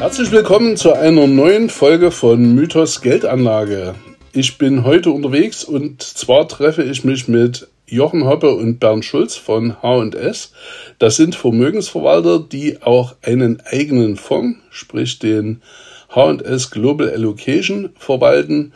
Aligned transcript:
Herzlich 0.00 0.32
willkommen 0.32 0.78
zu 0.78 0.94
einer 0.94 1.26
neuen 1.26 1.68
Folge 1.68 2.10
von 2.10 2.54
Mythos 2.54 3.02
Geldanlage. 3.02 3.94
Ich 4.32 4.56
bin 4.56 4.84
heute 4.84 5.10
unterwegs 5.10 5.62
und 5.62 6.02
zwar 6.02 6.48
treffe 6.48 6.82
ich 6.82 7.04
mich 7.04 7.28
mit 7.28 7.68
Jochen 7.86 8.24
Hoppe 8.24 8.54
und 8.54 8.80
Bernd 8.80 9.04
Schulz 9.04 9.36
von 9.36 9.82
H&S. 9.82 10.54
Das 10.98 11.16
sind 11.16 11.34
Vermögensverwalter, 11.34 12.38
die 12.38 12.80
auch 12.80 13.14
einen 13.20 13.60
eigenen 13.70 14.16
Fonds, 14.16 14.58
sprich 14.70 15.18
den 15.18 15.60
H&S 16.08 16.70
Global 16.70 17.10
Allocation 17.10 17.90
verwalten. 17.98 18.72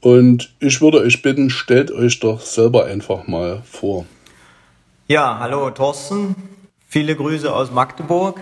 Und 0.00 0.54
ich 0.60 0.80
würde 0.80 1.00
euch 1.00 1.22
bitten, 1.22 1.50
stellt 1.50 1.90
euch 1.90 2.20
doch 2.20 2.40
selber 2.40 2.84
einfach 2.84 3.26
mal 3.26 3.62
vor. 3.68 4.06
Ja, 5.08 5.40
hallo 5.40 5.70
Thorsten. 5.70 6.36
Viele 6.86 7.16
Grüße 7.16 7.52
aus 7.52 7.72
Magdeburg. 7.72 8.40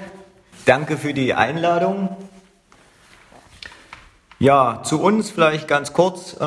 Danke 0.66 0.96
für 0.98 1.14
die 1.14 1.32
Einladung. 1.32 2.16
Ja, 4.40 4.82
zu 4.82 5.00
uns 5.00 5.30
vielleicht 5.30 5.68
ganz 5.68 5.92
kurz. 5.92 6.36
Äh, 6.40 6.44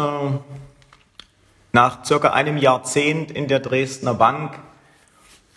nach 1.71 2.03
circa 2.03 2.33
einem 2.33 2.57
Jahrzehnt 2.57 3.31
in 3.31 3.47
der 3.47 3.61
Dresdner 3.61 4.13
Bank 4.13 4.59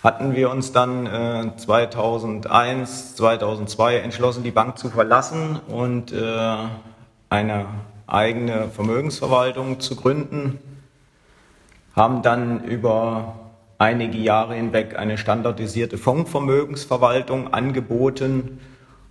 hatten 0.05 0.37
wir 0.37 0.49
uns 0.49 0.71
dann 0.71 1.53
2001, 1.57 3.11
äh, 3.11 3.17
2002 3.17 3.97
entschlossen, 3.97 4.45
die 4.45 4.53
Bank 4.53 4.79
zu 4.79 4.91
verlassen 4.91 5.59
und 5.67 6.13
äh, 6.13 6.57
eine 7.31 7.67
eigene 8.07 8.69
Vermögensverwaltung 8.69 9.81
zu 9.81 9.97
gründen. 9.97 10.61
Haben 11.97 12.23
dann 12.23 12.63
über 12.63 13.42
einige 13.83 14.17
Jahre 14.17 14.55
hinweg 14.55 14.97
eine 14.97 15.19
standardisierte 15.19 15.99
Fondsvermögensverwaltung 15.99 17.53
angeboten 17.53 18.61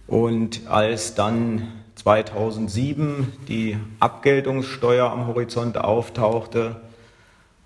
und 0.08 0.62
als 0.70 1.14
dann 1.14 1.68
2007 1.96 3.34
die 3.50 3.78
Abgeltungssteuer 4.00 5.12
am 5.12 5.28
Horizont 5.28 5.78
auftauchte, 5.78 6.78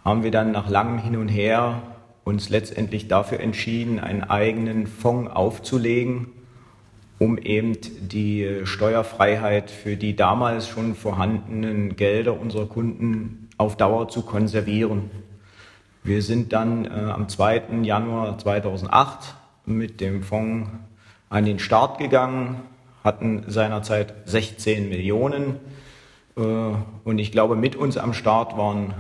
haben 0.04 0.24
wir 0.24 0.32
dann 0.32 0.52
nach 0.52 0.68
langem 0.68 0.98
Hin 0.98 1.16
und 1.16 1.28
Her 1.28 1.84
uns 2.24 2.50
letztendlich 2.50 3.08
dafür 3.08 3.40
entschieden, 3.40 4.00
einen 4.00 4.24
eigenen 4.24 4.88
Fonds 4.88 5.32
aufzulegen, 5.32 6.30
um 7.20 7.38
eben 7.38 7.78
die 8.02 8.62
Steuerfreiheit 8.64 9.70
für 9.70 9.96
die 9.96 10.16
damals 10.16 10.68
schon 10.68 10.96
vorhandenen 10.96 11.96
Gelder 11.98 12.40
unserer 12.40 12.66
Kunden 12.66 13.48
auf 13.58 13.78
Dauer 13.78 14.10
zu 14.10 14.24
konservieren. 14.24 15.12
Wir 16.06 16.22
sind 16.22 16.54
dann 16.54 16.86
äh, 16.86 16.90
am 16.90 17.28
2. 17.28 17.64
Januar 17.82 18.38
2008 18.38 19.34
mit 19.66 20.00
dem 20.02 20.22
Fonds 20.22 20.70
an 21.30 21.46
den 21.46 21.58
Start 21.58 21.98
gegangen, 21.98 22.62
hatten 23.04 23.44
seinerzeit 23.48 24.14
16 24.26 24.88
Millionen 24.88 25.56
äh, 26.38 26.42
und 26.42 27.18
ich 27.18 27.32
glaube, 27.32 27.56
mit 27.56 27.76
uns 27.76 27.98
am 27.98 28.14
Start 28.14 28.56
waren 28.56 28.94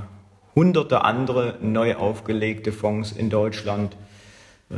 hunderte 0.55 1.03
andere 1.03 1.59
neu 1.61 1.95
aufgelegte 1.95 2.71
Fonds 2.71 3.11
in 3.11 3.29
Deutschland, 3.29 3.95
äh, 4.71 4.75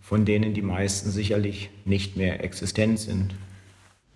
von 0.00 0.24
denen 0.24 0.54
die 0.54 0.62
meisten 0.62 1.10
sicherlich 1.10 1.70
nicht 1.84 2.16
mehr 2.16 2.44
existent 2.44 3.00
sind. 3.00 3.34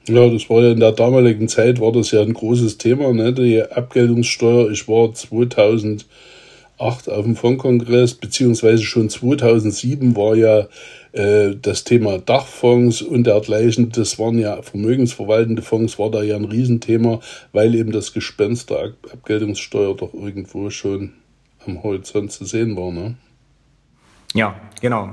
Ja, 0.07 0.29
das 0.29 0.49
war 0.49 0.63
ja 0.63 0.71
in 0.71 0.79
der 0.79 0.93
damaligen 0.93 1.49
Zeit 1.49 1.81
war 1.81 1.91
das 1.91 2.13
ja 2.13 2.23
ein 2.23 2.33
großes 2.33 2.79
Thema, 2.79 3.13
ne? 3.13 3.33
die 3.33 3.61
Abgeltungssteuer. 3.61 4.71
Ich 4.71 4.87
war 4.87 5.13
2000 5.13 6.07
2008 6.81 7.11
auf 7.11 7.25
dem 7.25 7.37
Fondskongress, 7.37 8.15
beziehungsweise 8.15 8.83
schon 8.83 9.11
2007 9.11 10.17
war 10.17 10.35
ja 10.35 10.67
äh, 11.13 11.55
das 11.61 11.85
Thema 11.85 12.19
Dachfonds 12.19 13.03
und 13.03 13.27
dergleichen, 13.27 13.91
das 13.91 14.19
waren 14.19 14.39
ja 14.39 14.63
vermögensverwaltende 14.63 15.63
Fonds, 15.63 15.99
war 15.99 16.11
da 16.11 16.23
ja 16.23 16.37
ein 16.37 16.47
Riesenthema, 16.47 17.21
weil 17.53 17.75
eben 17.75 17.93
das 17.93 18.13
Gespenst 18.13 18.71
der 18.71 18.95
Abgeltungssteuer 19.13 19.95
doch 19.95 20.15
irgendwo 20.15 20.71
schon 20.71 21.13
am 21.67 21.83
Horizont 21.83 22.33
zu 22.33 22.45
sehen 22.47 22.77
war. 22.77 22.91
Ne? 22.91 23.17
Ja, 24.35 24.59
genau. 24.81 25.11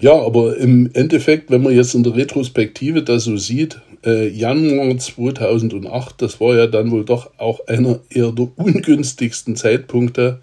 Ja, 0.00 0.12
aber 0.12 0.56
im 0.58 0.90
Endeffekt, 0.92 1.50
wenn 1.50 1.62
man 1.62 1.74
jetzt 1.74 1.94
in 1.94 2.02
der 2.02 2.14
Retrospektive 2.14 3.02
das 3.02 3.24
so 3.24 3.36
sieht, 3.36 3.80
äh, 4.04 4.28
Januar 4.28 4.98
2008, 4.98 6.20
das 6.20 6.38
war 6.38 6.54
ja 6.54 6.66
dann 6.66 6.90
wohl 6.90 7.04
doch 7.04 7.30
auch 7.38 7.66
einer 7.66 8.00
eher 8.10 8.30
der 8.30 8.48
ungünstigsten 8.56 9.56
Zeitpunkte, 9.56 10.40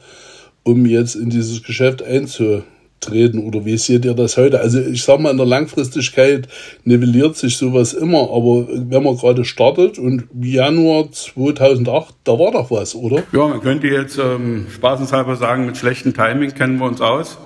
um 0.64 0.86
jetzt 0.86 1.16
in 1.16 1.30
dieses 1.30 1.64
Geschäft 1.64 2.04
einzutreten? 2.04 3.46
Oder 3.46 3.66
wie 3.66 3.78
seht 3.78 4.06
ihr 4.06 4.14
das 4.14 4.38
heute? 4.38 4.60
Also 4.60 4.80
ich 4.80 5.04
sag 5.04 5.20
mal, 5.20 5.32
in 5.32 5.38
der 5.38 5.46
Langfristigkeit 5.46 6.48
nivelliert 6.84 7.36
sich 7.36 7.58
sowas 7.58 7.94
immer, 7.94 8.30
aber 8.32 8.68
wenn 8.70 9.04
man 9.04 9.18
gerade 9.18 9.46
startet 9.46 10.00
und 10.00 10.26
Januar 10.40 11.12
2008, 11.12 12.16
da 12.24 12.32
war 12.34 12.52
doch 12.52 12.72
was, 12.72 12.96
oder? 12.96 13.24
Ja, 13.32 13.48
man 13.48 13.62
könnte 13.62 13.88
jetzt 13.88 14.18
ähm, 14.18 14.68
spaßenshalber 14.74 15.36
sagen, 15.36 15.66
mit 15.66 15.78
schlechtem 15.78 16.14
Timing 16.14 16.54
kennen 16.54 16.80
wir 16.80 16.86
uns 16.86 17.02
aus. 17.02 17.38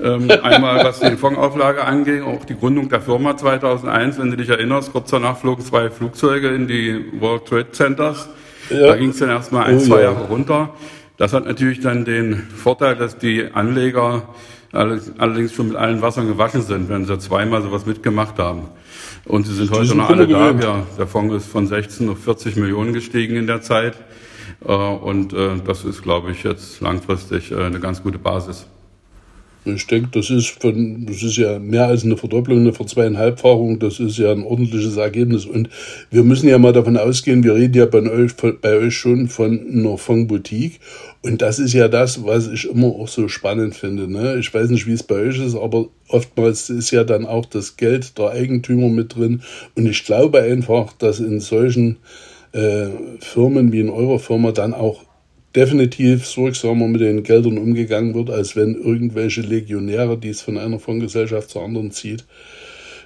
Ähm, 0.00 0.28
einmal 0.42 0.84
was 0.84 1.00
die 1.00 1.16
Fondsauflage 1.16 1.84
anging, 1.84 2.22
auch 2.22 2.44
die 2.44 2.56
Gründung 2.56 2.88
der 2.88 3.00
Firma 3.00 3.36
2001, 3.36 4.18
wenn 4.18 4.30
du 4.30 4.36
dich 4.36 4.48
erinnerst, 4.48 4.92
kurz 4.92 5.10
danach 5.10 5.38
flogen 5.38 5.62
zwei 5.62 5.90
Flugzeuge 5.90 6.48
in 6.48 6.66
die 6.66 7.04
World 7.20 7.46
Trade 7.46 7.70
Centers. 7.72 8.28
Ja. 8.70 8.88
Da 8.88 8.96
ging 8.96 9.10
es 9.10 9.18
dann 9.18 9.28
erstmal 9.28 9.66
ein, 9.66 9.76
oh, 9.76 9.80
zwei 9.80 9.98
ja. 9.98 10.12
Jahre 10.12 10.26
runter. 10.26 10.70
Das 11.16 11.32
hat 11.32 11.46
natürlich 11.46 11.80
dann 11.80 12.04
den 12.04 12.36
Vorteil, 12.36 12.96
dass 12.96 13.18
die 13.18 13.48
Anleger 13.52 14.28
allerdings 14.72 15.52
schon 15.52 15.68
mit 15.68 15.76
allen 15.76 16.02
Wassern 16.02 16.26
gewaschen 16.26 16.62
sind, 16.62 16.88
wenn 16.88 17.04
sie 17.04 17.16
zweimal 17.18 17.62
sowas 17.62 17.86
mitgemacht 17.86 18.38
haben. 18.38 18.62
Und 19.24 19.46
sie 19.46 19.54
sind 19.54 19.70
heute 19.70 19.86
sind 19.86 19.98
noch 19.98 20.10
alle 20.10 20.26
da. 20.26 20.50
Ja, 20.50 20.86
der 20.98 21.06
Fonds 21.06 21.34
ist 21.34 21.46
von 21.46 21.66
16 21.66 22.08
auf 22.08 22.18
40 22.18 22.56
Millionen 22.56 22.92
gestiegen 22.92 23.36
in 23.36 23.46
der 23.46 23.62
Zeit. 23.62 23.94
Äh, 24.64 24.72
und 24.72 25.32
äh, 25.32 25.56
das 25.64 25.84
ist, 25.84 26.02
glaube 26.02 26.32
ich, 26.32 26.42
jetzt 26.42 26.80
langfristig 26.80 27.52
äh, 27.52 27.62
eine 27.62 27.78
ganz 27.78 28.02
gute 28.02 28.18
Basis. 28.18 28.66
Ich 29.66 29.86
denke, 29.86 30.08
das 30.12 30.28
ist 30.28 30.48
von, 30.48 31.06
das 31.06 31.22
ist 31.22 31.36
ja 31.36 31.58
mehr 31.58 31.86
als 31.86 32.04
eine 32.04 32.16
Verdopplung, 32.16 32.58
eine 32.58 32.74
Verzweieinhalbfachung. 32.74 33.78
Das 33.78 33.98
ist 33.98 34.18
ja 34.18 34.30
ein 34.30 34.42
ordentliches 34.42 34.96
Ergebnis. 34.96 35.46
Und 35.46 35.70
wir 36.10 36.22
müssen 36.22 36.48
ja 36.48 36.58
mal 36.58 36.72
davon 36.72 36.96
ausgehen, 36.98 37.42
wir 37.42 37.54
reden 37.54 37.74
ja 37.74 37.86
bei 37.86 38.02
euch, 38.02 38.34
bei 38.36 38.76
euch 38.76 38.94
schon 38.94 39.28
von 39.28 39.58
einer 39.72 39.96
Fondboutique. 39.96 40.80
Und 41.22 41.40
das 41.40 41.58
ist 41.58 41.72
ja 41.72 41.88
das, 41.88 42.24
was 42.24 42.48
ich 42.48 42.68
immer 42.68 42.88
auch 42.88 43.08
so 43.08 43.28
spannend 43.28 43.74
finde. 43.74 44.10
Ne? 44.10 44.36
Ich 44.38 44.52
weiß 44.52 44.68
nicht, 44.68 44.86
wie 44.86 44.92
es 44.92 45.02
bei 45.02 45.16
euch 45.16 45.38
ist, 45.38 45.56
aber 45.56 45.88
oftmals 46.08 46.68
ist 46.68 46.90
ja 46.90 47.04
dann 47.04 47.24
auch 47.24 47.46
das 47.46 47.78
Geld 47.78 48.18
der 48.18 48.30
Eigentümer 48.30 48.90
mit 48.90 49.16
drin. 49.16 49.42
Und 49.74 49.86
ich 49.86 50.04
glaube 50.04 50.42
einfach, 50.42 50.92
dass 50.92 51.20
in 51.20 51.40
solchen 51.40 51.96
äh, 52.52 52.88
Firmen 53.20 53.72
wie 53.72 53.80
in 53.80 53.88
eurer 53.88 54.18
Firma 54.18 54.52
dann 54.52 54.74
auch 54.74 55.04
definitiv 55.54 56.26
sorgsamer 56.26 56.88
mit 56.88 57.00
den 57.00 57.22
Geldern 57.22 57.58
umgegangen 57.58 58.14
wird, 58.14 58.30
als 58.30 58.56
wenn 58.56 58.74
irgendwelche 58.74 59.42
Legionäre, 59.42 60.18
die 60.18 60.30
es 60.30 60.42
von 60.42 60.58
einer 60.58 60.78
Fondsgesellschaft 60.78 61.50
zur 61.50 61.62
anderen 61.62 61.90
zieht, 61.90 62.24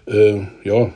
äh, 0.07 0.41
ja, 0.65 0.91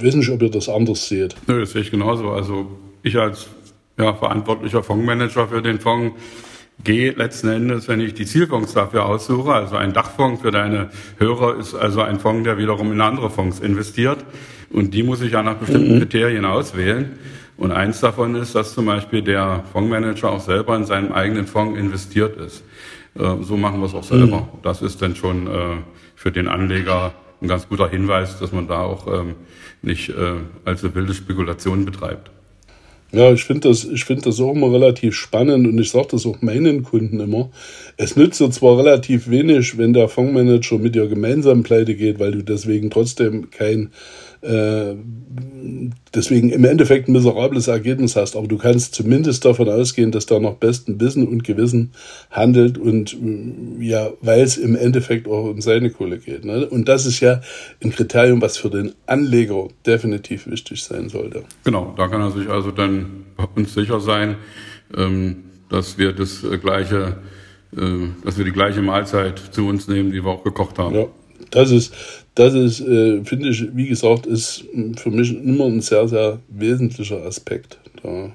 weiß 0.00 0.14
nicht, 0.16 0.30
ob 0.30 0.42
ihr 0.42 0.50
das 0.50 0.68
anders 0.68 1.08
seht. 1.08 1.34
Nö, 1.46 1.60
das 1.60 1.72
sehe 1.72 1.82
ich 1.82 1.90
genauso. 1.90 2.30
Also 2.30 2.66
ich 3.02 3.16
als 3.16 3.48
ja, 3.98 4.14
verantwortlicher 4.14 4.82
Fondsmanager 4.82 5.48
für 5.48 5.62
den 5.62 5.80
Fonds 5.80 6.14
gehe 6.84 7.12
letzten 7.12 7.48
Endes, 7.48 7.88
wenn 7.88 8.00
ich 8.00 8.14
die 8.14 8.26
Zielfonds 8.26 8.74
dafür 8.74 9.06
aussuche, 9.06 9.52
also 9.52 9.76
ein 9.76 9.92
Dachfonds 9.92 10.42
für 10.42 10.50
deine 10.50 10.90
Hörer 11.18 11.58
ist 11.58 11.74
also 11.74 12.00
ein 12.02 12.18
Fonds, 12.18 12.44
der 12.44 12.58
wiederum 12.58 12.90
in 12.92 13.00
andere 13.00 13.30
Fonds 13.30 13.60
investiert 13.60 14.24
und 14.70 14.92
die 14.94 15.02
muss 15.02 15.20
ich 15.20 15.32
ja 15.32 15.42
nach 15.42 15.56
bestimmten 15.56 15.94
mhm. 15.94 15.98
Kriterien 16.00 16.44
auswählen. 16.44 17.12
Und 17.56 17.70
eins 17.70 18.00
davon 18.00 18.34
ist, 18.34 18.54
dass 18.54 18.74
zum 18.74 18.86
Beispiel 18.86 19.22
der 19.22 19.64
Fondsmanager 19.72 20.30
auch 20.30 20.40
selber 20.40 20.76
in 20.76 20.84
seinem 20.84 21.12
eigenen 21.12 21.46
Fonds 21.46 21.78
investiert 21.78 22.36
ist. 22.38 22.64
Äh, 23.14 23.42
so 23.42 23.56
machen 23.56 23.80
wir 23.80 23.86
es 23.86 23.94
auch 23.94 24.04
selber. 24.04 24.40
Mhm. 24.40 24.62
Das 24.62 24.82
ist 24.82 25.02
dann 25.02 25.14
schon 25.14 25.46
äh, 25.46 25.76
für 26.16 26.32
den 26.32 26.48
Anleger 26.48 27.12
ein 27.40 27.48
ganz 27.48 27.68
guter 27.68 27.88
Hinweis, 27.88 28.38
dass 28.38 28.52
man 28.52 28.68
da 28.68 28.80
auch 28.80 29.06
ähm, 29.06 29.34
nicht 29.82 30.10
äh, 30.10 30.14
allzu 30.64 30.94
wilde 30.94 31.12
Spekulationen 31.12 31.84
betreibt. 31.84 32.30
Ja, 33.14 33.30
ich 33.30 33.44
finde 33.44 33.68
das, 33.68 33.84
ich 33.84 34.06
finde 34.06 34.22
das 34.22 34.40
auch 34.40 34.54
immer 34.54 34.72
relativ 34.72 35.14
spannend 35.14 35.66
und 35.66 35.78
ich 35.78 35.90
sage 35.90 36.08
das 36.12 36.24
auch 36.24 36.40
meinen 36.40 36.82
Kunden 36.82 37.20
immer. 37.20 37.50
Es 37.98 38.16
nützt 38.16 38.40
dir 38.40 38.50
zwar 38.50 38.78
relativ 38.78 39.28
wenig, 39.28 39.76
wenn 39.76 39.92
der 39.92 40.08
Fondsmanager 40.08 40.78
mit 40.78 40.94
dir 40.94 41.08
gemeinsam 41.08 41.62
pleite 41.62 41.94
geht, 41.94 42.18
weil 42.18 42.32
du 42.32 42.42
deswegen 42.42 42.88
trotzdem 42.88 43.50
kein 43.50 43.90
äh, 44.42 44.96
deswegen 46.14 46.50
im 46.50 46.64
Endeffekt 46.64 47.08
ein 47.08 47.12
miserables 47.12 47.68
Ergebnis 47.68 48.16
hast. 48.16 48.36
Aber 48.36 48.48
du 48.48 48.58
kannst 48.58 48.94
zumindest 48.94 49.44
davon 49.44 49.68
ausgehen, 49.68 50.10
dass 50.10 50.26
da 50.26 50.38
nach 50.38 50.54
bestem 50.54 51.00
Wissen 51.00 51.26
und 51.26 51.44
Gewissen 51.44 51.92
handelt 52.30 52.76
und 52.78 53.14
äh, 53.14 53.84
ja, 53.84 54.10
weil 54.20 54.42
es 54.42 54.56
im 54.56 54.74
Endeffekt 54.76 55.28
auch 55.28 55.44
um 55.44 55.60
seine 55.60 55.90
Kohle 55.90 56.18
geht. 56.18 56.44
Ne? 56.44 56.66
Und 56.66 56.88
das 56.88 57.06
ist 57.06 57.20
ja 57.20 57.40
ein 57.82 57.92
Kriterium, 57.92 58.42
was 58.42 58.56
für 58.56 58.70
den 58.70 58.92
Anleger 59.06 59.68
definitiv 59.86 60.46
wichtig 60.48 60.82
sein 60.82 61.08
sollte. 61.08 61.44
Genau, 61.64 61.94
da 61.96 62.08
kann 62.08 62.20
er 62.20 62.30
sich 62.32 62.48
also 62.48 62.70
dann 62.70 63.24
uns 63.54 63.74
sicher 63.74 64.00
sein, 64.00 64.36
ähm, 64.96 65.44
dass 65.68 65.98
wir 65.98 66.12
das 66.12 66.44
gleiche, 66.60 67.18
äh, 67.76 67.80
dass 68.24 68.38
wir 68.38 68.44
die 68.44 68.52
gleiche 68.52 68.82
Mahlzeit 68.82 69.38
zu 69.38 69.66
uns 69.66 69.88
nehmen, 69.88 70.10
die 70.10 70.24
wir 70.24 70.30
auch 70.30 70.44
gekocht 70.44 70.78
haben. 70.78 70.94
Ja 70.94 71.06
Das 71.52 71.70
ist, 71.70 71.94
das 72.34 72.54
ist, 72.54 72.80
äh, 72.80 73.22
finde 73.24 73.50
ich, 73.50 73.76
wie 73.76 73.88
gesagt, 73.88 74.26
ist 74.26 74.64
für 74.96 75.10
mich 75.10 75.34
immer 75.34 75.66
ein 75.66 75.80
sehr, 75.80 76.08
sehr 76.08 76.38
wesentlicher 76.48 77.24
Aspekt. 77.24 77.78
Da. 78.02 78.30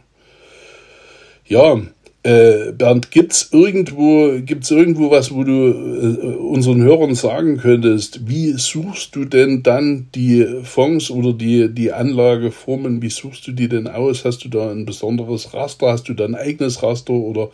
Ja, 1.45 1.81
äh, 2.27 2.73
Bernd, 2.73 3.09
gibt's 3.09 3.49
irgendwo, 3.53 4.33
gibt's 4.41 4.69
irgendwo 4.69 5.09
was, 5.11 5.33
wo 5.33 5.45
du 5.45 5.67
äh, 5.69 6.35
unseren 6.35 6.81
Hörern 6.81 7.15
sagen 7.15 7.57
könntest, 7.57 8.27
wie 8.27 8.51
suchst 8.51 9.15
du 9.15 9.23
denn 9.23 9.63
dann 9.63 10.07
die 10.13 10.45
Fonds 10.63 11.09
oder 11.09 11.31
die, 11.31 11.73
die 11.73 11.93
Anlageformen, 11.93 13.01
wie 13.01 13.09
suchst 13.09 13.47
du 13.47 13.53
die 13.53 13.69
denn 13.69 13.87
aus? 13.87 14.25
Hast 14.25 14.43
du 14.43 14.49
da 14.49 14.69
ein 14.71 14.85
besonderes 14.85 15.53
Raster? 15.53 15.87
Hast 15.87 16.09
du 16.09 16.13
da 16.13 16.25
ein 16.25 16.35
eigenes 16.35 16.83
Raster 16.83 17.13
oder, 17.13 17.49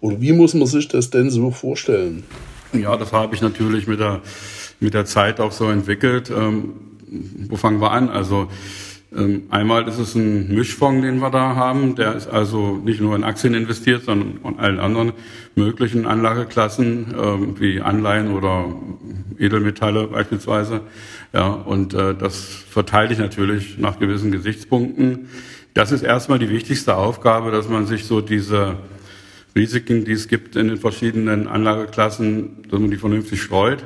oder 0.00 0.20
wie 0.20 0.32
muss 0.32 0.52
man 0.52 0.66
sich 0.66 0.88
das 0.88 1.08
denn 1.08 1.30
so 1.30 1.50
vorstellen? 1.50 2.22
Ja, 2.74 2.98
das 2.98 3.12
habe 3.12 3.34
ich 3.34 3.40
natürlich 3.40 3.86
mit 3.86 3.98
der, 3.98 4.20
mit 4.80 4.94
der 4.94 5.04
Zeit 5.04 5.40
auch 5.40 5.52
so 5.52 5.68
entwickelt. 5.70 6.30
Ähm, 6.30 6.72
wo 7.48 7.56
fangen 7.56 7.80
wir 7.80 7.90
an? 7.92 8.08
Also, 8.10 8.48
ähm, 9.16 9.44
einmal 9.48 9.88
ist 9.88 9.98
es 9.98 10.14
ein 10.14 10.54
Mischfonds, 10.54 11.02
den 11.02 11.18
wir 11.18 11.30
da 11.30 11.56
haben. 11.56 11.94
Der 11.94 12.14
ist 12.14 12.28
also 12.28 12.76
nicht 12.84 13.00
nur 13.00 13.16
in 13.16 13.24
Aktien 13.24 13.54
investiert, 13.54 14.04
sondern 14.04 14.38
in 14.44 14.58
allen 14.58 14.78
anderen 14.78 15.12
möglichen 15.54 16.06
Anlageklassen 16.06 17.14
ähm, 17.18 17.56
wie 17.58 17.80
Anleihen 17.80 18.32
oder 18.32 18.66
Edelmetalle 19.38 20.08
beispielsweise. 20.08 20.82
Ja, 21.32 21.48
und 21.48 21.94
äh, 21.94 22.14
das 22.14 22.44
verteile 22.70 23.12
ich 23.12 23.18
natürlich 23.18 23.78
nach 23.78 23.98
gewissen 23.98 24.30
Gesichtspunkten. 24.30 25.28
Das 25.72 25.90
ist 25.90 26.02
erstmal 26.02 26.38
die 26.38 26.50
wichtigste 26.50 26.96
Aufgabe, 26.96 27.50
dass 27.50 27.68
man 27.68 27.86
sich 27.86 28.04
so 28.04 28.20
diese 28.20 28.76
Risiken, 29.56 30.04
die 30.04 30.12
es 30.12 30.28
gibt 30.28 30.56
in 30.56 30.68
den 30.68 30.76
verschiedenen 30.76 31.48
Anlageklassen, 31.48 32.64
dass 32.70 32.78
man 32.78 32.90
die 32.90 32.96
vernünftig 32.96 33.42
streut. 33.42 33.84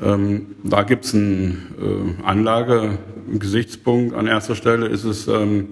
Ähm, 0.00 0.56
da 0.62 0.82
gibt 0.82 1.04
es 1.04 1.14
einen 1.14 2.16
äh, 2.20 2.22
Anlagegesichtspunkt. 2.24 4.14
An 4.14 4.26
erster 4.26 4.54
Stelle 4.54 4.86
ist 4.86 5.04
es, 5.04 5.26
ähm, 5.26 5.68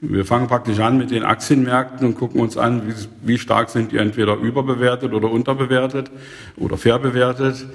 wir 0.00 0.24
fangen 0.24 0.48
praktisch 0.48 0.80
an 0.80 0.98
mit 0.98 1.10
den 1.10 1.22
Aktienmärkten 1.22 2.06
und 2.06 2.14
gucken 2.16 2.40
uns 2.40 2.56
an, 2.56 2.82
wie, 2.88 2.92
wie 3.24 3.38
stark 3.38 3.70
sind 3.70 3.92
die 3.92 3.96
entweder 3.96 4.36
überbewertet 4.36 5.14
oder 5.14 5.30
unterbewertet 5.30 6.10
oder 6.56 6.76
fair 6.76 6.98
bewertet 6.98 7.66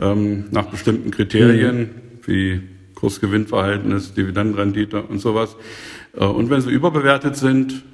ähm, 0.00 0.46
nach 0.50 0.66
bestimmten 0.66 1.10
Kriterien 1.10 1.78
mhm. 1.78 1.88
wie 2.26 2.62
Kursgewinnverhältnis, 2.94 4.14
Dividendenrendite 4.14 5.02
und 5.02 5.18
sowas. 5.18 5.56
Äh, 6.16 6.24
und 6.24 6.50
wenn 6.50 6.62
sie 6.62 6.70
überbewertet 6.70 7.36
sind, 7.36 7.84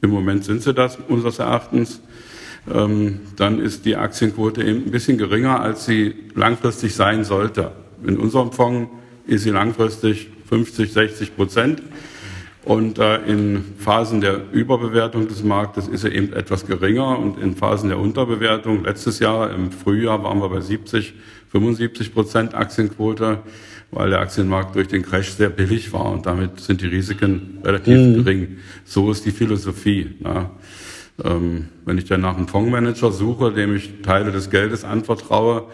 im 0.00 0.10
Moment 0.10 0.44
sind 0.44 0.62
sie 0.62 0.72
das 0.72 0.96
unseres 1.08 1.38
Erachtens, 1.38 2.00
dann 2.70 3.60
ist 3.60 3.84
die 3.84 3.96
Aktienquote 3.96 4.62
eben 4.62 4.84
ein 4.86 4.90
bisschen 4.90 5.18
geringer, 5.18 5.60
als 5.60 5.86
sie 5.86 6.14
langfristig 6.34 6.94
sein 6.94 7.24
sollte. 7.24 7.72
In 8.06 8.16
unserem 8.16 8.52
Fonds 8.52 8.90
ist 9.26 9.42
sie 9.42 9.50
langfristig 9.50 10.28
50, 10.48 10.92
60 10.92 11.36
Prozent. 11.36 11.82
Und 12.64 12.98
äh, 12.98 13.22
in 13.22 13.64
Phasen 13.78 14.20
der 14.20 14.52
Überbewertung 14.52 15.26
des 15.28 15.42
Marktes 15.42 15.88
ist 15.88 16.04
er 16.04 16.12
eben 16.12 16.32
etwas 16.34 16.66
geringer 16.66 17.18
und 17.18 17.38
in 17.38 17.56
Phasen 17.56 17.88
der 17.88 17.98
Unterbewertung, 17.98 18.84
letztes 18.84 19.18
Jahr 19.18 19.50
im 19.50 19.72
Frühjahr 19.72 20.22
waren 20.22 20.40
wir 20.40 20.50
bei 20.50 20.60
70, 20.60 21.14
75 21.50 22.12
Prozent 22.12 22.54
Aktienquote, 22.54 23.38
weil 23.90 24.10
der 24.10 24.20
Aktienmarkt 24.20 24.76
durch 24.76 24.88
den 24.88 25.02
Crash 25.02 25.30
sehr 25.30 25.48
billig 25.48 25.92
war 25.94 26.12
und 26.12 26.26
damit 26.26 26.60
sind 26.60 26.82
die 26.82 26.86
Risiken 26.86 27.60
relativ 27.64 27.96
mhm. 27.96 28.14
gering. 28.24 28.58
So 28.84 29.10
ist 29.10 29.24
die 29.24 29.32
Philosophie. 29.32 30.16
Na. 30.20 30.50
Ähm, 31.24 31.68
wenn 31.84 31.98
ich 31.98 32.04
dann 32.04 32.20
nach 32.20 32.36
einem 32.36 32.48
Fondsmanager 32.48 33.12
suche, 33.12 33.52
dem 33.52 33.74
ich 33.74 34.02
Teile 34.02 34.32
des 34.32 34.50
Geldes 34.50 34.84
anvertraue 34.84 35.64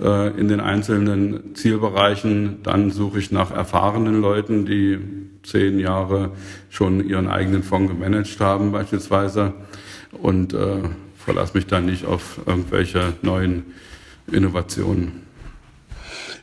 äh, 0.00 0.38
in 0.38 0.48
den 0.48 0.60
einzelnen 0.60 1.54
Zielbereichen, 1.54 2.62
dann 2.62 2.90
suche 2.90 3.18
ich 3.18 3.30
nach 3.30 3.50
erfahrenen 3.50 4.20
Leuten, 4.20 4.66
die 4.66 4.98
zehn 5.42 5.78
Jahre 5.78 6.32
schon 6.68 7.06
ihren 7.06 7.28
eigenen 7.28 7.62
Fonds 7.62 7.92
gemanagt 7.92 8.40
haben 8.40 8.72
beispielsweise 8.72 9.54
und 10.12 10.52
äh, 10.54 10.82
verlasse 11.16 11.56
mich 11.56 11.66
dann 11.66 11.86
nicht 11.86 12.04
auf 12.04 12.40
irgendwelche 12.46 13.14
neuen 13.22 13.64
Innovationen. 14.30 15.27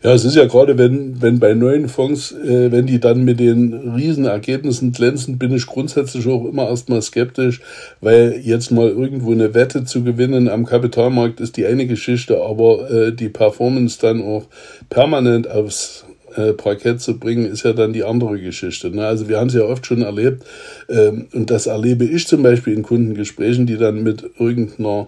Ja, 0.05 0.13
es 0.13 0.23
ist 0.23 0.35
ja 0.35 0.45
gerade, 0.45 0.77
wenn, 0.77 1.19
wenn 1.19 1.39
bei 1.39 1.55
neuen 1.55 1.89
Fonds, 1.89 2.31
äh, 2.31 2.71
wenn 2.71 2.85
die 2.85 2.99
dann 2.99 3.25
mit 3.25 3.39
den 3.39 3.73
Riesenergebnissen 3.95 4.91
glänzen, 4.91 5.39
bin 5.39 5.51
ich 5.51 5.65
grundsätzlich 5.65 6.27
auch 6.27 6.45
immer 6.45 6.69
erstmal 6.69 7.01
skeptisch, 7.01 7.59
weil 8.01 8.39
jetzt 8.43 8.69
mal 8.69 8.87
irgendwo 8.87 9.31
eine 9.31 9.55
Wette 9.55 9.83
zu 9.83 10.03
gewinnen 10.03 10.47
am 10.47 10.67
Kapitalmarkt 10.67 11.39
ist 11.39 11.57
die 11.57 11.65
eine 11.65 11.87
Geschichte, 11.87 12.39
aber 12.39 12.87
äh, 12.91 13.13
die 13.13 13.29
Performance 13.29 13.97
dann 13.99 14.21
auch 14.21 14.45
permanent 14.89 15.49
aufs 15.49 16.05
äh, 16.35 16.53
Parkett 16.53 17.01
zu 17.01 17.17
bringen, 17.17 17.51
ist 17.51 17.63
ja 17.63 17.73
dann 17.73 17.91
die 17.91 18.03
andere 18.03 18.39
Geschichte. 18.39 18.91
Ne? 18.91 19.07
Also 19.07 19.27
wir 19.27 19.39
haben 19.39 19.47
es 19.47 19.55
ja 19.55 19.63
oft 19.63 19.87
schon 19.87 20.03
erlebt 20.03 20.43
ähm, 20.87 21.29
und 21.33 21.49
das 21.49 21.65
erlebe 21.65 22.05
ich 22.05 22.27
zum 22.27 22.43
Beispiel 22.43 22.75
in 22.75 22.83
Kundengesprächen, 22.83 23.65
die 23.65 23.77
dann 23.77 24.03
mit 24.03 24.23
irgendeiner 24.37 25.07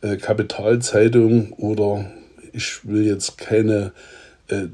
äh, 0.00 0.16
Kapitalzeitung 0.16 1.54
oder 1.54 2.04
ich 2.52 2.86
will 2.86 3.04
jetzt 3.04 3.36
keine 3.36 3.90
äh, 4.48 4.66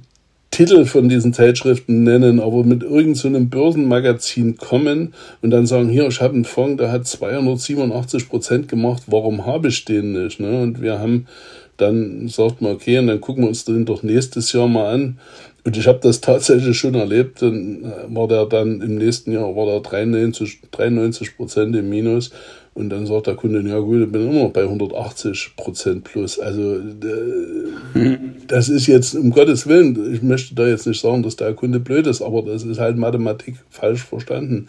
Titel 0.51 0.85
von 0.85 1.09
diesen 1.09 1.33
Zeitschriften 1.33 2.05
nennen, 2.05 2.39
aber 2.39 2.63
mit 2.63 2.85
irgendeinem 2.85 3.43
so 3.45 3.59
Börsenmagazin 3.59 4.57
kommen 4.57 5.13
und 5.43 5.51
dann 5.51 5.67
sagen, 5.67 5.89
hier, 5.89 6.07
ich 6.07 6.21
habe 6.21 6.35
einen 6.35 6.45
Fonds, 6.45 6.81
der 6.81 6.93
hat 6.93 7.09
287 7.09 8.29
Prozent 8.29 8.69
gemacht, 8.69 9.03
warum 9.09 9.47
habe 9.47 9.69
ich 9.69 9.85
den 9.85 10.13
nicht? 10.13 10.39
Ne? 10.39 10.63
Und 10.63 10.81
wir 10.81 11.01
haben 11.01 11.27
dann 11.77 12.29
sagt 12.29 12.61
man, 12.61 12.73
okay, 12.73 12.99
und 12.99 13.09
dann 13.09 13.21
gucken 13.21 13.45
wir 13.45 13.49
uns 13.49 13.65
den 13.65 13.85
doch 13.85 14.03
nächstes 14.03 14.53
Jahr 14.53 14.69
mal 14.69 14.93
an. 14.93 15.19
Und 15.65 15.77
ich 15.77 15.87
habe 15.87 15.99
das 16.03 16.21
tatsächlich 16.21 16.79
schon 16.79 16.95
erlebt, 16.95 17.41
dann 17.41 17.85
äh, 17.85 18.15
war 18.15 18.29
der 18.29 18.47
dann 18.47 18.83
im 18.83 18.97
nächsten 18.97 19.33
Jahr 19.33 19.57
war 19.57 19.67
der 19.67 19.81
93 19.81 21.37
Prozent 21.37 21.75
im 21.75 21.89
Minus 21.89 22.31
und 22.75 22.91
dann 22.91 23.07
sagt 23.07 23.29
der 23.29 23.37
Kunde, 23.37 23.61
ja 23.69 23.79
gut, 23.79 24.03
ich 24.03 24.11
bin 24.11 24.29
immer 24.29 24.43
noch 24.45 24.53
bei 24.53 24.65
180 24.65 25.53
Prozent 25.57 26.03
plus. 26.03 26.41
Also 26.41 26.81
das 28.49 28.69
ist 28.69 28.89
jetzt, 28.89 29.15
um 29.15 29.31
Gottes 29.31 29.69
Willen, 29.69 30.13
ich 30.13 30.23
möchte 30.23 30.57
da 30.57 30.67
jetzt 30.67 30.87
nicht 30.87 31.01
sagen, 31.01 31.23
dass 31.23 31.37
der 31.37 31.55
Kunde 31.55 31.79
blöd 31.79 32.09
ist, 32.09 32.21
aber 32.21 32.43
das 32.43 32.65
ist 32.65 32.81
halt 32.81 32.97
Mathematik 32.97 33.57
falsch 33.71 34.03
verstanden. 34.03 34.67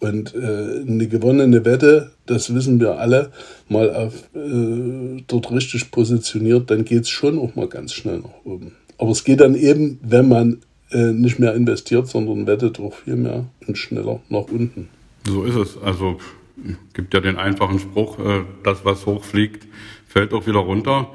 Und 0.00 0.34
äh, 0.34 0.82
eine 0.86 1.06
gewonnene 1.06 1.64
Wette, 1.64 2.10
das 2.26 2.52
wissen 2.52 2.80
wir 2.80 2.98
alle, 2.98 3.30
mal 3.68 3.94
auf, 3.94 4.14
äh, 4.34 5.22
dort 5.28 5.52
richtig 5.52 5.92
positioniert, 5.92 6.68
dann 6.70 6.84
geht's 6.84 7.08
schon 7.08 7.38
auch 7.38 7.54
mal 7.54 7.68
ganz 7.68 7.92
schnell 7.92 8.18
nach 8.18 8.44
oben. 8.44 8.72
Aber 8.98 9.12
es 9.12 9.22
geht 9.22 9.40
dann 9.40 9.54
eben, 9.54 10.00
wenn 10.02 10.28
man 10.28 10.58
äh, 10.90 11.12
nicht 11.12 11.38
mehr 11.38 11.54
investiert, 11.54 12.08
sondern 12.08 12.48
wettet 12.48 12.80
auch 12.80 12.94
viel 12.94 13.16
mehr 13.16 13.46
und 13.66 13.78
schneller 13.78 14.20
nach 14.28 14.48
unten. 14.50 14.88
So 15.24 15.44
ist 15.44 15.56
es. 15.56 15.78
Also 15.82 16.18
gibt 16.94 17.14
ja 17.14 17.20
den 17.20 17.36
einfachen 17.36 17.78
Spruch, 17.78 18.18
äh, 18.18 18.44
das, 18.64 18.84
was 18.84 19.06
hochfliegt, 19.06 19.66
fällt 20.06 20.32
auch 20.32 20.46
wieder 20.46 20.60
runter. 20.60 21.12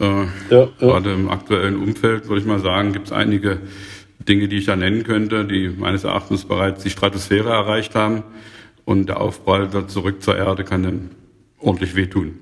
Äh, 0.00 0.04
ja, 0.04 0.26
ja. 0.50 0.68
Gerade 0.78 1.12
im 1.12 1.28
aktuellen 1.28 1.76
Umfeld, 1.76 2.28
würde 2.28 2.40
ich 2.40 2.46
mal 2.46 2.60
sagen, 2.60 2.92
gibt 2.92 3.06
es 3.06 3.12
einige 3.12 3.60
Dinge, 4.28 4.48
die 4.48 4.58
ich 4.58 4.66
da 4.66 4.76
nennen 4.76 5.04
könnte, 5.04 5.44
die 5.44 5.68
meines 5.68 6.04
Erachtens 6.04 6.44
bereits 6.44 6.82
die 6.82 6.90
Stratosphäre 6.90 7.50
erreicht 7.50 7.94
haben. 7.94 8.22
Und 8.84 9.08
der 9.08 9.20
Aufprall 9.20 9.86
zurück 9.86 10.22
zur 10.22 10.36
Erde 10.36 10.64
kann 10.64 10.82
dann 10.82 11.10
ordentlich 11.58 11.94
wehtun. 11.94 12.38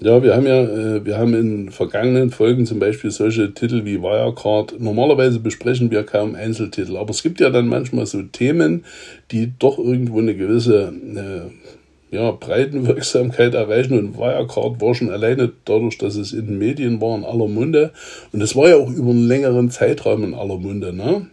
Ja, 0.00 0.22
wir 0.22 0.36
haben 0.36 0.46
ja, 0.46 0.62
äh, 0.62 1.04
wir 1.04 1.18
haben 1.18 1.34
in 1.34 1.70
vergangenen 1.70 2.30
Folgen 2.30 2.66
zum 2.66 2.78
Beispiel 2.78 3.10
solche 3.10 3.52
Titel 3.52 3.84
wie 3.84 4.00
Wirecard. 4.00 4.78
Normalerweise 4.78 5.40
besprechen 5.40 5.90
wir 5.90 6.04
kaum 6.04 6.36
Einzeltitel, 6.36 6.96
aber 6.96 7.10
es 7.10 7.24
gibt 7.24 7.40
ja 7.40 7.50
dann 7.50 7.66
manchmal 7.66 8.06
so 8.06 8.22
Themen, 8.22 8.84
die 9.32 9.52
doch 9.58 9.76
irgendwo 9.76 10.20
eine 10.20 10.36
gewisse 10.36 10.92
äh, 11.16 12.14
ja, 12.14 12.30
Breitenwirksamkeit 12.30 13.54
erreichen. 13.54 13.98
Und 13.98 14.16
Wirecard 14.16 14.80
war 14.80 14.94
schon 14.94 15.10
alleine 15.10 15.50
dadurch, 15.64 15.98
dass 15.98 16.14
es 16.14 16.32
in 16.32 16.46
den 16.46 16.58
Medien 16.58 17.00
war, 17.00 17.18
in 17.18 17.24
aller 17.24 17.48
Munde. 17.48 17.90
Und 18.32 18.40
es 18.40 18.54
war 18.54 18.68
ja 18.68 18.76
auch 18.76 18.90
über 18.90 19.10
einen 19.10 19.26
längeren 19.26 19.68
Zeitraum 19.72 20.22
in 20.22 20.34
aller 20.34 20.58
Munde. 20.58 20.92
Ne? 20.92 21.26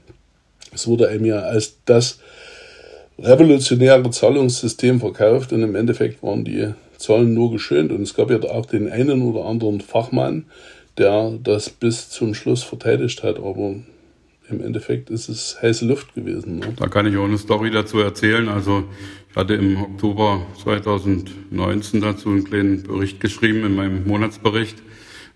Es 0.74 0.88
wurde 0.88 1.10
einem 1.10 1.26
ja 1.26 1.38
als 1.40 1.78
das 1.86 2.20
revolutionäre 3.20 4.10
Zahlungssystem 4.10 5.00
verkauft 5.00 5.54
und 5.54 5.62
im 5.62 5.76
Endeffekt 5.76 6.22
waren 6.24 6.44
die 6.44 6.74
Zahlen 6.98 7.34
nur 7.34 7.52
geschönt. 7.52 7.92
Und 7.92 8.02
es 8.02 8.14
gab 8.14 8.30
ja 8.30 8.42
auch 8.42 8.66
den 8.66 8.90
einen 8.90 9.22
oder 9.22 9.46
anderen 9.46 9.82
Fachmann, 9.82 10.46
der 10.98 11.38
das 11.44 11.70
bis 11.70 12.10
zum 12.10 12.34
Schluss 12.34 12.64
verteidigt 12.64 13.24
hat. 13.24 13.38
Aber 13.38 13.76
im 14.50 14.64
Endeffekt 14.64 15.10
ist 15.10 15.30
es 15.30 15.58
heiße 15.62 15.86
Luft 15.86 16.14
gewesen. 16.14 16.60
Ne? 16.60 16.74
Da 16.78 16.88
kann 16.88 17.08
ich 17.08 17.18
auch 17.18 17.26
eine 17.26 17.38
Story 17.38 17.72
dazu 17.72 18.00
erzählen. 18.00 18.48
Also 18.48 18.84
ich 19.30 19.36
hatte 19.36 19.56
im 19.56 19.82
Oktober 19.82 20.46
2019 20.64 22.02
dazu 22.02 22.30
einen 22.30 22.44
kleinen 22.44 22.84
Bericht 22.84 23.20
geschrieben 23.20 23.66
in 23.66 23.76
meinem 23.76 24.08
Monatsbericht 24.08 24.78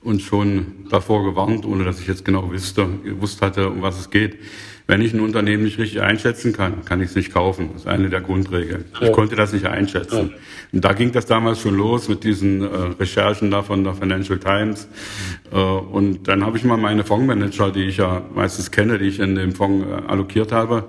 und 0.02 0.22
schon 0.22 0.86
davor 0.90 1.24
gewarnt, 1.24 1.66
ohne 1.66 1.84
dass 1.84 2.00
ich 2.00 2.08
jetzt 2.08 2.24
genau 2.24 2.52
wusste, 2.52 2.88
gewusst 3.04 3.42
hatte, 3.42 3.70
um 3.70 3.82
was 3.82 4.00
es 4.00 4.10
geht. 4.10 4.38
Wenn 4.90 5.02
ich 5.02 5.14
ein 5.14 5.20
Unternehmen 5.20 5.66
nicht 5.66 5.78
richtig 5.78 6.02
einschätzen 6.02 6.52
kann, 6.52 6.84
kann 6.84 7.00
ich 7.00 7.12
es 7.12 7.16
nicht 7.16 7.32
kaufen. 7.32 7.70
Das 7.74 7.84
ist 7.84 7.88
eine 7.88 8.10
der 8.10 8.22
Grundregeln. 8.22 8.86
Ja. 9.00 9.06
Ich 9.06 9.14
konnte 9.14 9.36
das 9.36 9.54
nicht 9.54 9.68
einschätzen. 9.68 10.32
Ja. 10.32 10.38
Und 10.74 10.84
da 10.84 10.94
ging 10.94 11.12
das 11.12 11.28
damals 11.28 11.62
schon 11.62 11.78
los 11.78 12.10
mit 12.10 12.24
diesen 12.24 12.64
äh, 12.64 12.66
Recherchen 13.00 13.52
da 13.52 13.62
von 13.62 13.84
der 13.84 13.94
Financial 13.94 14.40
Times. 14.40 14.88
Äh, 15.52 15.58
und 15.58 16.28
dann 16.28 16.44
habe 16.44 16.58
ich 16.58 16.64
mal 16.64 16.78
meine 16.78 17.04
Fondsmanager, 17.04 17.70
die 17.70 17.84
ich 17.84 17.98
ja 17.98 18.24
meistens 18.34 18.72
kenne, 18.72 18.98
die 18.98 19.06
ich 19.06 19.20
in 19.20 19.36
dem 19.36 19.52
Fonds 19.52 19.86
äh, 19.88 20.10
allokiert 20.10 20.52
habe, 20.52 20.86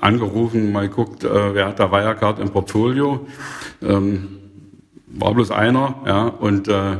angerufen, 0.00 0.72
mal 0.72 0.88
geguckt, 0.88 1.22
äh, 1.22 1.54
wer 1.54 1.66
hat 1.66 1.78
da 1.78 1.92
Wirecard 1.92 2.38
im 2.38 2.48
Portfolio. 2.48 3.26
Ähm, 3.82 4.28
war 5.08 5.34
bloß 5.34 5.50
einer, 5.50 5.96
ja, 6.06 6.22
und 6.26 6.68
äh, 6.68 6.96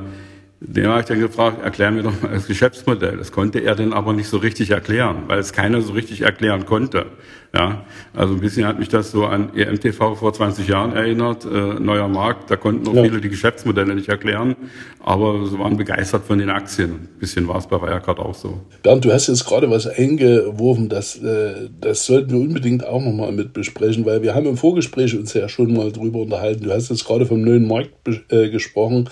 den 0.64 0.86
habe 0.86 1.00
ich 1.00 1.06
dann 1.06 1.18
gefragt, 1.18 1.62
erklär 1.62 1.90
mir 1.90 2.02
doch 2.02 2.22
mal 2.22 2.30
das 2.32 2.46
Geschäftsmodell. 2.46 3.16
Das 3.16 3.32
konnte 3.32 3.60
er 3.60 3.74
dann 3.74 3.92
aber 3.92 4.12
nicht 4.12 4.28
so 4.28 4.36
richtig 4.36 4.70
erklären, 4.70 5.24
weil 5.26 5.38
es 5.38 5.52
keiner 5.52 5.80
so 5.82 5.92
richtig 5.92 6.22
erklären 6.22 6.66
konnte. 6.66 7.06
Ja, 7.54 7.84
also 8.14 8.32
ein 8.32 8.40
bisschen 8.40 8.66
hat 8.66 8.78
mich 8.78 8.88
das 8.88 9.10
so 9.10 9.26
an 9.26 9.54
EMTV 9.54 10.14
vor 10.14 10.32
20 10.32 10.68
Jahren 10.68 10.94
erinnert, 10.94 11.44
äh, 11.44 11.48
neuer 11.48 12.08
Markt, 12.08 12.50
da 12.50 12.56
konnten 12.56 12.88
auch 12.88 12.94
ja. 12.94 13.02
viele 13.02 13.20
die 13.20 13.28
Geschäftsmodelle 13.28 13.94
nicht 13.94 14.08
erklären, 14.08 14.56
aber 15.00 15.46
sie 15.46 15.58
waren 15.58 15.76
begeistert 15.76 16.24
von 16.24 16.38
den 16.38 16.48
Aktien. 16.48 16.92
Ein 16.92 17.18
bisschen 17.20 17.46
war 17.48 17.58
es 17.58 17.66
bei 17.66 17.78
Wirecard 17.82 18.20
auch 18.20 18.34
so. 18.34 18.60
Bernd, 18.82 19.04
du 19.04 19.12
hast 19.12 19.26
jetzt 19.26 19.44
gerade 19.44 19.68
was 19.68 19.86
eingeworfen, 19.86 20.88
das, 20.88 21.22
äh, 21.22 21.68
das 21.78 22.06
sollten 22.06 22.30
wir 22.30 22.40
unbedingt 22.40 22.86
auch 22.86 23.02
nochmal 23.02 23.32
mit 23.32 23.52
besprechen, 23.52 24.06
weil 24.06 24.22
wir 24.22 24.34
haben 24.34 24.46
im 24.46 24.56
Vorgespräch 24.56 25.14
uns 25.14 25.34
ja 25.34 25.46
schon 25.50 25.74
mal 25.74 25.92
drüber 25.92 26.20
unterhalten. 26.20 26.64
Du 26.64 26.72
hast 26.72 26.88
jetzt 26.88 27.04
gerade 27.04 27.26
vom 27.26 27.42
neuen 27.42 27.68
Markt 27.68 27.90
äh, 28.30 28.48
gesprochen. 28.48 29.10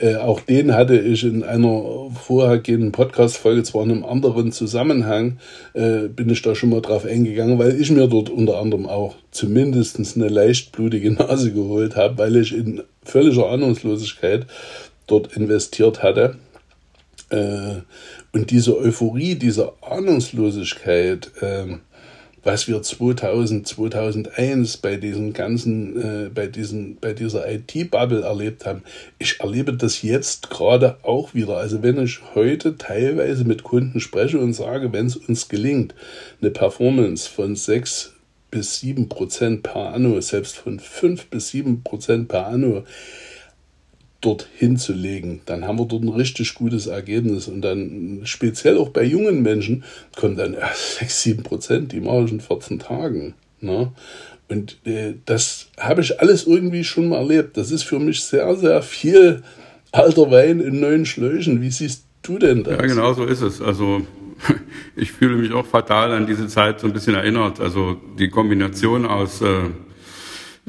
Äh, 0.00 0.16
auch 0.16 0.40
den 0.40 0.74
hatte 0.74 0.98
ich 0.98 1.24
in 1.24 1.42
einer 1.42 2.10
vorhergehenden 2.12 2.92
Podcast-Folge, 2.92 3.64
zwar 3.64 3.82
in 3.84 3.90
einem 3.90 4.04
anderen 4.04 4.52
Zusammenhang, 4.52 5.38
äh, 5.74 6.08
bin 6.08 6.30
ich 6.30 6.40
da 6.42 6.54
schon 6.54 6.70
mal 6.70 6.80
drauf 6.80 7.04
eingegangen, 7.04 7.58
weil 7.58 7.80
ich 7.80 7.90
mir 7.90 8.06
dort 8.06 8.30
unter 8.30 8.58
anderem 8.58 8.86
auch 8.86 9.16
zumindest 9.32 9.98
eine 10.16 10.28
leicht 10.28 10.70
blutige 10.72 11.10
Nase 11.12 11.52
geholt 11.52 11.96
habe, 11.96 12.18
weil 12.18 12.36
ich 12.36 12.54
in 12.54 12.82
völliger 13.02 13.48
Ahnungslosigkeit 13.48 14.46
dort 15.08 15.36
investiert 15.36 16.02
hatte. 16.02 16.36
Äh, 17.30 17.82
und 18.32 18.50
diese 18.50 18.78
Euphorie, 18.78 19.34
diese 19.34 19.72
Ahnungslosigkeit, 19.82 21.32
äh, 21.40 21.76
was 22.48 22.66
wir 22.66 22.80
2000, 22.80 23.68
2001 23.68 24.78
bei 24.78 24.96
diesen 24.96 25.34
ganzen, 25.34 26.00
äh, 26.00 26.30
bei 26.30 26.46
diesen, 26.46 26.96
bei 26.96 27.12
dieser 27.12 27.46
IT-Bubble 27.46 28.22
erlebt 28.22 28.64
haben. 28.64 28.84
Ich 29.18 29.38
erlebe 29.40 29.74
das 29.74 30.00
jetzt 30.00 30.48
gerade 30.48 30.96
auch 31.02 31.34
wieder. 31.34 31.58
Also 31.58 31.82
wenn 31.82 32.02
ich 32.02 32.20
heute 32.34 32.78
teilweise 32.78 33.44
mit 33.44 33.64
Kunden 33.64 34.00
spreche 34.00 34.38
und 34.38 34.54
sage, 34.54 34.94
wenn 34.94 35.04
es 35.04 35.16
uns 35.16 35.50
gelingt, 35.50 35.94
eine 36.40 36.50
Performance 36.50 37.28
von 37.28 37.54
6 37.54 38.14
bis 38.50 38.80
7 38.80 39.10
Prozent 39.10 39.62
per 39.62 39.92
anno, 39.92 40.18
selbst 40.22 40.56
von 40.56 40.80
5 40.80 41.26
bis 41.26 41.50
7 41.50 41.82
Prozent 41.82 42.28
per 42.28 42.46
anno, 42.46 42.84
dorthin 44.20 44.76
zu 44.76 44.92
legen, 44.92 45.40
dann 45.46 45.66
haben 45.66 45.78
wir 45.78 45.86
dort 45.86 46.02
ein 46.02 46.08
richtig 46.08 46.54
gutes 46.54 46.86
Ergebnis. 46.86 47.46
Und 47.46 47.62
dann 47.62 48.22
speziell 48.24 48.76
auch 48.78 48.88
bei 48.88 49.04
jungen 49.04 49.42
Menschen 49.42 49.84
kommt 50.16 50.38
dann 50.38 50.54
ja, 50.54 50.70
6, 50.74 51.22
7 51.22 51.42
Prozent, 51.42 51.92
die 51.92 52.00
mache 52.00 52.24
ich 52.24 52.32
in 52.32 52.40
14 52.40 52.80
Tagen. 52.80 53.34
Ne? 53.60 53.92
Und 54.48 54.78
äh, 54.84 55.14
das 55.24 55.68
habe 55.78 56.00
ich 56.00 56.20
alles 56.20 56.46
irgendwie 56.46 56.82
schon 56.82 57.10
mal 57.10 57.18
erlebt. 57.18 57.56
Das 57.56 57.70
ist 57.70 57.84
für 57.84 57.98
mich 57.98 58.24
sehr, 58.24 58.56
sehr 58.56 58.82
viel 58.82 59.42
alter 59.92 60.30
Wein 60.30 60.60
in 60.60 60.80
neuen 60.80 61.06
Schläuchen. 61.06 61.60
Wie 61.60 61.70
siehst 61.70 62.04
du 62.22 62.38
denn 62.38 62.64
das? 62.64 62.76
Ja, 62.78 62.86
genau 62.86 63.12
so 63.12 63.24
ist 63.24 63.42
es. 63.42 63.60
Also 63.60 64.02
ich 64.96 65.12
fühle 65.12 65.36
mich 65.36 65.52
auch 65.52 65.66
fatal 65.66 66.12
an 66.12 66.26
diese 66.26 66.48
Zeit 66.48 66.80
so 66.80 66.86
ein 66.86 66.92
bisschen 66.92 67.14
erinnert. 67.14 67.60
Also 67.60 67.96
die 68.18 68.30
Kombination 68.30 69.06
aus 69.06 69.42
äh, 69.42 69.64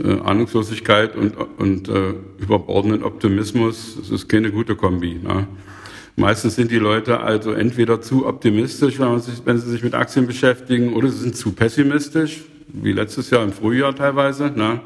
äh, 0.04 0.20
Ahnungslosigkeit 0.20 1.16
und, 1.16 1.36
und 1.58 1.90
äh, 1.90 2.14
überbordenden 2.38 3.04
Optimismus, 3.04 3.98
das 4.00 4.10
ist 4.10 4.30
keine 4.30 4.52
gute 4.52 4.76
Kombi. 4.76 5.20
Ne? 5.22 5.48
Meistens 6.16 6.56
sind 6.56 6.72
die 6.72 6.80
Leute 6.80 7.22
also 7.22 7.52
entweder 7.52 8.02
zu 8.02 8.26
optimistisch, 8.26 9.00
wenn, 9.00 9.20
sich, 9.20 9.42
wenn, 9.46 9.58
sie 9.58 9.70
sich 9.70 9.84
mit 9.84 9.94
Aktien 9.94 10.28
beschäftigen, 10.28 10.94
oder 10.94 11.10
sie 11.10 11.20
sind 11.20 11.36
zu 11.36 11.54
pessimistisch, 11.54 12.42
wie 12.68 12.92
letztes 12.92 13.30
Jahr 13.30 13.44
im 13.44 13.54
Frühjahr 13.54 13.96
teilweise. 13.96 14.52
Ne? 14.52 14.82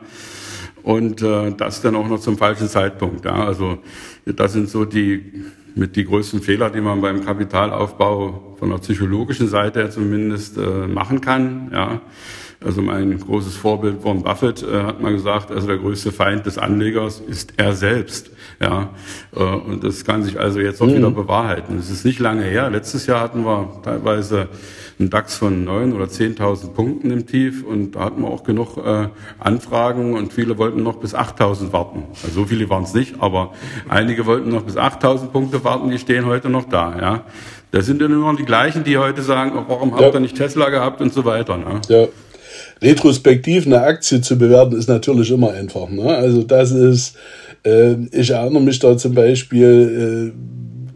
Und 0.84 1.22
äh, 1.22 1.52
das 1.52 1.82
dann 1.82 1.96
auch 1.96 2.08
noch 2.08 2.20
zum 2.20 2.38
falschen 2.38 2.68
Zeitpunkt. 2.68 3.26
Ja? 3.26 3.46
Also 3.46 3.80
das 4.26 4.54
sind 4.54 4.70
so 4.70 4.86
die 4.86 5.44
mit 5.76 5.96
die 5.96 6.06
größten 6.06 6.42
Fehler, 6.42 6.70
die 6.70 6.82
man 6.82 7.02
beim 7.02 7.26
Kapitalaufbau 7.26 8.56
von 8.60 8.70
der 8.70 8.78
psychologischen 8.78 9.48
Seite 9.48 9.90
zumindest 9.90 10.58
äh, 10.58 10.88
machen 10.88 11.20
kann. 11.20 11.72
Ja? 11.74 12.02
Also 12.66 12.82
mein 12.82 13.20
großes 13.20 13.56
Vorbild 13.56 14.04
Warren 14.04 14.24
Buffett 14.24 14.64
äh, 14.64 14.84
hat 14.84 15.02
mal 15.02 15.12
gesagt, 15.12 15.52
also 15.52 15.68
der 15.68 15.78
größte 15.78 16.12
Feind 16.12 16.46
des 16.46 16.58
Anlegers 16.58 17.20
ist 17.20 17.54
er 17.58 17.74
selbst. 17.74 18.32
Ja, 18.62 18.90
äh, 19.36 19.40
und 19.40 19.84
das 19.84 20.06
kann 20.06 20.24
sich 20.24 20.40
also 20.40 20.60
jetzt 20.60 20.82
auch 20.82 20.88
mhm. 20.88 20.96
wieder 20.96 21.12
bewahrheiten. 21.12 21.78
Es 21.78 21.90
ist 21.90 22.06
nicht 22.06 22.20
lange 22.20 22.44
her. 22.44 22.70
Letztes 22.70 23.06
Jahr 23.06 23.20
hatten 23.20 23.44
wir 23.44 23.82
teilweise 23.84 24.48
einen 25.00 25.10
DAX 25.10 25.36
von 25.36 25.64
neun 25.66 25.94
oder 25.94 26.08
zehntausend 26.08 26.74
Punkten 26.74 27.12
im 27.12 27.26
Tief 27.26 27.64
und 27.66 27.94
da 27.94 28.02
hatten 28.02 28.22
wir 28.22 28.30
auch 28.30 28.44
genug 28.44 28.78
äh, 28.78 29.08
Anfragen 29.40 30.14
und 30.14 30.32
viele 30.32 30.58
wollten 30.58 30.84
noch 30.84 30.98
bis 30.98 31.16
8.000 31.16 31.74
warten. 31.74 32.04
Also 32.24 32.42
so 32.42 32.46
viele 32.46 32.70
waren 32.70 32.84
es 32.84 32.94
nicht, 32.94 33.16
aber 33.20 33.54
einige 33.90 34.26
wollten 34.26 34.50
noch 34.50 34.64
bis 34.64 34.78
8.000 34.78 35.28
Punkte 35.28 35.64
warten. 35.64 35.90
Die 35.90 36.00
stehen 36.00 36.26
heute 36.26 36.50
noch 36.50 36.70
da. 36.70 36.96
Ja, 37.00 37.24
das 37.72 37.88
sind 37.88 38.02
dann 38.02 38.12
immer 38.12 38.34
die 38.36 38.46
gleichen, 38.46 38.84
die 38.84 38.98
heute 38.98 39.22
sagen, 39.22 39.54
oh, 39.58 39.66
warum 39.68 39.90
ja. 39.90 39.98
habt 40.06 40.14
ihr 40.14 40.20
nicht 40.20 40.38
Tesla 40.38 40.70
gehabt 40.70 41.02
und 41.02 41.12
so 41.12 41.26
weiter. 41.26 41.58
Ne? 41.58 41.82
Ja 41.90 42.08
retrospektiv 42.82 43.66
eine 43.66 43.82
Aktie 43.82 44.22
zu 44.22 44.38
bewerten, 44.38 44.76
ist 44.76 44.90
natürlich 44.90 45.32
immer 45.32 45.52
einfach. 45.52 45.90
Ne? 45.90 46.04
Also 46.04 46.44
das 46.44 46.72
ist, 46.72 47.16
äh, 47.66 47.96
ich 48.12 48.30
erinnere 48.32 48.62
mich 48.62 48.80
da 48.80 48.98
zum 48.98 49.14
Beispiel, 49.14 50.34
äh, 50.34 50.54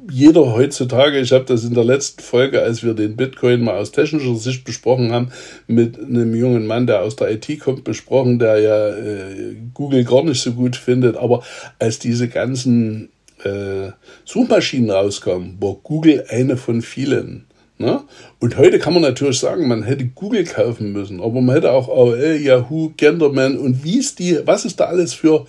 jeder 0.10 0.54
heutzutage, 0.54 1.20
ich 1.20 1.32
habe 1.32 1.46
das 1.46 1.64
in 1.64 1.74
der 1.74 1.84
letzten 1.84 2.22
Folge, 2.22 2.62
als 2.62 2.84
wir 2.84 2.94
den 2.94 3.16
Bitcoin 3.16 3.62
mal 3.62 3.78
aus 3.78 3.92
technischer 3.92 4.36
Sicht 4.36 4.64
besprochen 4.64 5.12
haben, 5.12 5.32
mit 5.68 6.00
einem 6.00 6.34
jungen 6.34 6.66
Mann, 6.66 6.88
der 6.88 7.02
aus 7.02 7.16
der 7.16 7.32
IT 7.32 7.60
kommt, 7.60 7.84
besprochen, 7.84 8.40
der 8.40 8.60
ja 8.60 8.90
äh, 8.90 9.56
Google 9.74 10.06
gar 10.06 10.24
nicht 10.24 10.42
so 10.42 10.54
gut 10.54 10.76
findet. 10.76 11.18
Aber 11.18 11.44
als 11.80 12.00
diese 12.00 12.30
ganzen 12.30 13.10
äh, 13.44 13.92
Suchmaschinen 14.26 14.90
rauskamen, 14.90 15.58
war 15.60 15.76
Google 15.84 16.26
eine 16.30 16.58
von 16.58 16.82
vielen. 16.82 17.47
Ne? 17.80 18.02
Und 18.40 18.58
heute 18.58 18.80
kann 18.80 18.94
man 18.94 19.04
natürlich 19.04 19.40
sagen, 19.40 19.68
man 19.68 19.84
hätte 19.84 20.06
Google 20.06 20.46
kaufen 20.46 20.94
müssen, 20.94 21.22
aber 21.22 21.42
man 21.42 21.56
hätte 21.56 21.72
auch 21.72 21.90
AOL, 21.90 22.40
Yahoo, 22.42 22.92
Genderman 22.98 23.56
und 23.58 23.84
wie 23.84 24.00
es 24.00 24.16
die, 24.16 24.40
was 24.46 24.66
es 24.66 24.76
da 24.76 24.86
alles 24.86 25.14
für 25.14 25.46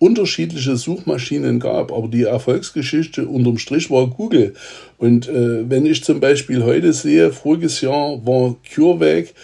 unterschiedliche 0.00 0.76
Suchmaschinen 0.76 1.60
gab. 1.60 1.92
Aber 1.92 2.08
die 2.08 2.24
Erfolgsgeschichte 2.24 3.28
unterm 3.28 3.58
Strich 3.58 3.90
war 3.90 4.08
Google. 4.08 4.54
Und 4.96 5.28
äh, 5.28 5.68
wenn 5.70 5.86
ich 5.86 6.02
zum 6.02 6.18
Beispiel 6.18 6.64
heute 6.64 6.92
sehe, 6.92 7.30
voriges 7.30 7.80
Jahr 7.80 8.26
war 8.26 8.56
CureVac 8.74 9.34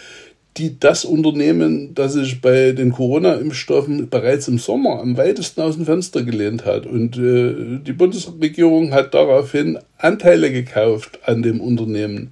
die 0.57 0.79
das 0.79 1.03
Unternehmen, 1.03 1.93
das 1.95 2.13
sich 2.13 2.39
bei 2.39 2.71
den 2.71 2.93
Corona-Impfstoffen 2.93 4.09
bereits 4.09 4.47
im 4.47 4.57
Sommer 4.57 5.01
am 5.01 5.17
weitesten 5.17 5.61
aus 5.61 5.75
dem 5.75 5.85
Fenster 5.85 6.23
gelehnt 6.23 6.65
hat. 6.65 6.85
Und 6.85 7.17
äh, 7.17 7.79
die 7.85 7.93
Bundesregierung 7.93 8.93
hat 8.93 9.13
daraufhin 9.13 9.79
Anteile 9.97 10.51
gekauft 10.51 11.19
an 11.25 11.41
dem 11.41 11.59
Unternehmen. 11.59 12.31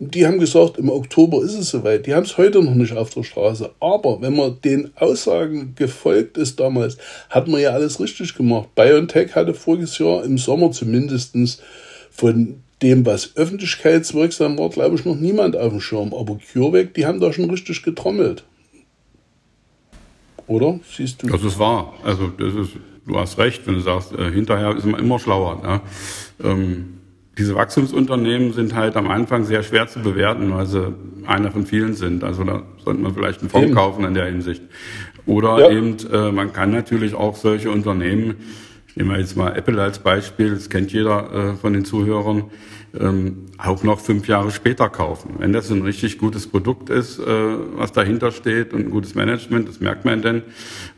Die 0.00 0.26
haben 0.26 0.38
gesagt, 0.38 0.78
im 0.78 0.88
Oktober 0.90 1.42
ist 1.42 1.54
es 1.54 1.70
soweit. 1.70 2.06
Die 2.06 2.14
haben 2.14 2.22
es 2.22 2.38
heute 2.38 2.62
noch 2.62 2.74
nicht 2.74 2.96
auf 2.96 3.10
der 3.10 3.24
Straße. 3.24 3.70
Aber 3.80 4.22
wenn 4.22 4.36
man 4.36 4.60
den 4.62 4.92
Aussagen 4.96 5.74
gefolgt 5.74 6.38
ist 6.38 6.60
damals, 6.60 6.96
hat 7.28 7.48
man 7.48 7.60
ja 7.60 7.70
alles 7.70 8.00
richtig 8.00 8.34
gemacht. 8.34 8.74
BioNTech 8.76 9.34
hatte 9.34 9.54
voriges 9.54 9.98
Jahr 9.98 10.24
im 10.24 10.38
Sommer 10.38 10.70
zumindestens 10.70 11.60
von 12.10 12.62
dem, 12.82 13.04
was 13.04 13.36
öffentlichkeitswirksam 13.36 14.58
war, 14.58 14.68
glaube 14.70 14.96
ich, 14.96 15.04
noch 15.04 15.16
niemand 15.16 15.56
auf 15.56 15.70
dem 15.70 15.80
Schirm. 15.80 16.14
Aber 16.14 16.38
CureVac, 16.38 16.94
die 16.94 17.06
haben 17.06 17.20
da 17.20 17.32
schon 17.32 17.50
richtig 17.50 17.82
getrommelt. 17.82 18.44
Oder? 20.46 20.80
Siehst 20.90 21.22
du? 21.22 21.26
Das 21.26 21.42
ist 21.42 21.58
wahr. 21.58 21.94
Also, 22.04 22.28
das 22.28 22.54
ist, 22.54 22.72
du 23.06 23.18
hast 23.18 23.38
recht, 23.38 23.66
wenn 23.66 23.74
du 23.74 23.80
sagst, 23.80 24.12
äh, 24.12 24.30
hinterher 24.30 24.76
ist 24.76 24.86
man 24.86 25.00
immer 25.00 25.18
schlauer. 25.18 25.62
Ne? 25.62 25.80
Ähm, 26.42 26.98
diese 27.36 27.54
Wachstumsunternehmen 27.54 28.52
sind 28.52 28.74
halt 28.74 28.96
am 28.96 29.08
Anfang 29.08 29.44
sehr 29.44 29.62
schwer 29.62 29.86
zu 29.86 30.00
bewerten, 30.00 30.52
weil 30.52 30.66
sie 30.66 30.94
einer 31.26 31.52
von 31.52 31.66
vielen 31.66 31.94
sind. 31.94 32.24
Also 32.24 32.42
da 32.44 32.62
sollte 32.84 33.00
man 33.00 33.14
vielleicht 33.14 33.40
einen 33.40 33.50
Fonds 33.50 33.68
eben. 33.68 33.76
kaufen 33.76 34.04
in 34.04 34.14
der 34.14 34.26
Hinsicht. 34.26 34.62
Oder 35.26 35.60
ja. 35.60 35.70
eben, 35.70 35.96
äh, 36.10 36.32
man 36.32 36.52
kann 36.52 36.72
natürlich 36.72 37.14
auch 37.14 37.36
solche 37.36 37.70
Unternehmen 37.70 38.36
Nehmen 38.98 39.10
wir 39.10 39.20
jetzt 39.20 39.36
mal 39.36 39.56
Apple 39.56 39.80
als 39.80 40.00
Beispiel, 40.00 40.50
das 40.50 40.68
kennt 40.70 40.92
jeder 40.92 41.32
äh, 41.32 41.54
von 41.54 41.72
den 41.72 41.84
Zuhörern, 41.84 42.50
ähm, 42.98 43.46
auch 43.56 43.84
noch 43.84 44.00
fünf 44.00 44.26
Jahre 44.26 44.50
später 44.50 44.88
kaufen. 44.88 45.36
Wenn 45.38 45.52
das 45.52 45.70
ein 45.70 45.82
richtig 45.82 46.18
gutes 46.18 46.48
Produkt 46.48 46.90
ist, 46.90 47.20
äh, 47.20 47.22
was 47.76 47.92
dahinter 47.92 48.32
steht 48.32 48.72
und 48.72 48.86
ein 48.86 48.90
gutes 48.90 49.14
Management, 49.14 49.68
das 49.68 49.78
merkt 49.78 50.04
man 50.04 50.20
denn, 50.20 50.42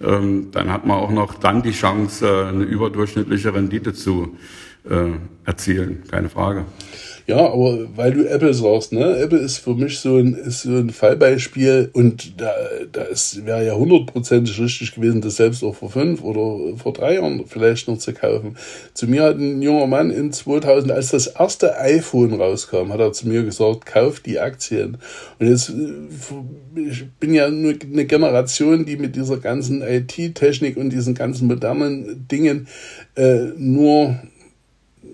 ähm, 0.00 0.50
dann 0.50 0.72
hat 0.72 0.86
man 0.86 0.96
auch 0.96 1.10
noch 1.10 1.34
dann 1.34 1.62
die 1.62 1.72
Chance, 1.72 2.26
äh, 2.26 2.48
eine 2.48 2.64
überdurchschnittliche 2.64 3.52
Rendite 3.52 3.92
zu 3.92 4.34
äh, 4.88 5.10
erzielen, 5.44 6.04
keine 6.10 6.30
Frage. 6.30 6.64
Ja, 7.30 7.52
aber 7.52 7.86
weil 7.94 8.12
du 8.12 8.28
Apple 8.28 8.52
sagst, 8.52 8.92
ne? 8.92 9.16
Apple 9.18 9.38
ist 9.38 9.58
für 9.58 9.74
mich 9.74 10.00
so 10.00 10.16
ein, 10.16 10.34
ist 10.34 10.62
so 10.62 10.72
ein 10.72 10.90
Fallbeispiel 10.90 11.88
und 11.92 12.40
da, 12.40 12.52
da 12.90 13.02
wäre 13.44 13.64
ja 13.64 13.74
hundertprozentig 13.74 14.58
richtig 14.58 14.96
gewesen, 14.96 15.20
das 15.20 15.36
selbst 15.36 15.62
auch 15.62 15.76
vor 15.76 15.90
fünf 15.90 16.24
oder 16.24 16.76
vor 16.76 16.92
drei 16.92 17.14
Jahren 17.14 17.44
vielleicht 17.46 17.86
noch 17.86 17.98
zu 17.98 18.12
kaufen. 18.14 18.56
Zu 18.94 19.06
mir 19.06 19.22
hat 19.22 19.36
ein 19.36 19.62
junger 19.62 19.86
Mann 19.86 20.10
in 20.10 20.32
2000, 20.32 20.90
als 20.90 21.10
das 21.10 21.28
erste 21.28 21.78
iPhone 21.78 22.34
rauskam, 22.34 22.92
hat 22.92 22.98
er 22.98 23.12
zu 23.12 23.28
mir 23.28 23.44
gesagt, 23.44 23.86
kauf 23.86 24.18
die 24.18 24.40
Aktien. 24.40 24.98
Und 25.38 25.46
jetzt, 25.46 25.70
äh, 25.70 26.80
ich 26.80 27.08
bin 27.20 27.32
ja 27.32 27.48
nur 27.48 27.74
eine 27.80 28.06
Generation, 28.06 28.84
die 28.84 28.96
mit 28.96 29.14
dieser 29.14 29.36
ganzen 29.36 29.82
IT-Technik 29.82 30.76
und 30.76 30.90
diesen 30.90 31.14
ganzen 31.14 31.46
modernen 31.46 32.26
Dingen 32.26 32.66
äh, 33.14 33.52
nur 33.56 34.16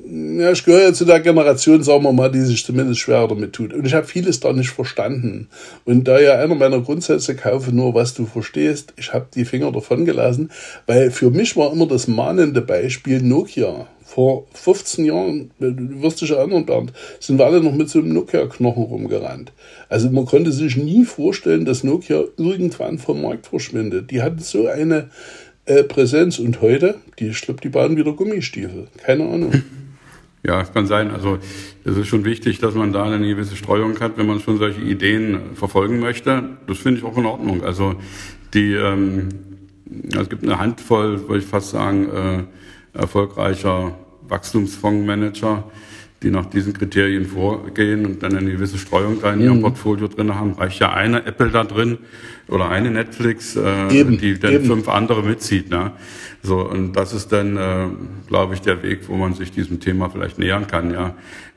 ja, 0.09 0.53
ich 0.53 0.65
gehöre 0.65 0.83
ja 0.83 0.93
zu 0.93 1.05
der 1.05 1.21
Generation, 1.21 1.83
sagen 1.83 2.05
wir 2.05 2.13
mal, 2.13 2.31
die 2.31 2.41
sich 2.41 2.65
zumindest 2.65 3.01
schwer 3.01 3.27
damit 3.27 3.53
tut. 3.53 3.73
Und 3.73 3.87
ich 3.87 3.95
habe 3.95 4.07
vieles 4.07 4.41
da 4.41 4.53
nicht 4.53 4.71
verstanden. 4.71 5.49
Und 5.85 6.05
da 6.05 6.21
ja 6.21 6.39
einer 6.39 6.55
meiner 6.55 6.81
Grundsätze 6.81 7.35
kaufe 7.35 7.75
nur, 7.75 7.95
was 7.95 8.15
du 8.15 8.27
verstehst, 8.27 8.95
ich 8.97 9.13
habe 9.13 9.27
die 9.35 9.45
Finger 9.45 9.73
davon 9.73 10.05
gelassen, 10.05 10.51
weil 10.87 11.11
für 11.11 11.31
mich 11.31 11.57
war 11.57 11.73
immer 11.73 11.87
das 11.87 12.07
mahnende 12.07 12.63
Beispiel 12.63 13.21
Nokia. 13.21 13.89
Vor 14.05 14.47
15 14.55 15.05
Jahren, 15.05 15.51
du 15.59 16.03
wirst 16.03 16.21
dich 16.21 16.31
erinnern, 16.31 16.65
Bernd, 16.65 16.93
sind 17.19 17.39
wir 17.39 17.47
alle 17.47 17.61
noch 17.61 17.75
mit 17.75 17.91
so 17.91 17.99
einem 17.99 18.13
Nokia-Knochen 18.13 18.85
rumgerannt. 18.85 19.53
Also 19.89 20.09
man 20.11 20.27
konnte 20.27 20.53
sich 20.53 20.77
nie 20.77 21.05
vorstellen, 21.05 21.65
dass 21.65 21.83
Nokia 21.83 22.23
irgendwann 22.37 22.99
vom 22.99 23.23
Markt 23.23 23.49
verschwindet. 23.49 24.13
Die 24.13 24.23
hatten 24.23 24.39
so 24.39 24.69
eine 24.69 25.11
äh, 25.65 25.83
Präsenz 25.83 26.39
und 26.39 26.61
heute, 26.61 26.95
die, 27.19 27.31
glaube, 27.31 27.61
die 27.61 27.69
bauen 27.69 27.97
wieder 27.97 28.13
Gummistiefel. 28.13 28.87
Keine 29.03 29.25
Ahnung. 29.29 29.65
Ja, 30.47 30.61
es 30.61 30.73
kann 30.73 30.87
sein. 30.87 31.11
Also 31.11 31.39
es 31.85 31.97
ist 31.97 32.07
schon 32.07 32.25
wichtig, 32.25 32.61
dass 32.61 32.75
man 32.75 32.93
da 32.93 33.05
eine 33.05 33.27
gewisse 33.27 33.57
Streuung 33.57 33.99
hat, 33.99 34.17
wenn 34.17 34.27
man 34.27 34.39
schon 34.39 34.59
solche 34.59 34.81
Ideen 34.81 35.55
verfolgen 35.55 35.99
möchte. 35.99 36.57
Das 36.69 36.79
finde 36.79 37.01
ich 37.01 37.05
auch 37.05 37.19
in 37.19 37.27
Ordnung. 37.27 37.65
Also 37.65 37.97
die, 38.55 38.75
ähm, 38.75 39.29
es 40.17 40.29
gibt 40.29 40.45
eine 40.45 40.61
Handvoll, 40.61 41.29
würde 41.29 41.39
ich 41.39 41.47
fast 41.47 41.71
sagen, 41.71 42.09
äh, 42.09 42.45
erfolgreicher 42.97 43.99
Wachstumsfondsmanager, 44.29 45.65
die 46.23 46.31
nach 46.31 46.47
diesen 46.47 46.73
Kriterien 46.73 47.27
vorgehen 47.27 48.07
und 48.07 48.23
dann 48.23 48.37
eine 48.37 48.51
gewisse 48.51 48.79
Streuung 48.79 49.21
da 49.21 49.33
in 49.33 49.41
ihrem 49.41 49.59
mhm. 49.59 49.63
Portfolio 49.63 50.09
drin 50.09 50.35
haben. 50.35 50.55
Reicht 50.55 50.81
ja 50.81 50.93
eine 50.93 51.27
Apple 51.27 51.51
da 51.51 51.65
drin 51.65 51.99
oder 52.49 52.69
eine 52.71 52.91
Netflix, 52.91 53.57
äh, 53.57 53.89
eben, 53.93 54.19
die 54.19 54.39
dann 54.39 54.55
eben. 54.55 54.65
fünf 54.65 54.89
andere 54.89 55.23
mitzieht. 55.23 55.71
Ne? 55.71 55.93
So, 56.43 56.61
und 56.69 56.95
das 56.95 57.13
ist 57.13 57.33
dann, 57.33 57.57
äh, 57.57 57.89
glaube 58.29 58.55
ich, 58.55 58.63
der 58.63 58.83
Weg, 58.83 59.09
wo 59.09 59.17
man 59.17 59.35
sich 59.35 59.53
diesem 59.53 59.81
Thema 59.81 60.09
vielleicht 60.09 60.39
nähern 60.39 60.67
kann, 60.67 60.93
ja. 60.93 61.15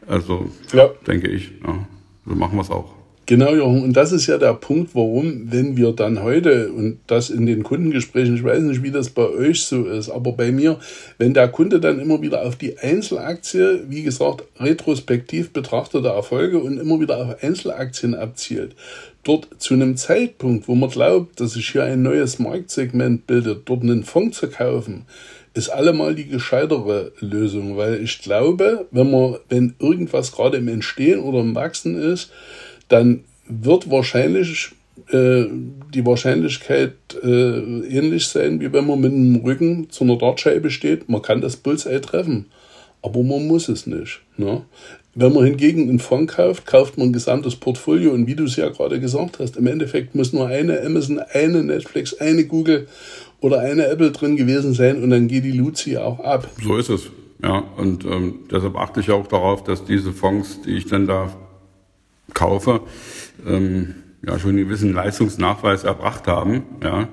Also, 0.08 0.50
ja. 0.74 0.90
denke 1.06 1.28
ich. 1.28 1.52
Ja. 1.66 1.88
So 2.26 2.36
machen 2.36 2.58
wir 2.58 2.62
es 2.62 2.72
auch. 2.72 2.99
Genau, 3.30 3.54
Jochen, 3.54 3.84
und 3.84 3.94
das 3.94 4.12
ist 4.12 4.26
ja 4.26 4.40
der 4.40 4.56
Punkt, 4.56 4.96
warum, 4.96 5.52
wenn 5.52 5.78
wir 5.78 5.92
dann 5.92 6.24
heute, 6.24 6.72
und 6.72 6.98
das 7.06 7.30
in 7.30 7.46
den 7.46 7.62
Kundengesprächen, 7.62 8.36
ich 8.36 8.44
weiß 8.44 8.64
nicht, 8.64 8.82
wie 8.82 8.90
das 8.90 9.12
bei 9.12 9.22
euch 9.22 9.66
so 9.66 9.86
ist, 9.86 10.10
aber 10.10 10.32
bei 10.32 10.52
mir, 10.52 10.80
wenn 11.20 11.36
der 11.36 11.48
Kunde 11.48 11.80
dann 11.80 12.00
immer 12.00 12.24
wieder 12.24 12.44
auf 12.44 12.56
die 12.56 12.80
Einzelaktie, 12.80 13.84
wie 13.88 14.02
gesagt, 14.02 14.46
retrospektiv 14.60 15.54
betrachtete 15.54 16.08
Erfolge 16.08 16.58
und 16.58 16.80
immer 16.80 17.00
wieder 17.00 17.18
auf 17.18 17.44
Einzelaktien 17.44 18.16
abzielt, 18.16 18.76
dort 19.24 19.48
zu 19.60 19.76
einem 19.76 19.96
Zeitpunkt, 19.96 20.68
wo 20.68 20.74
man 20.74 20.90
glaubt, 20.90 21.40
dass 21.40 21.52
sich 21.52 21.70
hier 21.70 21.84
ein 21.84 22.02
neues 22.02 22.40
Marktsegment 22.40 23.28
bildet, 23.28 23.70
dort 23.70 23.84
einen 23.84 24.06
Fonds 24.06 24.40
zu 24.40 24.50
kaufen, 24.50 25.06
ist 25.54 25.70
allemal 25.70 26.16
die 26.16 26.28
gescheitere 26.28 27.12
Lösung, 27.20 27.78
weil 27.78 28.02
ich 28.02 28.24
glaube, 28.24 28.88
wenn 28.90 29.12
man, 29.12 29.36
wenn 29.50 29.76
irgendwas 29.78 30.32
gerade 30.32 30.58
im 30.58 30.68
Entstehen 30.68 31.20
oder 31.20 31.42
im 31.42 31.54
Wachsen 31.54 31.96
ist, 31.96 32.32
dann 32.90 33.24
wird 33.48 33.90
wahrscheinlich 33.90 34.72
äh, 35.12 35.46
die 35.94 36.06
Wahrscheinlichkeit 36.06 36.94
äh, 37.24 37.28
ähnlich 37.28 38.28
sein, 38.28 38.60
wie 38.60 38.72
wenn 38.72 38.86
man 38.86 39.00
mit 39.00 39.12
dem 39.12 39.38
Rücken 39.38 39.90
zu 39.90 40.04
einer 40.04 40.18
Dartscheibe 40.18 40.70
steht. 40.70 41.10
Man 41.10 41.22
kann 41.22 41.42
das 41.42 41.58
Bullseye 41.58 42.02
treffen, 42.02 42.46
aber 43.02 43.24
man 43.24 43.48
muss 43.48 43.70
es 43.70 43.88
nicht. 43.88 44.22
Ne? 44.38 44.62
Wenn 45.16 45.34
man 45.34 45.46
hingegen 45.46 45.90
einen 45.90 46.00
Fonds 46.00 46.36
kauft, 46.36 46.68
kauft 46.68 46.98
man 46.98 47.10
ein 47.10 47.14
gesamtes 47.14 47.56
Portfolio 47.56 48.12
und 48.12 48.28
wie 48.28 48.36
du 48.36 48.44
es 48.44 48.56
ja 48.56 48.70
gerade 48.70 49.00
gesagt 49.00 49.40
hast, 49.40 49.58
im 49.58 49.66
Endeffekt 49.66 50.14
muss 50.14 50.32
nur 50.32 50.48
eine 50.48 50.80
Amazon, 50.82 51.20
eine 51.20 51.64
Netflix, 51.64 52.14
eine 52.14 52.46
Google 52.46 52.88
oder 53.42 53.60
eine 53.60 53.88
Apple 53.88 54.12
drin 54.12 54.36
gewesen 54.36 54.74
sein 54.74 55.02
und 55.02 55.10
dann 55.10 55.28
geht 55.28 55.44
die 55.44 55.52
Luzi 55.52 55.98
auch 55.98 56.20
ab. 56.20 56.48
So 56.64 56.78
ist 56.78 56.90
es. 56.90 57.10
Ja, 57.42 57.64
und 57.78 58.06
ähm, 58.06 58.42
deshalb 58.52 58.76
achte 58.76 59.00
ich 59.00 59.10
auch 59.12 59.26
darauf, 59.26 59.64
dass 59.64 59.86
diese 59.86 60.12
Fonds, 60.12 60.62
die 60.62 60.76
ich 60.76 60.86
dann 60.86 61.08
da 61.08 61.30
kaufe, 62.34 62.82
ähm, 63.46 63.96
ja 64.26 64.38
schon 64.40 64.52
einen 64.52 64.60
gewissen 64.60 64.94
Leistungsnachweis 64.94 65.84
erbracht 65.84 66.28
haben. 66.28 66.64
Ja. 66.84 67.08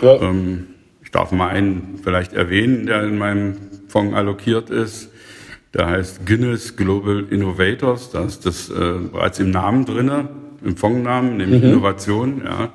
ja. 0.00 0.22
Ähm, 0.22 0.66
ich 1.02 1.10
darf 1.10 1.32
mal 1.32 1.48
einen 1.48 2.00
vielleicht 2.02 2.32
erwähnen, 2.32 2.86
der 2.86 3.02
in 3.04 3.18
meinem 3.18 3.56
Fonds 3.88 4.14
allokiert 4.14 4.70
ist. 4.70 5.10
Der 5.74 5.86
heißt 5.86 6.26
Guinness 6.26 6.76
Global 6.76 7.26
Innovators. 7.30 8.10
Da 8.10 8.24
ist 8.24 8.46
das 8.46 8.70
äh, 8.70 8.98
bereits 9.12 9.38
im 9.38 9.50
Namen 9.50 9.84
drinne, 9.84 10.28
im 10.64 10.76
Fondsnamen, 10.76 11.36
nämlich 11.36 11.62
mhm. 11.62 11.68
Innovation. 11.68 12.42
Ja. 12.44 12.72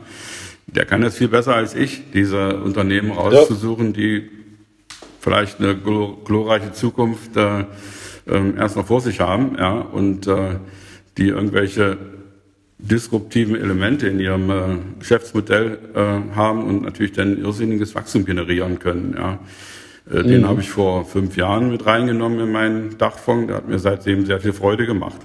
Der 0.67 0.85
kann 0.85 1.01
das 1.01 1.17
viel 1.17 1.27
besser 1.27 1.55
als 1.55 1.75
ich, 1.75 2.11
diese 2.11 2.61
Unternehmen 2.61 3.11
rauszusuchen, 3.11 3.87
ja. 3.87 3.91
die 3.93 4.29
vielleicht 5.19 5.59
eine 5.59 5.75
glorreiche 5.75 6.73
Zukunft 6.73 7.37
äh, 7.37 7.61
äh, 8.27 8.55
erst 8.57 8.75
noch 8.75 8.87
vor 8.87 9.01
sich 9.01 9.19
haben, 9.19 9.55
ja, 9.57 9.71
und 9.79 10.27
äh, 10.27 10.55
die 11.17 11.27
irgendwelche 11.27 11.97
disruptiven 12.77 13.55
Elemente 13.55 14.07
in 14.07 14.19
ihrem 14.19 14.49
äh, 14.49 14.77
Geschäftsmodell 14.99 15.77
äh, 15.95 16.35
haben 16.35 16.63
und 16.63 16.83
natürlich 16.83 17.13
dann 17.13 17.37
irrsinniges 17.37 17.95
Wachstum 17.95 18.25
generieren 18.25 18.79
können. 18.79 19.15
Ja. 19.17 19.39
Äh, 20.11 20.23
den 20.23 20.41
mhm. 20.41 20.47
habe 20.47 20.61
ich 20.61 20.69
vor 20.69 21.05
fünf 21.05 21.37
Jahren 21.37 21.71
mit 21.71 21.85
reingenommen 21.85 22.39
in 22.39 22.51
meinen 22.51 22.97
Dachfonds. 22.97 23.47
Der 23.47 23.57
hat 23.57 23.69
mir 23.69 23.79
seitdem 23.79 24.25
sehr 24.25 24.41
viel 24.41 24.53
Freude 24.53 24.85
gemacht. 24.85 25.21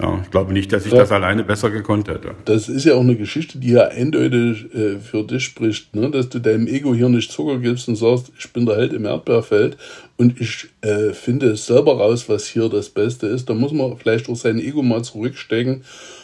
Ja, 0.00 0.20
ich 0.22 0.30
glaube 0.30 0.52
nicht, 0.52 0.72
dass 0.72 0.86
ich 0.86 0.92
ja. 0.92 0.98
das 0.98 1.12
alleine 1.12 1.44
besser 1.44 1.70
gekonnt 1.70 2.08
hätte. 2.08 2.34
Das 2.44 2.68
ist 2.68 2.84
ja 2.84 2.94
auch 2.94 3.00
eine 3.00 3.16
Geschichte, 3.16 3.58
die 3.58 3.72
ja 3.72 3.88
eindeutig 3.88 4.74
äh, 4.74 4.98
für 4.98 5.24
dich 5.24 5.44
spricht, 5.44 5.94
ne? 5.94 6.10
dass 6.10 6.28
du 6.28 6.38
deinem 6.38 6.66
Ego 6.66 6.94
hier 6.94 7.08
nicht 7.08 7.30
Zucker 7.30 7.58
gibst 7.58 7.88
und 7.88 7.96
sagst, 7.96 8.32
ich 8.38 8.52
bin 8.52 8.66
der 8.66 8.76
Held 8.76 8.92
im 8.92 9.04
Erdbeerfeld 9.04 9.76
und 10.16 10.40
ich 10.40 10.68
äh, 10.80 11.10
finde 11.12 11.56
selber 11.56 11.98
raus, 11.98 12.28
was 12.28 12.46
hier 12.46 12.68
das 12.68 12.88
Beste 12.88 13.26
ist. 13.26 13.50
Da 13.50 13.54
muss 13.54 13.72
man 13.72 13.96
vielleicht 13.96 14.28
auch 14.28 14.36
sein 14.36 14.58
Ego 14.58 14.82
mal 14.82 15.02
zurückstecken 15.02 15.82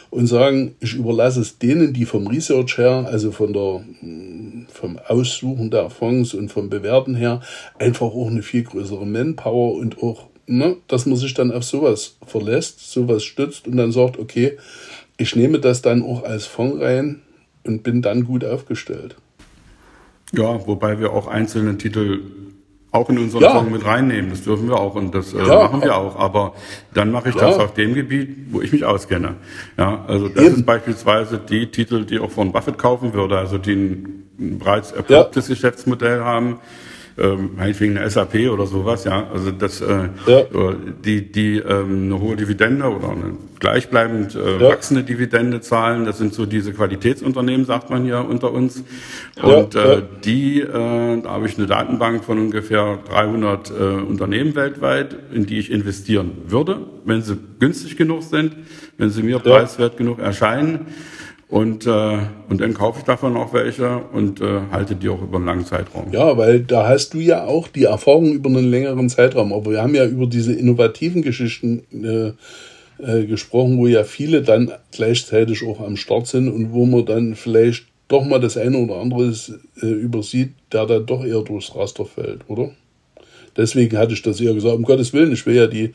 und 0.09 0.27
sagen, 0.27 0.75
ich 0.79 0.93
überlasse 0.95 1.41
es 1.41 1.57
denen, 1.57 1.93
die 1.93 2.05
vom 2.05 2.27
Research 2.27 2.77
her, 2.77 3.07
also 3.11 3.31
von 3.31 3.53
der, 3.53 3.83
vom 4.69 4.99
Aussuchen 5.07 5.69
der 5.69 5.89
Fonds 5.89 6.33
und 6.33 6.49
vom 6.49 6.69
Bewerten 6.69 7.15
her, 7.15 7.41
einfach 7.79 8.07
auch 8.07 8.27
eine 8.27 8.41
viel 8.41 8.63
größere 8.63 9.05
Manpower 9.05 9.73
und 9.75 10.01
auch, 10.01 10.27
ne, 10.47 10.77
dass 10.87 11.05
man 11.05 11.17
sich 11.17 11.33
dann 11.33 11.51
auf 11.51 11.63
sowas 11.63 12.17
verlässt, 12.25 12.91
sowas 12.91 13.23
stützt 13.23 13.67
und 13.67 13.77
dann 13.77 13.91
sagt, 13.91 14.17
okay, 14.17 14.57
ich 15.17 15.35
nehme 15.35 15.59
das 15.59 15.81
dann 15.81 16.03
auch 16.03 16.23
als 16.23 16.45
Fonds 16.45 16.81
rein 16.81 17.21
und 17.63 17.83
bin 17.83 18.01
dann 18.01 18.23
gut 18.23 18.43
aufgestellt. 18.45 19.15
Ja, 20.33 20.65
wobei 20.67 20.99
wir 20.99 21.13
auch 21.13 21.27
einzelne 21.27 21.77
Titel 21.77 22.21
auch 22.91 23.09
in 23.09 23.17
unseren 23.17 23.43
ja. 23.43 23.51
Fonds 23.51 23.71
mit 23.71 23.85
reinnehmen. 23.85 24.29
Das 24.29 24.43
dürfen 24.43 24.69
wir 24.69 24.79
auch 24.79 24.95
und 24.95 25.13
das 25.13 25.33
äh, 25.33 25.37
ja, 25.39 25.63
machen 25.63 25.81
wir 25.81 25.95
auch. 25.95 26.17
Aber 26.17 26.53
dann 26.93 27.11
mache 27.11 27.29
ich 27.29 27.35
ja. 27.35 27.41
das 27.41 27.59
auf 27.59 27.73
dem 27.73 27.93
Gebiet, 27.93 28.29
wo 28.51 28.61
ich 28.61 28.71
mich 28.71 28.85
auskenne. 28.85 29.35
Ja, 29.77 30.05
also 30.07 30.29
das 30.29 30.43
Eben. 30.43 30.55
ist 30.55 30.65
beispielsweise 30.65 31.37
die 31.37 31.67
Titel, 31.67 32.05
die 32.05 32.19
auch 32.19 32.31
von 32.31 32.51
Buffett 32.51 32.77
kaufen 32.77 33.13
würde, 33.13 33.37
also 33.37 33.57
die 33.57 33.73
ein 33.73 34.59
bereits 34.59 34.91
erprobtes 34.91 35.47
Geschäftsmodell 35.47 36.21
haben 36.21 36.59
ähm, 37.17 37.51
meinetwegen 37.55 37.97
eine 37.97 38.09
SAP 38.09 38.49
oder 38.51 38.67
sowas, 38.67 39.03
ja. 39.03 39.27
Also 39.33 39.51
das, 39.51 39.81
äh, 39.81 40.09
ja. 40.27 40.43
die, 41.03 41.31
die 41.31 41.57
ähm, 41.57 42.05
eine 42.05 42.19
hohe 42.19 42.35
Dividende 42.35 42.85
oder 42.85 43.09
eine 43.09 43.37
gleichbleibend 43.59 44.35
äh, 44.35 44.57
ja. 44.57 44.69
wachsende 44.69 45.03
Dividende 45.03 45.61
zahlen, 45.61 46.05
das 46.05 46.19
sind 46.19 46.33
so 46.33 46.45
diese 46.45 46.73
Qualitätsunternehmen, 46.73 47.65
sagt 47.65 47.89
man 47.89 48.03
hier 48.03 48.23
unter 48.27 48.51
uns. 48.51 48.83
Und 49.41 49.73
ja, 49.73 49.93
äh, 49.93 50.03
die, 50.23 50.61
äh, 50.61 51.21
da 51.21 51.29
habe 51.29 51.47
ich 51.47 51.57
eine 51.57 51.65
Datenbank 51.65 52.23
von 52.23 52.37
ungefähr 52.37 52.99
300 53.09 53.71
äh, 53.71 53.73
Unternehmen 53.73 54.55
weltweit, 54.55 55.15
in 55.33 55.45
die 55.45 55.57
ich 55.57 55.71
investieren 55.71 56.31
würde, 56.45 56.81
wenn 57.05 57.21
sie 57.21 57.37
günstig 57.59 57.97
genug 57.97 58.23
sind, 58.23 58.55
wenn 58.97 59.09
sie 59.09 59.23
mir 59.23 59.39
preiswert 59.39 59.97
genug 59.97 60.19
erscheinen. 60.19 60.85
Und, 61.49 61.87
äh, 61.87 62.17
und 62.49 62.59
dann 62.59 62.73
kaufe 62.73 62.99
ich 62.99 63.05
davon 63.05 63.37
auch 63.37 63.53
welche 63.53 63.99
und 64.11 64.41
äh, 64.41 64.59
halte 64.69 64.95
die 64.95 65.07
auch 65.07 65.21
über 65.21 65.37
einen 65.37 65.45
langen 65.45 65.65
Zeitraum. 65.65 66.11
Ja, 66.11 66.37
weil 66.37 66.59
da 66.59 66.87
hast 66.87 67.13
du 67.13 67.19
ja 67.19 67.45
auch 67.45 67.69
die 67.69 67.85
Erfahrung 67.85 68.33
über 68.33 68.49
einen 68.49 68.69
längeren 68.69 69.07
Zeitraum. 69.07 69.53
Aber 69.53 69.71
wir 69.71 69.81
haben 69.81 69.95
ja 69.95 70.05
über 70.05 70.27
diese 70.27 70.53
innovativen 70.53 71.21
Geschichten 71.21 71.83
äh, 71.93 72.33
äh, 73.01 73.25
gesprochen, 73.25 73.77
wo 73.77 73.87
ja 73.87 74.03
viele 74.03 74.41
dann 74.41 74.73
gleichzeitig 74.91 75.65
auch 75.65 75.79
am 75.79 75.95
Start 75.95 76.27
sind 76.27 76.49
und 76.49 76.73
wo 76.73 76.85
man 76.85 77.05
dann 77.05 77.35
vielleicht 77.35 77.85
doch 78.09 78.25
mal 78.25 78.39
das 78.39 78.57
eine 78.57 78.77
oder 78.77 78.97
andere 78.97 79.33
äh, 79.81 79.85
übersieht, 79.85 80.51
der 80.73 80.85
dann 80.85 81.05
doch 81.05 81.23
eher 81.23 81.41
durchs 81.41 81.75
Raster 81.75 82.05
fällt, 82.05 82.41
oder? 82.49 82.71
Deswegen 83.55 83.97
hatte 83.97 84.13
ich 84.13 84.21
das 84.21 84.39
eher 84.39 84.53
gesagt, 84.53 84.75
um 84.75 84.83
Gottes 84.83 85.13
Willen, 85.13 85.31
ich 85.31 85.45
will 85.45 85.55
ja 85.55 85.67
die, 85.67 85.93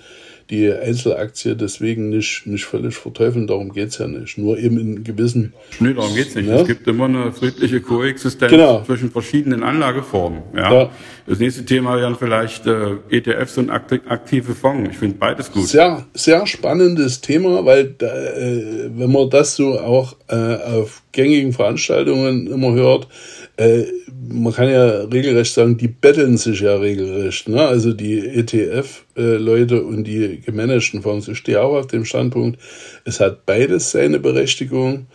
die 0.53 0.71
Einzelaktie 0.71 1.57
deswegen 1.57 2.11
nicht, 2.11 2.47
nicht 2.47 2.67
völlig 2.67 2.95
verteufeln, 2.95 3.47
darum 3.47 3.73
geht's 3.73 3.97
ja 3.97 4.07
nicht. 4.07 4.37
Nur 4.37 4.59
eben 4.59 4.79
in 4.79 5.03
gewissen. 5.03 5.55
Nee, 5.81 5.95
darum 5.95 6.15
geht's 6.15 6.35
nicht. 6.35 6.47
Ja? 6.47 6.57
Es 6.57 6.67
gibt 6.67 6.87
immer 6.87 7.07
eine 7.07 7.33
friedliche 7.33 7.81
Koexistenz 7.81 8.51
genau. 8.51 8.83
zwischen 8.85 9.11
verschiedenen 9.11 9.63
Anlageformen. 9.63 10.43
Ja? 10.55 10.73
ja. 10.73 10.91
Das 11.27 11.39
nächste 11.39 11.65
Thema 11.65 11.97
wären 11.97 12.17
vielleicht 12.17 12.67
äh, 12.67 12.97
ETFs 13.09 13.57
und 13.57 13.71
aktive 13.71 14.55
Fonds. 14.55 14.91
Ich 14.91 14.99
finde 14.99 15.17
beides 15.17 15.51
gut. 15.51 15.67
Sehr, 15.67 16.05
sehr 16.13 16.47
spannendes 16.47 17.23
Thema, 17.23 17.65
weil 17.65 17.95
äh, 18.01 18.91
wenn 18.95 19.11
man 19.11 19.31
das 19.31 19.57
so 19.57 19.81
auch 19.81 20.17
äh, 20.29 20.35
auf 20.35 21.03
gängigen 21.13 21.55
Veranstaltungen 21.55 22.47
immer 22.47 22.73
hört, 22.75 23.09
äh, 23.57 23.85
man 24.29 24.53
kann 24.53 24.69
ja 24.69 25.03
regelrecht 25.05 25.53
sagen, 25.53 25.77
die 25.77 25.89
betteln 25.89 26.37
sich 26.37 26.61
ja 26.61 26.77
regelrecht. 26.77 27.49
Ne? 27.49 27.61
Also 27.61 27.93
die 27.93 28.19
ETF-Leute 28.19 29.77
äh, 29.77 29.81
und 29.81 30.05
die 30.05 30.41
gemanagten 30.41 31.03
Fonds. 31.03 31.29
Ich 31.29 31.39
stehe 31.39 31.63
auch 31.63 31.75
auf 31.77 31.87
dem 31.89 32.05
Standpunkt, 32.05 32.59
es 33.05 33.21
hat 33.21 33.47
beides 33.47 33.91
seine 33.91 34.21
Berechtigung. 34.21 35.07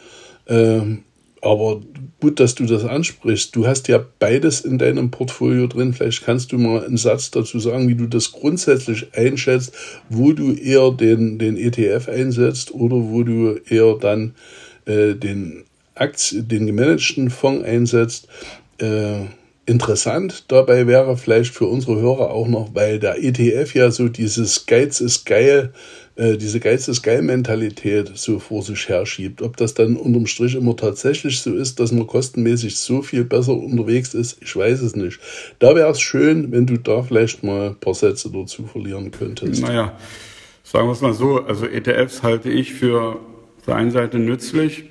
Ähm, 0.48 1.04
aber 1.42 1.82
gut, 2.20 2.40
dass 2.40 2.56
du 2.56 2.66
das 2.66 2.84
ansprichst. 2.84 3.56
Du 3.56 3.68
hast 3.68 3.88
ja 3.88 4.04
beides 4.20 4.62
in 4.62 4.78
deinem 4.78 5.12
Portfolio 5.12 5.68
drin. 5.68 5.94
Vielleicht 5.94 6.26
kannst 6.26 6.52
du 6.52 6.58
mal 6.58 6.84
einen 6.84 6.98
Satz 6.98 7.32
dazu 7.32 7.60
sagen, 7.60 7.88
wie 7.88 7.96
du 7.96 8.08
das 8.08 8.32
grundsätzlich 8.32 9.14
einschätzt, 9.14 9.74
wo 10.10 10.34
du 10.34 10.54
eher 10.54 10.92
den, 10.92 11.38
den 11.38 11.58
ETF 11.58 12.10
einsetzt 12.10 12.74
oder 12.74 12.96
wo 12.96 13.24
du 13.24 13.60
eher 13.70 13.96
dann 14.00 14.34
äh, 14.86 15.14
den 15.14 15.64
Aktien, 16.00 16.48
den 16.48 16.68
gemanagten 16.68 17.30
Fonds 17.30 17.64
einsetzt. 17.66 18.28
Äh, 18.80 19.26
interessant 19.68 20.46
dabei 20.48 20.88
wäre 20.88 21.18
vielleicht 21.18 21.54
für 21.54 21.66
unsere 21.66 22.00
Hörer 22.00 22.32
auch 22.32 22.48
noch, 22.48 22.74
weil 22.74 23.00
der 23.00 23.22
ETF 23.22 23.76
ja 23.76 23.92
so 23.92 24.08
dieses 24.08 24.66
Geiz 24.66 25.02
ist 25.02 25.26
geil, 25.26 25.74
äh, 26.16 26.38
diese 26.38 26.62
Geiz 26.62 26.88
ist 26.88 27.04
geil 27.04 27.22
Mentalität 27.22 28.12
so 28.16 28.40
vor 28.40 28.64
sich 28.64 28.88
herschiebt. 28.88 29.42
Ob 29.42 29.58
das 29.58 29.74
dann 29.74 29.98
unterm 29.98 30.26
Strich 30.26 30.56
immer 30.56 30.76
tatsächlich 30.76 31.42
so 31.42 31.54
ist, 31.54 31.82
dass 31.82 31.92
man 31.92 32.08
kostenmäßig 32.08 32.78
so 32.78 33.02
viel 33.02 33.26
besser 33.26 33.54
unterwegs 33.54 34.14
ist, 34.14 34.38
ich 34.42 34.56
weiß 34.56 34.82
es 34.82 34.96
nicht. 34.96 35.20
Da 35.60 35.76
wäre 35.76 35.92
es 35.92 36.00
schön, 36.00 36.52
wenn 36.54 36.66
du 36.66 36.78
da 36.78 37.04
vielleicht 37.04 37.44
mal 37.44 37.68
ein 37.68 37.76
paar 37.76 37.94
Sätze 37.94 38.32
dazu 38.32 38.66
verlieren 38.66 39.12
könntest. 39.12 39.62
Naja, 39.62 39.98
sagen 40.64 40.88
wir 40.88 40.94
es 40.94 41.02
mal 41.02 41.14
so, 41.14 41.44
also 41.44 41.66
ETFs 41.66 42.24
halte 42.24 42.50
ich 42.50 42.74
für 42.74 43.20
auf 43.58 43.66
der 43.66 43.76
einen 43.76 43.92
Seite 43.92 44.18
nützlich, 44.18 44.86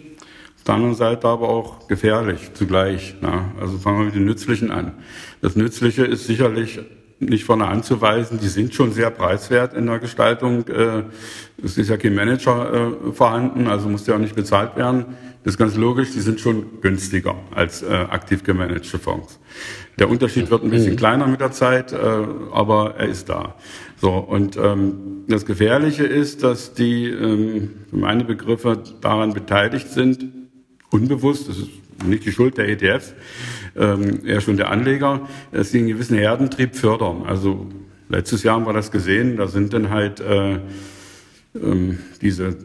der 0.67 0.75
anderen 0.75 0.95
Seite 0.95 1.29
aber 1.29 1.49
auch 1.49 1.89
gefährlich 1.89 2.53
zugleich. 2.55 3.15
Ja. 3.23 3.53
Also 3.61 3.79
fangen 3.79 3.99
wir 3.99 4.05
mit 4.07 4.15
den 4.15 4.25
Nützlichen 4.25 4.71
an. 4.71 4.93
Das 5.41 5.57
Nützliche 5.57 6.05
ist 6.05 6.27
sicherlich 6.27 6.81
nicht 7.19 7.45
vorne 7.45 7.67
anzuweisen, 7.67 8.39
die 8.41 8.49
sind 8.49 8.75
schon 8.75 8.93
sehr 8.93 9.11
preiswert 9.11 9.75
in 9.75 9.87
der 9.87 9.99
Gestaltung. 9.99 10.69
Äh, 10.69 11.05
es 11.63 11.79
ist 11.79 11.89
ja 11.89 11.97
kein 11.97 12.15
Manager 12.15 12.93
äh, 13.09 13.13
vorhanden, 13.13 13.69
also 13.69 13.89
muss 13.89 14.05
der 14.05 14.17
auch 14.17 14.21
nicht 14.21 14.35
bezahlt 14.35 14.77
werden. 14.77 15.07
Das 15.43 15.55
ist 15.55 15.59
ganz 15.59 15.77
logisch, 15.77 16.11
die 16.13 16.21
sind 16.21 16.41
schon 16.41 16.81
günstiger 16.83 17.37
als 17.55 17.83
äh, 17.83 17.87
aktiv 17.87 18.43
gemanagte 18.43 18.99
Fonds. 18.99 19.39
Der 19.99 20.11
Unterschied 20.11 20.51
wird 20.51 20.63
ein 20.63 20.71
bisschen 20.71 20.93
mhm. 20.93 20.97
kleiner 20.97 21.27
mit 21.27 21.41
der 21.41 21.53
Zeit, 21.53 21.95
aber 21.95 22.97
er 22.99 23.07
ist 23.07 23.31
da. 23.31 23.55
So, 23.99 24.11
und 24.11 24.59
ähm, 24.59 25.25
das 25.27 25.47
Gefährliche 25.47 26.05
ist, 26.05 26.43
dass 26.43 26.75
die, 26.75 27.09
ähm, 27.09 27.71
für 27.89 27.97
meine 27.97 28.25
Begriffe, 28.25 28.83
daran 29.01 29.33
beteiligt 29.33 29.89
sind, 29.89 30.27
unbewusst, 30.97 31.49
das 31.49 31.59
ist 31.59 31.71
nicht 32.05 32.25
die 32.25 32.33
Schuld 32.33 32.59
der 32.59 32.69
ETFs, 32.69 33.15
ähm, 33.77 34.27
eher 34.27 34.41
schon 34.41 34.57
der 34.57 34.71
Anleger, 34.71 35.29
dass 35.53 35.71
sie 35.71 35.79
einen 35.79 35.89
gewissen 35.89 36.17
Herdentrieb 36.17 36.75
fördern. 36.75 37.25
Also 37.27 37.67
letztes 38.09 38.43
Jahr 38.43 38.57
haben 38.57 38.67
wir 38.67 38.73
das 38.73 38.91
gesehen, 38.91 39.37
da 39.37 39.47
sind 39.47 39.73
dann 39.73 39.91
halt 39.91 40.21
äh, 40.21 40.59
ähm, 41.55 41.99
diese 42.21 42.57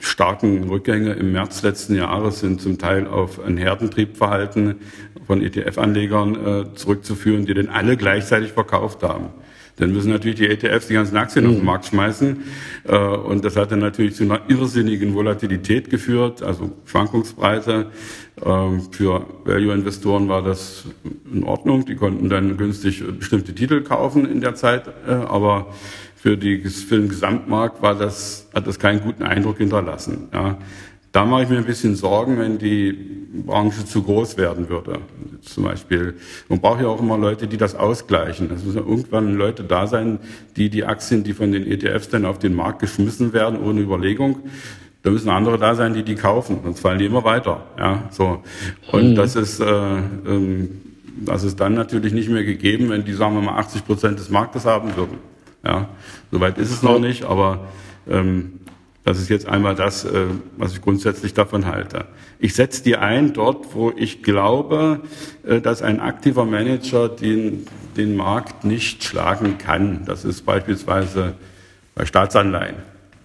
starken 0.00 0.64
Rückgänge 0.64 1.12
im 1.14 1.32
März 1.32 1.62
letzten 1.62 1.94
Jahres 1.94 2.40
sind 2.40 2.60
zum 2.60 2.78
Teil 2.78 3.06
auf 3.06 3.40
ein 3.40 3.56
Herdentriebverhalten 3.56 4.76
von 5.26 5.42
ETF-Anlegern 5.42 6.34
äh, 6.34 6.74
zurückzuführen, 6.74 7.46
die 7.46 7.54
dann 7.54 7.68
alle 7.68 7.96
gleichzeitig 7.96 8.52
verkauft 8.52 9.02
haben. 9.02 9.30
Dann 9.76 9.92
müssen 9.92 10.10
natürlich 10.10 10.36
die 10.36 10.48
ETFs 10.48 10.86
die 10.86 10.94
ganzen 10.94 11.16
Aktien 11.16 11.44
mhm. 11.44 11.50
auf 11.50 11.56
den 11.56 11.60
mhm. 11.60 11.66
Markt 11.66 11.86
schmeißen. 11.86 12.42
Äh, 12.84 12.96
und 12.96 13.44
das 13.44 13.56
hat 13.56 13.72
dann 13.72 13.80
natürlich 13.80 14.14
zu 14.14 14.24
einer 14.24 14.40
irrsinnigen 14.48 15.14
Volatilität 15.14 15.90
geführt, 15.90 16.42
also 16.42 16.72
Schwankungsbreite. 16.86 17.86
Ähm, 18.44 18.82
für 18.90 19.26
Value-Investoren 19.44 20.28
war 20.28 20.42
das 20.42 20.84
in 21.32 21.44
Ordnung. 21.44 21.84
Die 21.84 21.96
konnten 21.96 22.28
dann 22.28 22.56
günstig 22.56 23.04
bestimmte 23.18 23.54
Titel 23.54 23.82
kaufen 23.82 24.26
in 24.26 24.40
der 24.40 24.54
Zeit. 24.54 24.88
Äh, 25.06 25.12
aber 25.12 25.74
für, 26.16 26.36
die, 26.36 26.58
für 26.60 26.96
den 26.96 27.08
Gesamtmarkt 27.08 27.82
war 27.82 27.94
das, 27.94 28.48
hat 28.54 28.66
das 28.66 28.78
keinen 28.78 29.00
guten 29.00 29.22
Eindruck 29.22 29.58
hinterlassen. 29.58 30.28
Ja. 30.32 30.58
Da 31.16 31.24
mache 31.24 31.44
ich 31.44 31.48
mir 31.48 31.56
ein 31.56 31.64
bisschen 31.64 31.96
Sorgen, 31.96 32.38
wenn 32.38 32.58
die 32.58 32.92
Branche 33.46 33.86
zu 33.86 34.02
groß 34.02 34.36
werden 34.36 34.68
würde. 34.68 34.98
Zum 35.40 35.64
Beispiel, 35.64 36.16
man 36.50 36.60
braucht 36.60 36.82
ja 36.82 36.88
auch 36.88 37.00
immer 37.00 37.16
Leute, 37.16 37.46
die 37.46 37.56
das 37.56 37.74
ausgleichen. 37.74 38.50
Es 38.54 38.62
müssen 38.66 38.86
irgendwann 38.86 39.34
Leute 39.34 39.64
da 39.64 39.86
sein, 39.86 40.18
die 40.56 40.68
die 40.68 40.84
Aktien, 40.84 41.24
die 41.24 41.32
von 41.32 41.52
den 41.52 41.66
ETFs 41.66 42.10
dann 42.10 42.26
auf 42.26 42.38
den 42.38 42.54
Markt 42.54 42.80
geschmissen 42.80 43.32
werden, 43.32 43.62
ohne 43.62 43.80
Überlegung, 43.80 44.40
da 45.04 45.10
müssen 45.10 45.30
andere 45.30 45.56
da 45.56 45.74
sein, 45.74 45.94
die 45.94 46.02
die 46.02 46.16
kaufen, 46.16 46.58
sonst 46.62 46.80
fallen 46.80 46.98
die 46.98 47.06
immer 47.06 47.24
weiter. 47.24 47.64
Ja, 47.78 48.10
so. 48.10 48.42
Und 48.92 49.12
mhm. 49.12 49.14
das 49.14 49.36
ist, 49.36 49.58
äh, 49.58 49.64
ähm, 49.64 50.82
das 51.24 51.44
ist 51.44 51.58
dann 51.58 51.72
natürlich 51.72 52.12
nicht 52.12 52.28
mehr 52.28 52.44
gegeben, 52.44 52.90
wenn 52.90 53.06
die, 53.06 53.14
sagen 53.14 53.36
wir 53.36 53.40
mal, 53.40 53.56
80 53.56 53.86
Prozent 53.86 54.18
des 54.18 54.28
Marktes 54.28 54.66
haben 54.66 54.94
würden. 54.94 55.16
Ja, 55.64 55.88
soweit 56.30 56.58
ist 56.58 56.72
es 56.72 56.82
noch 56.82 56.98
nicht, 56.98 57.24
aber 57.24 57.68
ähm, 58.06 58.60
das 59.06 59.20
ist 59.20 59.28
jetzt 59.28 59.46
einmal 59.46 59.76
das, 59.76 60.04
äh, 60.04 60.26
was 60.56 60.72
ich 60.72 60.82
grundsätzlich 60.82 61.32
davon 61.32 61.66
halte. 61.66 62.06
Ich 62.40 62.54
setze 62.54 62.82
die 62.82 62.96
ein 62.96 63.32
dort, 63.32 63.72
wo 63.72 63.92
ich 63.96 64.24
glaube, 64.24 65.00
äh, 65.46 65.60
dass 65.60 65.80
ein 65.80 66.00
aktiver 66.00 66.44
Manager 66.44 67.08
den, 67.08 67.68
den 67.96 68.16
Markt 68.16 68.64
nicht 68.64 69.04
schlagen 69.04 69.58
kann. 69.58 70.04
Das 70.06 70.24
ist 70.24 70.44
beispielsweise 70.44 71.34
bei 71.94 72.04
Staatsanleihen. 72.04 72.74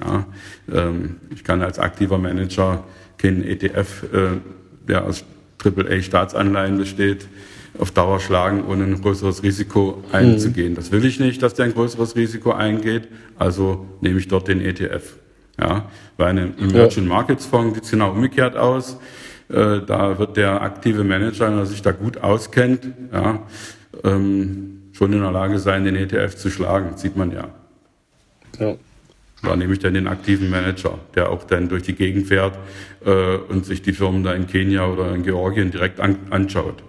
Ja, 0.06 0.28
ähm, 0.72 1.16
ich 1.34 1.44
kann 1.44 1.64
als 1.64 1.80
aktiver 1.80 2.20
Manager 2.20 2.84
keinen 3.18 3.44
ETF, 3.44 4.04
äh, 4.14 4.28
der 4.88 5.06
aus 5.06 5.26
AAA-Staatsanleihen 5.64 6.78
besteht, 6.78 7.28
auf 7.80 7.90
Dauer 7.90 8.20
schlagen, 8.20 8.66
ohne 8.68 8.84
ein 8.84 9.02
größeres 9.02 9.42
Risiko 9.42 10.04
einzugehen. 10.12 10.74
Mhm. 10.74 10.76
Das 10.76 10.92
will 10.92 11.04
ich 11.06 11.20
nicht, 11.20 11.42
dass 11.42 11.56
der 11.56 11.66
ein 11.66 11.74
größeres 11.74 12.16
Risiko 12.16 12.52
eingeht, 12.52 13.08
also 13.40 13.88
nehme 14.00 14.20
ich 14.20 14.28
dort 14.28 14.48
den 14.48 14.62
ETF. 14.62 15.16
Ja, 15.62 15.86
bei 16.18 16.26
einem 16.26 16.54
Emerging 16.58 17.08
Markets 17.08 17.46
Fonds 17.46 17.76
sieht 17.76 17.84
es 17.84 17.92
genau 17.92 18.12
umgekehrt 18.12 18.58
aus. 18.58 18.98
Äh, 19.50 19.82
da 19.86 20.18
wird 20.18 20.38
der 20.38 20.62
aktive 20.62 21.04
Manager, 21.04 21.48
wenn 21.48 21.58
er 21.58 21.66
sich 21.66 21.82
da 21.82 21.92
gut 21.92 22.24
auskennt, 22.24 22.88
ja, 23.14 23.40
ähm, 24.04 24.84
schon 24.94 25.14
in 25.14 25.22
der 25.22 25.32
Lage 25.32 25.60
sein, 25.60 25.84
den 25.84 25.96
ETF 25.96 26.36
zu 26.36 26.50
schlagen. 26.50 26.98
sieht 26.98 27.16
man 27.16 27.32
ja. 27.32 27.50
ja. 28.60 28.76
Da 29.44 29.56
nehme 29.56 29.74
ich 29.74 29.80
dann 29.80 29.94
den 29.94 30.08
aktiven 30.08 30.50
Manager, 30.50 31.00
der 31.16 31.30
auch 31.30 31.44
dann 31.44 31.68
durch 31.68 31.84
die 31.84 31.94
Gegend 31.94 32.28
fährt 32.28 32.58
äh, 33.06 33.36
und 33.36 33.66
sich 33.66 33.82
die 33.82 33.94
Firmen 33.94 34.24
da 34.24 34.34
in 34.34 34.48
Kenia 34.48 34.86
oder 34.88 35.14
in 35.14 35.24
Georgien 35.24 35.72
direkt 35.72 36.00
an, 36.00 36.18
anschaut. 36.30 36.84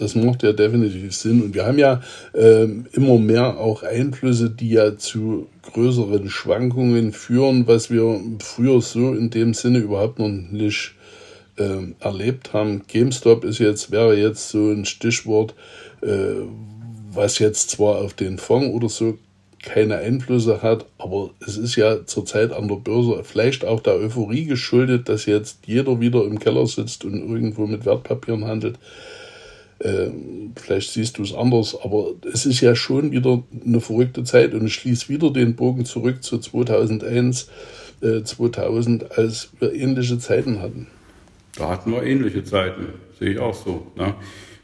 Das 0.00 0.14
macht 0.14 0.42
ja 0.42 0.52
definitiv 0.52 1.14
Sinn. 1.14 1.42
Und 1.42 1.54
wir 1.54 1.66
haben 1.66 1.78
ja 1.78 2.00
ähm, 2.34 2.86
immer 2.92 3.18
mehr 3.18 3.58
auch 3.58 3.82
Einflüsse, 3.82 4.50
die 4.50 4.70
ja 4.70 4.96
zu 4.96 5.46
größeren 5.72 6.30
Schwankungen 6.30 7.12
führen, 7.12 7.66
was 7.66 7.90
wir 7.90 8.20
früher 8.40 8.80
so 8.80 9.12
in 9.14 9.30
dem 9.30 9.52
Sinne 9.54 9.78
überhaupt 9.78 10.18
noch 10.18 10.28
nicht 10.28 10.94
äh, 11.56 11.92
erlebt 12.00 12.52
haben. 12.52 12.82
GameStop 12.88 13.44
ist 13.44 13.58
jetzt, 13.58 13.90
wäre 13.90 14.16
jetzt 14.16 14.48
so 14.48 14.70
ein 14.70 14.84
Stichwort, 14.86 15.54
äh, 16.02 16.46
was 17.12 17.38
jetzt 17.38 17.70
zwar 17.70 17.98
auf 17.98 18.14
den 18.14 18.38
Fonds 18.38 18.74
oder 18.74 18.88
so 18.88 19.18
keine 19.62 19.98
Einflüsse 19.98 20.62
hat, 20.62 20.86
aber 20.96 21.30
es 21.46 21.58
ist 21.58 21.76
ja 21.76 22.06
zurzeit 22.06 22.52
an 22.52 22.68
der 22.68 22.76
Börse 22.76 23.22
vielleicht 23.24 23.64
auch 23.64 23.80
der 23.80 23.94
Euphorie 23.94 24.46
geschuldet, 24.46 25.08
dass 25.08 25.26
jetzt 25.26 25.66
jeder 25.66 26.00
wieder 26.00 26.24
im 26.24 26.38
Keller 26.38 26.66
sitzt 26.66 27.04
und 27.04 27.20
irgendwo 27.20 27.66
mit 27.66 27.84
Wertpapieren 27.84 28.46
handelt. 28.46 28.78
Ähm, 29.82 30.52
vielleicht 30.56 30.92
siehst 30.92 31.18
du 31.18 31.22
es 31.22 31.34
anders, 31.34 31.76
aber 31.82 32.12
es 32.32 32.44
ist 32.44 32.60
ja 32.60 32.74
schon 32.74 33.12
wieder 33.12 33.42
eine 33.64 33.80
verrückte 33.80 34.24
Zeit 34.24 34.52
und 34.52 34.66
ich 34.66 34.74
schließe 34.74 35.08
wieder 35.08 35.32
den 35.32 35.56
Bogen 35.56 35.86
zurück 35.86 36.22
zu 36.22 36.38
2001, 36.38 37.48
äh, 38.02 38.22
2000, 38.22 39.16
als 39.16 39.50
wir 39.58 39.72
ähnliche 39.72 40.18
Zeiten 40.18 40.60
hatten. 40.60 40.86
Da 41.56 41.70
hatten 41.70 41.92
wir 41.92 42.02
ähnliche 42.02 42.44
Zeiten, 42.44 42.88
sehe 43.18 43.30
ich 43.30 43.38
auch 43.38 43.54
so. 43.54 43.86
Ne? 43.96 44.14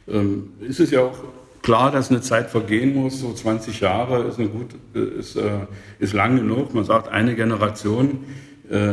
Ähm, 0.09 0.51
ist 0.61 0.81
es 0.81 0.91
ja 0.91 1.01
auch 1.01 1.19
klar, 1.63 1.91
dass 1.91 2.11
eine 2.11 2.21
Zeit 2.21 2.51
vergehen 2.51 2.95
muss, 2.95 3.19
so 3.21 3.33
20 3.33 3.81
Jahre 3.81 4.25
ist, 4.25 4.39
eine 4.39 4.49
gut, 4.49 4.69
äh, 4.95 5.19
ist, 5.19 5.37
äh, 5.37 5.67
ist 5.99 6.13
lang 6.13 6.37
genug. 6.37 6.75
Man 6.75 6.85
sagt, 6.85 7.09
eine 7.09 7.35
Generation, 7.35 8.25
äh, 8.71 8.93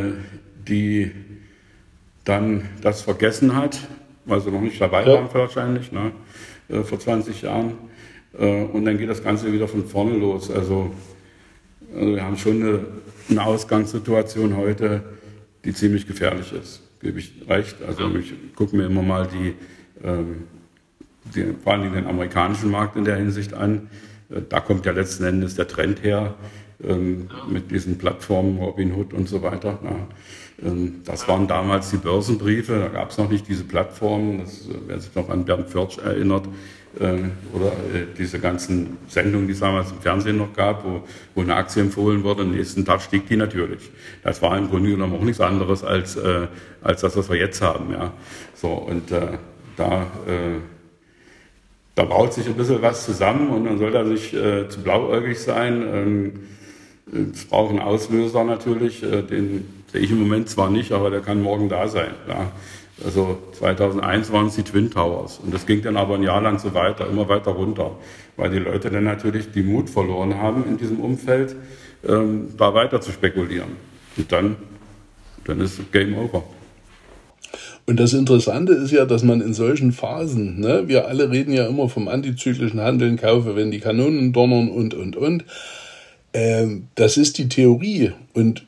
die 0.67 1.11
dann 2.23 2.69
das 2.81 3.01
vergessen 3.01 3.55
hat, 3.55 3.79
weil 4.25 4.41
sie 4.41 4.51
noch 4.51 4.61
nicht 4.61 4.79
dabei 4.79 5.05
ja. 5.05 5.13
waren 5.13 5.33
wahrscheinlich, 5.33 5.91
ne? 5.91 6.11
äh, 6.69 6.83
vor 6.83 6.99
20 6.99 7.41
Jahren. 7.41 7.73
Äh, 8.37 8.63
und 8.63 8.85
dann 8.85 8.97
geht 8.97 9.09
das 9.09 9.23
Ganze 9.23 9.51
wieder 9.51 9.67
von 9.67 9.85
vorne 9.85 10.17
los. 10.17 10.49
Also 10.49 10.91
Also 11.95 12.15
wir 12.15 12.23
haben 12.23 12.37
schon 12.37 12.61
eine, 12.61 12.79
eine 13.29 13.43
Ausgangssituation 13.45 14.57
heute, 14.57 15.03
die 15.63 15.73
ziemlich 15.73 16.07
gefährlich 16.07 16.51
ist, 16.53 16.81
gebe 17.01 17.19
ich 17.19 17.33
recht. 17.47 17.77
Also 17.87 18.09
ich 18.15 18.33
gucke 18.55 18.75
mir 18.75 18.85
immer 18.85 19.03
mal 19.03 19.27
die, 19.27 19.53
ähm, 20.03 20.43
die, 21.35 21.53
vor 21.63 21.73
allem 21.73 21.93
den 21.93 22.07
amerikanischen 22.07 22.71
Markt 22.71 22.95
in 22.95 23.05
der 23.05 23.17
Hinsicht 23.17 23.53
an. 23.53 23.89
Äh, 24.29 24.41
da 24.49 24.59
kommt 24.59 24.85
ja 24.85 24.91
letzten 24.91 25.23
Endes 25.23 25.55
der 25.55 25.67
Trend 25.67 26.03
her 26.03 26.35
ähm, 26.83 27.29
mit 27.47 27.71
diesen 27.71 27.97
Plattformen, 27.97 28.57
Robinhood 28.57 29.13
und 29.13 29.29
so 29.29 29.41
weiter. 29.41 29.79
Ja. 29.83 30.07
Ähm, 30.63 31.01
das 31.05 31.27
waren 31.27 31.47
damals 31.47 31.89
die 31.91 31.97
Börsenbriefe, 31.97 32.79
da 32.79 32.87
gab 32.87 33.11
es 33.11 33.17
noch 33.17 33.29
nicht 33.29 33.47
diese 33.47 33.63
Plattformen. 33.63 34.39
Das, 34.39 34.61
äh, 34.61 34.75
wer 34.87 34.99
sich 34.99 35.13
noch 35.15 35.29
an 35.29 35.45
Bernd 35.45 35.69
Förtsch 35.69 35.97
erinnert, 35.97 36.47
äh, 36.99 37.13
oder 37.53 37.67
äh, 37.67 38.05
diese 38.17 38.39
ganzen 38.39 38.97
Sendungen, 39.07 39.47
die 39.47 39.53
es 39.53 39.59
damals 39.59 39.91
im 39.91 39.99
Fernsehen 39.99 40.37
noch 40.37 40.53
gab, 40.53 40.85
wo, 40.85 41.03
wo 41.33 41.41
eine 41.41 41.55
Aktie 41.55 41.81
empfohlen 41.81 42.23
wurde, 42.23 42.43
am 42.43 42.51
nächsten 42.51 42.85
Tag 42.85 43.01
stieg 43.01 43.27
die 43.27 43.35
natürlich. 43.35 43.91
Das 44.23 44.41
war 44.41 44.57
im 44.57 44.69
Grunde 44.69 44.91
genommen 44.91 45.15
auch 45.15 45.23
nichts 45.23 45.41
anderes 45.41 45.83
als, 45.83 46.17
als 46.81 47.01
das, 47.01 47.17
was 47.17 47.29
wir 47.29 47.37
jetzt 47.37 47.61
haben. 47.61 47.91
Ja. 47.91 48.13
So, 48.53 48.69
und 48.69 49.11
da, 49.75 50.05
da 51.95 52.03
baut 52.05 52.33
sich 52.33 52.45
ein 52.45 52.53
bisschen 52.53 52.81
was 52.81 53.05
zusammen 53.05 53.49
und 53.49 53.65
dann 53.65 53.79
soll 53.79 53.91
da 53.91 54.03
äh, 54.03 54.69
zu 54.69 54.81
blauäugig 54.83 55.39
sein. 55.39 55.83
Ähm, 55.91 56.33
es 57.33 57.45
braucht 57.45 57.71
einen 57.71 57.79
Auslöser 57.79 58.43
natürlich, 58.43 59.01
den 59.01 59.82
sehe 59.93 60.01
ich 60.01 60.11
im 60.11 60.19
Moment 60.19 60.49
zwar 60.49 60.69
nicht, 60.69 60.91
aber 60.91 61.09
der 61.09 61.21
kann 61.21 61.41
morgen 61.41 61.69
da 61.69 61.87
sein. 61.87 62.11
Ja. 62.27 62.51
Also 63.05 63.37
2001 63.53 64.31
waren 64.31 64.47
es 64.47 64.55
die 64.55 64.63
Twin 64.63 64.91
Towers 64.91 65.39
und 65.43 65.53
das 65.53 65.65
ging 65.65 65.81
dann 65.81 65.97
aber 65.97 66.15
ein 66.15 66.23
Jahr 66.23 66.41
lang 66.41 66.59
so 66.59 66.73
weiter, 66.73 67.07
immer 67.07 67.27
weiter 67.29 67.51
runter, 67.51 67.91
weil 68.37 68.49
die 68.51 68.59
Leute 68.59 68.89
dann 68.89 69.03
natürlich 69.03 69.51
die 69.51 69.63
Mut 69.63 69.89
verloren 69.89 70.37
haben 70.37 70.65
in 70.67 70.77
diesem 70.77 70.99
Umfeld, 70.99 71.55
ähm, 72.07 72.49
da 72.57 72.73
weiter 72.73 73.01
zu 73.01 73.11
spekulieren. 73.11 73.71
Und 74.17 74.31
dann, 74.31 74.55
dann 75.45 75.59
ist 75.59 75.91
Game 75.91 76.17
Over. 76.17 76.43
Und 77.85 77.99
das 77.99 78.13
Interessante 78.13 78.73
ist 78.73 78.91
ja, 78.91 79.05
dass 79.05 79.23
man 79.23 79.41
in 79.41 79.53
solchen 79.53 79.91
Phasen, 79.91 80.59
ne, 80.59 80.83
wir 80.87 81.07
alle 81.07 81.29
reden 81.29 81.53
ja 81.53 81.67
immer 81.67 81.89
vom 81.89 82.07
antizyklischen 82.07 82.79
Handeln, 82.79 83.17
kaufe, 83.17 83.55
wenn 83.55 83.71
die 83.71 83.79
Kanonen 83.79 84.33
donnern 84.33 84.69
und, 84.69 84.93
und, 84.93 85.15
und. 85.15 85.45
Ähm, 86.33 86.87
das 86.95 87.17
ist 87.17 87.37
die 87.37 87.49
Theorie. 87.49 88.13
Und 88.33 88.65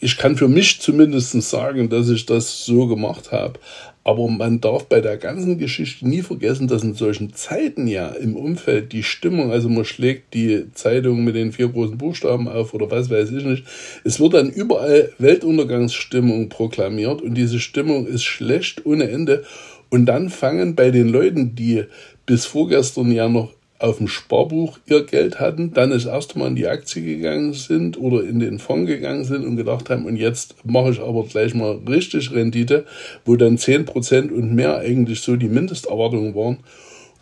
ich 0.00 0.16
kann 0.16 0.36
für 0.36 0.48
mich 0.48 0.80
zumindest 0.80 1.40
sagen, 1.42 1.88
dass 1.88 2.08
ich 2.10 2.26
das 2.26 2.64
so 2.64 2.86
gemacht 2.86 3.32
habe. 3.32 3.58
Aber 4.06 4.28
man 4.28 4.60
darf 4.60 4.84
bei 4.84 5.00
der 5.00 5.16
ganzen 5.16 5.56
Geschichte 5.56 6.06
nie 6.06 6.20
vergessen, 6.20 6.68
dass 6.68 6.82
in 6.82 6.92
solchen 6.92 7.32
Zeiten 7.32 7.86
ja 7.86 8.08
im 8.08 8.36
Umfeld 8.36 8.92
die 8.92 9.02
Stimmung, 9.02 9.50
also 9.50 9.70
man 9.70 9.86
schlägt 9.86 10.34
die 10.34 10.66
Zeitung 10.74 11.24
mit 11.24 11.34
den 11.34 11.52
vier 11.52 11.68
großen 11.68 11.96
Buchstaben 11.96 12.46
auf 12.46 12.74
oder 12.74 12.90
was 12.90 13.08
weiß 13.08 13.30
ich 13.30 13.44
nicht, 13.44 13.64
es 14.04 14.20
wird 14.20 14.34
dann 14.34 14.50
überall 14.50 15.10
Weltuntergangsstimmung 15.18 16.50
proklamiert 16.50 17.22
und 17.22 17.34
diese 17.34 17.60
Stimmung 17.60 18.06
ist 18.06 18.24
schlecht 18.24 18.84
ohne 18.84 19.08
Ende. 19.08 19.44
Und 19.88 20.04
dann 20.06 20.28
fangen 20.28 20.74
bei 20.74 20.90
den 20.90 21.08
Leuten, 21.08 21.54
die 21.54 21.84
bis 22.26 22.44
vorgestern 22.44 23.10
ja 23.10 23.28
noch 23.28 23.54
auf 23.84 23.98
dem 23.98 24.08
Sparbuch 24.08 24.78
ihr 24.86 25.04
Geld 25.04 25.40
hatten, 25.40 25.72
dann 25.72 25.90
das 25.90 26.06
erste 26.06 26.38
Mal 26.38 26.48
in 26.48 26.56
die 26.56 26.66
Aktie 26.66 27.02
gegangen 27.02 27.52
sind 27.52 27.98
oder 27.98 28.24
in 28.24 28.40
den 28.40 28.58
Fonds 28.58 28.88
gegangen 28.88 29.24
sind 29.24 29.44
und 29.44 29.56
gedacht 29.56 29.90
haben, 29.90 30.06
und 30.06 30.16
jetzt 30.16 30.56
mache 30.64 30.90
ich 30.90 31.00
aber 31.00 31.24
gleich 31.24 31.54
mal 31.54 31.78
richtig 31.86 32.32
Rendite, 32.32 32.86
wo 33.24 33.36
dann 33.36 33.58
10% 33.58 34.30
und 34.30 34.54
mehr 34.54 34.78
eigentlich 34.78 35.20
so 35.20 35.36
die 35.36 35.48
Mindesterwartungen 35.48 36.34
waren. 36.34 36.58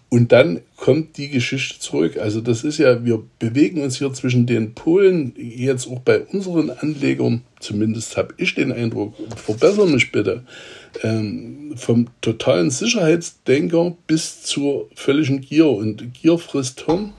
Und 0.08 0.30
dann 0.30 0.60
kommt 0.76 1.16
die 1.16 1.30
Geschichte 1.30 1.78
zurück. 1.78 2.18
Also 2.18 2.42
das 2.42 2.64
ist 2.64 2.78
ja, 2.78 3.02
wir 3.04 3.22
bewegen 3.38 3.82
uns 3.82 3.96
hier 3.96 4.12
zwischen 4.12 4.46
den 4.46 4.74
Polen, 4.74 5.32
jetzt 5.36 5.88
auch 5.88 6.00
bei 6.00 6.20
unseren 6.20 6.70
Anlegern, 6.70 7.40
zumindest 7.60 8.16
habe 8.16 8.34
ich 8.36 8.54
den 8.54 8.72
Eindruck, 8.72 9.14
verbessere 9.36 9.88
mich 9.88 10.12
bitte 10.12 10.42
ähm, 11.02 11.74
vom 11.76 12.08
totalen 12.20 12.70
Sicherheitsdenker 12.70 13.96
bis 14.06 14.42
zur 14.42 14.88
völligen 14.94 15.40
Gier. 15.40 15.68
Und 15.68 16.14
Gier 16.14 16.38
frisst 16.38 16.82
Hirn. 16.86 17.12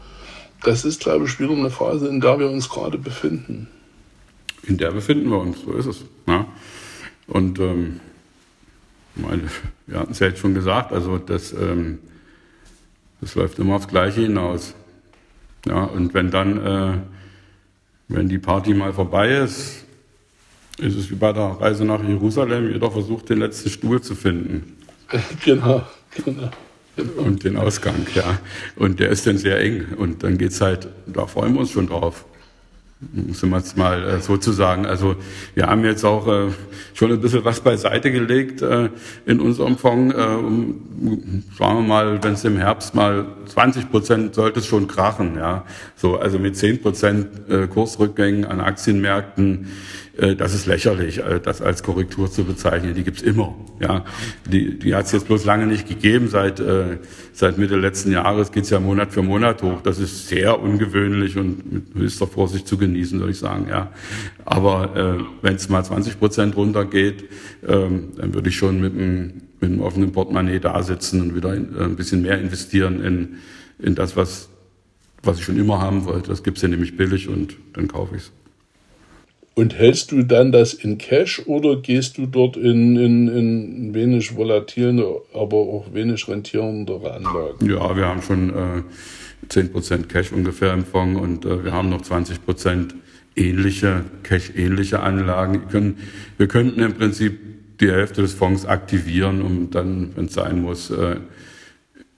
Das 0.63 0.85
ist, 0.85 1.01
glaube 1.01 1.25
ich, 1.25 1.39
wieder 1.39 1.53
eine 1.53 1.69
Phase, 1.69 2.07
in 2.07 2.21
der 2.21 2.39
wir 2.39 2.49
uns 2.49 2.69
gerade 2.69 2.97
befinden. 2.97 3.67
In 4.63 4.77
der 4.77 4.91
befinden 4.91 5.29
wir 5.29 5.39
uns, 5.39 5.61
so 5.61 5.73
ist 5.73 5.87
es. 5.87 6.05
Ja. 6.25 6.47
Und 7.27 7.59
ähm, 7.59 7.99
meine, 9.15 9.43
wir 9.87 9.99
hatten 9.99 10.11
es 10.11 10.19
ja 10.19 10.27
jetzt 10.27 10.39
schon 10.39 10.53
gesagt, 10.53 10.91
also 10.91 11.17
das, 11.17 11.53
ähm, 11.53 11.99
das 13.21 13.35
läuft 13.35 13.59
immer 13.59 13.75
aufs 13.75 13.87
Gleiche 13.87 14.21
hinaus. 14.21 14.73
Ja, 15.65 15.83
und 15.83 16.13
wenn 16.13 16.31
dann, 16.31 16.65
äh, 16.65 16.97
wenn 18.07 18.27
die 18.27 18.39
Party 18.39 18.73
mal 18.73 18.93
vorbei 18.93 19.37
ist, 19.37 19.85
es 20.79 20.95
ist 20.95 21.11
wie 21.11 21.15
bei 21.15 21.31
der 21.31 21.43
Reise 21.43 21.85
nach 21.85 22.03
Jerusalem, 22.03 22.71
jeder 22.71 22.89
versucht, 22.89 23.29
den 23.29 23.39
letzten 23.39 23.69
Stuhl 23.69 24.01
zu 24.01 24.15
finden. 24.15 24.77
Genau, 25.45 25.83
genau. 26.25 26.49
Und 27.17 27.43
den 27.43 27.57
Ausgang, 27.57 28.05
ja. 28.15 28.39
Und 28.75 28.99
der 28.99 29.09
ist 29.09 29.27
dann 29.27 29.37
sehr 29.37 29.59
eng. 29.59 29.85
Und 29.97 30.23
dann 30.23 30.37
geht 30.37 30.51
es 30.51 30.61
halt, 30.61 30.87
da 31.05 31.27
freuen 31.27 31.53
wir 31.53 31.61
uns 31.61 31.71
schon 31.71 31.87
drauf 31.87 32.25
muss 33.11 33.41
man 33.43 33.61
es 33.61 33.75
mal 33.75 34.03
äh, 34.03 34.19
sozusagen. 34.19 34.85
Also 34.85 35.15
wir 35.55 35.67
haben 35.67 35.83
jetzt 35.83 36.03
auch 36.03 36.27
äh, 36.27 36.51
schon 36.93 37.11
ein 37.11 37.19
bisschen 37.19 37.43
was 37.43 37.59
beiseite 37.59 38.11
gelegt 38.11 38.61
äh, 38.61 38.89
in 39.25 39.39
unserem 39.39 39.77
Fonds. 39.77 40.15
Äh, 40.15 40.19
um, 40.19 41.43
sagen 41.57 41.79
wir 41.79 41.81
mal, 41.81 42.23
wenn 42.23 42.33
es 42.33 42.43
im 42.45 42.57
Herbst 42.57 42.95
mal 42.95 43.25
20 43.47 43.89
Prozent 43.91 44.35
sollte 44.35 44.59
es 44.59 44.65
schon 44.65 44.87
krachen. 44.87 45.35
Ja, 45.35 45.65
so 45.95 46.17
also 46.17 46.39
mit 46.39 46.55
10 46.55 46.81
Prozent 46.81 47.27
äh, 47.49 47.67
Kursrückgängen 47.67 48.45
an 48.45 48.61
Aktienmärkten. 48.61 49.67
Äh, 50.17 50.35
das 50.35 50.53
ist 50.53 50.65
lächerlich, 50.65 51.19
äh, 51.19 51.39
das 51.39 51.61
als 51.61 51.83
Korrektur 51.83 52.31
zu 52.31 52.43
bezeichnen. 52.43 52.93
Die 52.93 53.03
gibt's 53.03 53.21
immer. 53.21 53.55
Ja, 53.79 54.05
die, 54.45 54.77
die 54.77 54.95
hat 54.95 55.05
es 55.05 55.11
jetzt 55.11 55.27
bloß 55.27 55.45
lange 55.45 55.65
nicht 55.65 55.87
gegeben. 55.87 56.27
Seit 56.27 56.59
äh, 56.59 56.97
seit 57.33 57.57
Mitte 57.57 57.77
letzten 57.77 58.11
Jahres 58.11 58.51
geht's 58.51 58.69
ja 58.69 58.79
Monat 58.79 59.11
für 59.11 59.23
Monat 59.23 59.63
hoch. 59.63 59.81
Das 59.81 59.99
ist 59.99 60.27
sehr 60.27 60.59
ungewöhnlich 60.61 61.37
und 61.37 61.71
mit 61.71 61.83
höchster 61.95 62.27
Vorsicht 62.27 62.67
zu 62.67 62.77
genießen, 62.77 63.19
würde 63.19 63.31
ich 63.31 63.39
sagen. 63.39 63.67
Ja, 63.69 63.91
aber 64.45 64.95
äh, 64.95 65.23
wenn 65.41 65.55
es 65.55 65.69
mal 65.69 65.83
20 65.83 66.19
Prozent 66.19 66.55
runtergeht, 66.55 67.25
ähm, 67.67 68.09
dann 68.15 68.33
würde 68.33 68.49
ich 68.49 68.55
schon 68.55 68.81
mit 68.81 68.93
einem 68.93 69.41
mit 69.59 69.71
einem 69.71 69.81
offenen 69.81 70.11
Portemonnaie 70.11 70.59
da 70.59 70.83
sitzen 70.83 71.21
und 71.21 71.35
wieder 71.35 71.55
in, 71.55 71.75
ein 71.77 71.95
bisschen 71.95 72.21
mehr 72.21 72.39
investieren 72.39 73.01
in 73.03 73.35
in 73.79 73.95
das, 73.95 74.15
was 74.15 74.49
was 75.23 75.39
ich 75.39 75.45
schon 75.45 75.57
immer 75.57 75.79
haben 75.79 76.05
wollte. 76.05 76.29
Das 76.29 76.43
gibt's 76.43 76.61
ja 76.61 76.67
nämlich 76.67 76.97
billig 76.97 77.29
und 77.29 77.55
dann 77.73 77.87
kaufe 77.87 78.17
ich's. 78.17 78.31
Und 79.55 79.75
hältst 79.75 80.11
du 80.11 80.23
dann 80.23 80.51
das 80.51 80.73
in 80.73 80.97
Cash 80.97 81.43
oder 81.45 81.75
gehst 81.75 82.17
du 82.17 82.25
dort 82.25 82.57
in, 82.57 82.97
in, 82.97 83.27
in 83.27 83.93
wenig 83.93 84.35
volatilen, 84.35 84.99
aber 85.33 85.57
auch 85.57 85.93
wenig 85.93 86.27
rentierendere 86.27 87.13
Anlagen? 87.13 87.69
Ja, 87.69 87.95
wir 87.95 88.07
haben 88.07 88.23
schon 88.23 88.49
äh, 88.49 88.83
10% 89.49 90.07
Cash 90.07 90.31
ungefähr 90.31 90.73
im 90.73 90.83
Fonds 90.83 91.21
und 91.21 91.45
äh, 91.45 91.63
wir 91.63 91.71
haben 91.71 91.89
noch 91.89 92.01
20% 92.01 92.93
ähnliche, 93.35 94.05
Cash-ähnliche 94.23 95.01
Anlagen. 95.01 95.61
Wir, 95.61 95.69
können, 95.69 95.97
wir 96.37 96.47
könnten 96.47 96.81
im 96.81 96.93
Prinzip 96.93 97.39
die 97.79 97.91
Hälfte 97.91 98.21
des 98.21 98.33
Fonds 98.33 98.65
aktivieren, 98.65 99.41
um 99.41 99.69
dann, 99.69 100.11
wenn 100.15 100.25
es 100.25 100.33
sein 100.33 100.61
muss, 100.61 100.89
äh, 100.89 101.17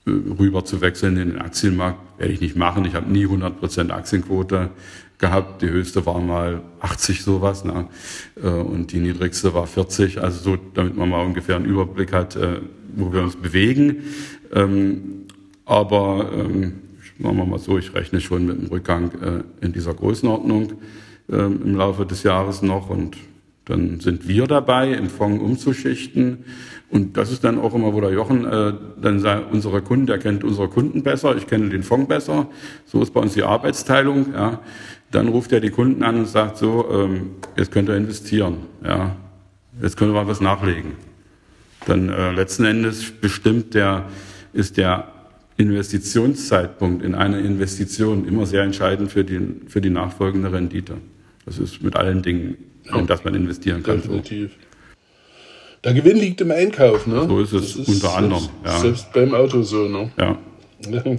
rüber 0.08 0.64
zu 0.64 0.82
wechseln 0.82 1.18
in 1.18 1.30
den 1.32 1.42
Aktienmarkt. 1.42 2.00
Werde 2.20 2.34
ich 2.34 2.42
nicht 2.42 2.56
machen. 2.56 2.86
Ich 2.86 2.94
habe 2.96 3.12
nie 3.12 3.26
100% 3.26 3.90
Aktienquote 3.90 4.70
gehabt. 5.18 5.62
Die 5.62 5.70
höchste 5.70 6.06
war 6.06 6.20
mal 6.20 6.62
80 6.82 7.24
sowas 7.24 7.64
ne? 7.64 7.88
Äh, 8.42 8.48
und 8.48 8.92
die 8.92 9.00
niedrigste 9.00 9.54
war 9.54 9.68
40. 9.68 10.22
Also 10.22 10.40
so, 10.52 10.58
damit 10.74 10.96
man 10.96 11.10
mal 11.10 11.26
ungefähr 11.26 11.56
einen 11.56 11.66
Überblick 11.66 12.14
hat, 12.14 12.36
äh, 12.36 12.60
wo 12.96 13.12
wir 13.14 13.22
uns 13.22 13.36
bewegen. 13.36 14.04
Ähm, 14.54 15.26
aber 15.66 16.30
ähm, 16.34 16.74
machen 17.18 17.38
wir 17.38 17.46
mal 17.46 17.60
so, 17.60 17.78
ich 17.78 17.94
rechne 17.94 18.22
schon 18.22 18.46
mit 18.46 18.58
einem 18.58 18.68
Rückgang 18.68 19.12
äh, 19.22 19.66
in 19.66 19.74
dieser 19.74 19.94
Größenordnung 19.94 20.74
ähm, 21.32 21.62
im 21.64 21.76
Laufe 21.76 22.06
des 22.06 22.24
Jahres 22.24 22.62
noch 22.62 22.90
und 22.90 23.18
dann 23.66 24.00
sind 24.00 24.28
wir 24.28 24.46
dabei, 24.46 24.92
im 24.92 25.10
Fonds 25.10 25.44
umzuschichten. 25.44 26.46
Und 26.92 27.18
das 27.18 27.32
ist 27.32 27.44
dann 27.44 27.58
auch 27.58 27.74
immer, 27.74 27.94
wo 27.94 28.00
der 28.00 28.12
Jochen 28.12 28.46
äh, 28.46 28.74
dann 29.02 29.20
sagt, 29.20 29.52
unsere 29.52 29.82
Kunden, 29.82 30.06
der 30.06 30.20
kennt 30.20 30.44
unsere 30.44 30.68
Kunden 30.68 31.02
besser, 31.02 31.36
ich 31.36 31.48
kenne 31.48 31.70
den 31.70 31.82
Fonds 31.82 32.08
besser. 32.08 32.48
So 32.86 33.02
ist 33.02 33.12
bei 33.12 33.22
uns 33.22 33.34
die 33.34 33.42
Arbeitsteilung. 33.42 34.34
Ja. 34.34 34.60
Dann 35.16 35.30
ruft 35.30 35.54
er 35.54 35.62
die 35.62 35.70
Kunden 35.70 36.04
an 36.04 36.18
und 36.18 36.28
sagt 36.28 36.58
so, 36.58 36.90
ähm, 36.92 37.36
jetzt 37.56 37.72
könnt 37.72 37.88
ihr 37.88 37.96
investieren, 37.96 38.58
ja, 38.84 39.16
jetzt 39.82 39.96
können 39.96 40.14
wir 40.14 40.28
was 40.28 40.42
nachlegen. 40.42 40.92
Dann 41.88 42.10
äh, 42.10 42.32
letzten 42.32 42.66
Endes 42.66 43.12
bestimmt 43.12 43.76
der, 43.76 44.10
ist 44.52 44.76
der 44.76 45.08
Investitionszeitpunkt 45.56 47.02
in 47.02 47.16
eine 47.16 47.40
Investition 47.40 48.28
immer 48.28 48.46
sehr 48.46 48.64
entscheidend 48.64 49.10
für 49.10 49.24
die, 49.24 49.40
für 49.70 49.80
die 49.80 49.90
nachfolgende 49.90 50.52
Rendite. 50.52 50.98
Das 51.46 51.60
ist 51.60 51.82
mit 51.82 51.96
allen 51.96 52.22
Dingen, 52.22 52.58
in 52.84 53.08
das 53.08 53.24
man 53.24 53.36
investieren 53.36 53.84
kann. 53.84 54.02
Definitiv. 54.02 54.52
So. 54.52 54.58
Der 55.86 55.94
Gewinn 55.94 56.18
liegt 56.18 56.42
im 56.42 56.52
Einkauf, 56.52 57.08
ne? 57.08 57.26
So 57.26 57.40
ist 57.40 57.54
es 57.54 57.76
unter 57.78 58.18
anderem. 58.18 58.42
Selbst, 58.42 58.66
ja. 58.66 58.80
selbst 58.80 59.14
beim 59.14 59.34
Auto 59.34 59.62
so, 59.62 59.88
ne? 59.88 60.12
Ja. 60.20 60.38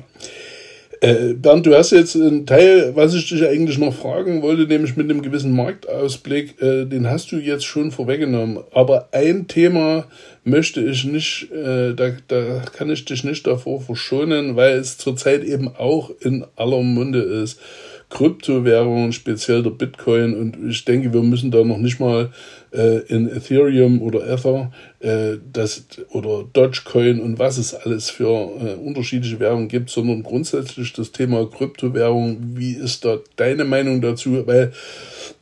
Äh, 1.00 1.35
Bernd, 1.35 1.66
du 1.66 1.74
hast 1.74 1.90
jetzt 1.90 2.16
einen 2.16 2.46
Teil, 2.46 2.92
was 2.94 3.14
ich 3.14 3.28
dich 3.28 3.46
eigentlich 3.46 3.78
noch 3.78 3.94
fragen 3.94 4.42
wollte, 4.42 4.66
nämlich 4.66 4.96
mit 4.96 5.11
einem 5.11 5.22
gewissen 5.22 5.52
Marktausblick, 5.52 6.61
äh, 6.62 6.85
den 6.87 7.09
hast 7.09 7.32
du 7.32 7.37
jetzt 7.37 7.64
schon 7.64 7.90
vorweggenommen. 7.90 8.61
Aber 8.72 9.09
ein 9.12 9.46
Thema 9.46 10.06
möchte 10.44 10.80
ich 10.80 11.04
nicht, 11.04 11.50
äh, 11.52 11.94
da, 11.94 12.12
da 12.28 12.62
kann 12.72 12.90
ich 12.90 13.04
dich 13.04 13.24
nicht 13.24 13.46
davor 13.46 13.80
verschonen, 13.80 14.56
weil 14.56 14.78
es 14.78 14.96
zurzeit 14.96 15.44
eben 15.44 15.68
auch 15.68 16.11
in 16.20 16.44
aller 16.56 16.82
Munde 16.82 17.20
ist. 17.20 17.61
Kryptowährungen, 18.09 19.12
speziell 19.12 19.62
der 19.62 19.70
Bitcoin. 19.70 20.35
Und 20.35 20.56
ich 20.70 20.85
denke, 20.85 21.12
wir 21.12 21.22
müssen 21.22 21.50
da 21.50 21.64
noch 21.64 21.78
nicht 21.78 21.98
mal 21.98 22.30
äh, 22.77 22.99
in 23.09 23.29
Ethereum 23.29 24.03
oder 24.03 24.27
Ether 24.27 24.71
äh, 25.01 25.39
das, 25.53 25.87
oder 26.11 26.45
Dogecoin 26.53 27.21
und 27.21 27.39
was 27.39 27.59
es 27.59 27.75
alles 27.75 28.11
für 28.11 28.29
äh, 28.29 28.75
unterschiedliche 28.75 29.41
Währungen 29.41 29.69
gibt, 29.69 29.91
sondern 29.91 30.23
grundsätzlich 30.23 30.93
das 30.93 31.12
Thema 31.12 31.47
Kryptowährung. 31.47 32.39
Wie 32.55 32.73
ist 32.73 33.05
da 33.05 33.19
deine 33.37 33.65
Meinung 33.65 34.01
dazu? 34.01 34.47
Weil 34.47 34.73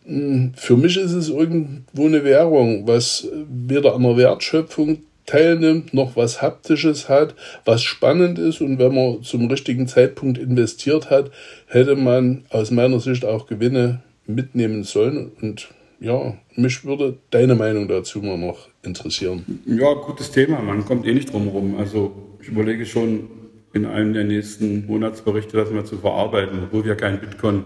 mh, 0.07 0.17
hm, 0.17 0.53
für 0.57 0.77
mich 0.77 0.97
ist 0.97 1.13
es 1.13 1.29
irgendwo 1.29 2.07
eine 2.07 2.25
Währung, 2.25 2.87
was 2.87 3.29
weder 3.49 3.95
an 3.95 4.03
der 4.03 4.17
Wertschöpfung 4.17 4.99
teilnimmt, 5.27 5.95
noch 5.95 6.17
was 6.17 6.43
Haptisches 6.43 7.09
hat, 7.09 7.35
was 7.65 7.83
spannend 7.83 8.39
ist 8.39 8.61
und 8.61 8.79
wenn 8.79 8.95
man 8.95 9.23
zum 9.23 9.49
richtigen 9.49 9.89
Zeitpunkt 9.89 10.39
investiert 10.39 11.11
hat, 11.11 11.31
hätte 11.67 11.97
man 11.97 12.45
aus 12.51 12.71
meiner 12.71 13.01
Sicht 13.01 13.25
auch 13.25 13.47
Gewinne 13.47 14.03
mitnehmen 14.27 14.85
sollen 14.85 15.33
und 15.41 15.69
ja, 16.05 16.35
mich 16.55 16.85
würde 16.85 17.19
deine 17.31 17.55
Meinung 17.55 17.89
dazu 17.89 18.21
mal 18.21 18.37
noch 18.37 18.69
interessieren. 18.83 19.61
Ja, 19.67 19.95
gutes 19.95 20.31
Thema, 20.31 20.61
man 20.61 20.85
kommt 20.85 21.07
eh 21.07 21.15
nicht 21.15 21.33
drum 21.33 21.45
herum. 21.45 21.77
Also 21.79 22.13
ich 22.41 22.49
überlege 22.49 22.85
schon 22.85 23.29
in 23.73 23.87
einem 23.87 24.13
der 24.13 24.25
nächsten 24.25 24.87
Monatsberichte 24.87 25.57
das 25.57 25.71
mal 25.71 25.85
zu 25.85 25.97
verarbeiten, 25.97 26.59
obwohl 26.65 26.85
wir 26.85 26.95
kein 26.95 27.21
Bitcoin 27.21 27.65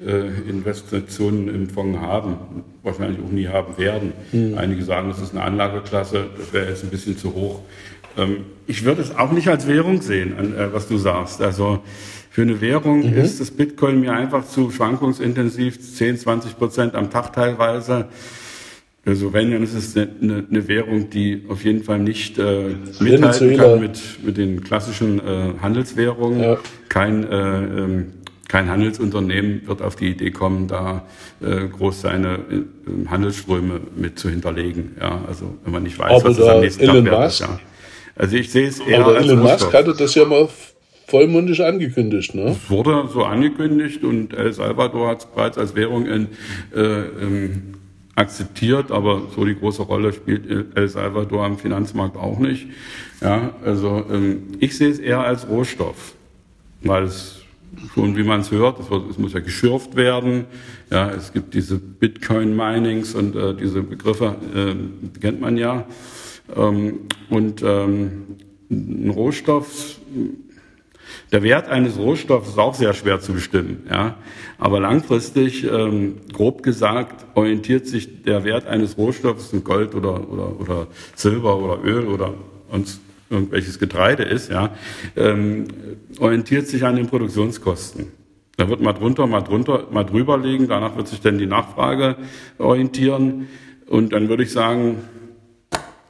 äh, 0.00 0.28
Investitionen 0.48 1.48
im 1.48 1.68
Fonds 1.68 2.00
haben, 2.00 2.64
wahrscheinlich 2.82 3.20
auch 3.22 3.30
nie 3.30 3.48
haben 3.48 3.76
werden. 3.78 4.12
Mhm. 4.32 4.56
Einige 4.56 4.82
sagen, 4.82 5.10
das 5.10 5.20
ist 5.20 5.32
eine 5.32 5.42
Anlageklasse, 5.42 6.26
das 6.38 6.52
wäre 6.52 6.70
jetzt 6.70 6.84
ein 6.84 6.90
bisschen 6.90 7.16
zu 7.18 7.34
hoch. 7.34 7.60
Ähm, 8.16 8.46
ich 8.66 8.84
würde 8.84 9.02
es 9.02 9.14
auch 9.14 9.30
nicht 9.30 9.48
als 9.48 9.68
Währung 9.68 10.00
sehen, 10.00 10.32
äh, 10.38 10.72
was 10.72 10.88
du 10.88 10.96
sagst. 10.96 11.40
Also 11.42 11.80
für 12.34 12.42
eine 12.42 12.60
Währung 12.60 13.12
mhm. 13.12 13.16
ist 13.16 13.40
das 13.40 13.52
Bitcoin 13.52 14.00
mir 14.00 14.12
einfach 14.12 14.44
zu 14.44 14.72
schwankungsintensiv, 14.72 15.78
10, 15.80 16.18
20 16.18 16.58
Prozent 16.58 16.96
am 16.96 17.08
Tag 17.08 17.32
teilweise. 17.32 18.06
Also 19.06 19.32
wenn, 19.32 19.52
dann 19.52 19.62
ist 19.62 19.74
es 19.74 19.96
eine, 19.96 20.44
eine 20.50 20.66
Währung, 20.66 21.10
die 21.10 21.44
auf 21.48 21.62
jeden 21.62 21.84
Fall 21.84 22.00
nicht 22.00 22.36
äh, 22.40 22.74
mithalten 22.98 23.56
kann 23.56 23.78
mit, 23.78 24.00
mit 24.24 24.36
den 24.36 24.64
klassischen 24.64 25.20
äh, 25.20 25.52
Handelswährungen. 25.62 26.40
Ja. 26.40 26.58
Kein 26.88 27.22
äh, 27.22 27.36
ähm, 27.36 28.12
kein 28.48 28.68
Handelsunternehmen 28.68 29.68
wird 29.68 29.80
auf 29.80 29.94
die 29.94 30.10
Idee 30.10 30.32
kommen, 30.32 30.66
da 30.66 31.06
äh, 31.40 31.68
groß 31.68 32.00
seine 32.00 32.34
äh, 32.50 33.08
Handelsströme 33.08 33.80
mit 33.94 34.18
zu 34.18 34.28
hinterlegen. 34.28 34.96
Ja, 35.00 35.20
also 35.28 35.54
wenn 35.62 35.72
man 35.72 35.84
nicht 35.84 36.00
weiß, 36.00 36.10
Aber 36.10 36.30
was 36.30 36.38
es 36.38 36.48
am 36.48 36.60
nächsten 36.60 36.82
Elon 36.82 37.04
Tag 37.04 37.12
wert 37.12 37.30
ist. 37.30 37.38
Ja. 37.38 37.60
Also 38.16 38.36
ich 38.36 38.50
sehe 38.50 38.66
es 38.66 38.80
eher 38.80 39.04
Aber 39.04 39.14
als 39.14 39.24
Elon 39.24 39.38
Musk 39.38 39.72
hatte 39.72 39.94
das 39.96 40.16
ja 40.16 40.24
mal 40.24 40.48
vollmundig 41.06 41.62
angekündigt. 41.62 42.34
Ne? 42.34 42.50
Es 42.50 42.70
wurde 42.70 43.08
so 43.12 43.24
angekündigt 43.24 44.04
und 44.04 44.32
El 44.32 44.52
Salvador 44.52 45.08
hat 45.08 45.20
es 45.20 45.26
bereits 45.26 45.58
als 45.58 45.74
Währung 45.74 46.06
in, 46.06 46.28
äh, 46.74 46.80
ähm, 46.80 47.62
akzeptiert, 48.16 48.90
aber 48.90 49.22
so 49.34 49.44
die 49.44 49.56
große 49.56 49.82
Rolle 49.82 50.12
spielt 50.12 50.76
El 50.76 50.88
Salvador 50.88 51.44
am 51.44 51.58
Finanzmarkt 51.58 52.16
auch 52.16 52.38
nicht. 52.38 52.68
Ja, 53.20 53.54
also 53.64 54.04
ähm, 54.10 54.42
ich 54.60 54.76
sehe 54.76 54.90
es 54.90 54.98
eher 54.98 55.20
als 55.20 55.48
Rohstoff, 55.48 56.14
weil 56.82 57.04
es 57.04 57.40
schon, 57.92 58.16
wie 58.16 58.22
man 58.22 58.40
es 58.40 58.50
hört, 58.50 58.78
es, 58.78 58.90
wird, 58.90 59.10
es, 59.10 59.18
muss 59.18 59.32
ja 59.32 59.40
geschürft 59.40 59.96
werden. 59.96 60.44
Ja, 60.90 61.10
es 61.10 61.32
gibt 61.32 61.54
diese 61.54 61.78
Bitcoin-Minings 61.78 63.14
und 63.14 63.34
äh, 63.34 63.54
diese 63.54 63.82
Begriffe 63.82 64.36
äh, 64.54 65.20
kennt 65.20 65.40
man 65.40 65.56
ja. 65.56 65.86
Ähm, 66.54 67.00
und 67.30 67.62
ähm, 67.62 68.36
ein 68.70 69.10
Rohstoff, 69.10 69.98
der 71.32 71.42
Wert 71.42 71.68
eines 71.68 71.98
Rohstoffs 71.98 72.48
ist 72.48 72.58
auch 72.58 72.74
sehr 72.74 72.94
schwer 72.94 73.20
zu 73.20 73.32
bestimmen. 73.32 73.86
Ja, 73.90 74.16
aber 74.58 74.80
langfristig, 74.80 75.64
ähm, 75.64 76.16
grob 76.32 76.62
gesagt, 76.62 77.26
orientiert 77.34 77.86
sich 77.86 78.22
der 78.22 78.44
Wert 78.44 78.66
eines 78.66 78.96
Rohstoffs 78.96 79.52
in 79.52 79.64
Gold 79.64 79.94
oder, 79.94 80.28
oder, 80.30 80.60
oder 80.60 80.86
Silber 81.14 81.56
oder 81.56 81.84
Öl 81.84 82.06
oder 82.06 82.34
uns 82.70 83.00
irgendwelches 83.30 83.78
Getreide 83.78 84.22
ist, 84.22 84.50
ja, 84.50 84.74
ähm, 85.16 85.66
orientiert 86.18 86.68
sich 86.68 86.84
an 86.84 86.96
den 86.96 87.06
Produktionskosten. 87.06 88.06
Da 88.56 88.68
wird 88.68 88.80
mal 88.80 88.92
drunter, 88.92 89.26
mal 89.26 89.40
drunter, 89.40 89.86
mal 89.90 90.04
drüber 90.04 90.38
liegen, 90.38 90.68
danach 90.68 90.96
wird 90.96 91.08
sich 91.08 91.20
dann 91.20 91.38
die 91.38 91.46
Nachfrage 91.46 92.16
orientieren 92.58 93.48
und 93.86 94.12
dann 94.12 94.28
würde 94.28 94.44
ich 94.44 94.52
sagen, 94.52 94.98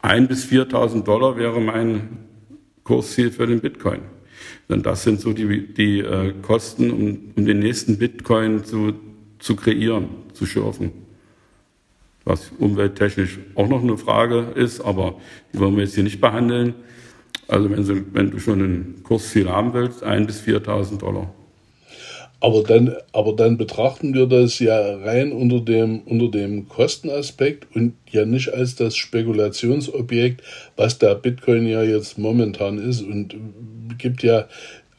ein 0.03 0.29
bis 0.29 0.45
4.000 0.45 1.05
Dollar 1.05 1.39
wäre 1.39 1.61
mein 1.61 2.19
Kursziel 2.83 3.31
für 3.31 3.47
den 3.47 3.61
Bitcoin. 3.61 4.03
Denn 4.69 4.83
das 4.83 5.03
sind 5.03 5.21
so 5.21 5.33
die, 5.33 5.73
die 5.75 6.01
äh, 6.01 6.33
Kosten, 6.43 6.91
um, 6.91 7.19
um 7.37 7.45
den 7.45 7.59
nächsten 7.59 7.99
Bitcoin 7.99 8.65
zu, 8.65 8.95
zu 9.39 9.57
kreieren, 9.57 10.09
zu 10.33 10.47
schürfen. 10.47 10.93
Was 12.25 12.51
umwelttechnisch 12.59 13.39
auch 13.55 13.69
noch 13.69 13.83
eine 13.83 13.99
Frage 13.99 14.53
ist, 14.55 14.81
aber 14.81 15.21
die 15.53 15.59
wollen 15.59 15.77
wir 15.77 15.85
jetzt 15.85 15.95
hier 15.95 16.05
nicht 16.05 16.21
behandeln. 16.21 16.75
Also 17.49 17.71
wenn, 17.71 17.85
Sie, 17.85 18.03
wenn 18.13 18.31
du 18.31 18.39
schon 18.39 18.61
ein 18.61 19.03
Kursziel 19.03 19.51
haben 19.51 19.75
willst, 19.75 20.03
1.000 20.03 20.27
bis 20.27 20.43
4.000 20.43 20.99
Dollar. 20.99 21.35
Aber 22.45 22.63
dann, 22.63 22.95
aber 23.13 23.33
dann 23.33 23.57
betrachten 23.57 24.13
wir 24.13 24.27
das 24.27 24.59
ja 24.59 24.97
rein 24.97 25.33
unter 25.33 25.61
dem, 25.61 26.03
unter 26.03 26.29
dem 26.29 26.69
Kostenaspekt 26.69 27.75
und 27.75 27.95
ja 28.11 28.27
nicht 28.27 28.53
als 28.53 28.75
das 28.75 28.99
Spekulationsobjekt, 28.99 30.43
was 30.77 30.99
der 30.99 31.15
Bitcoin 31.15 31.67
ja 31.67 31.83
jetzt 31.83 32.19
momentan 32.19 32.77
ist. 32.77 33.01
Und 33.01 33.35
gibt 33.97 34.23
ja, 34.23 34.47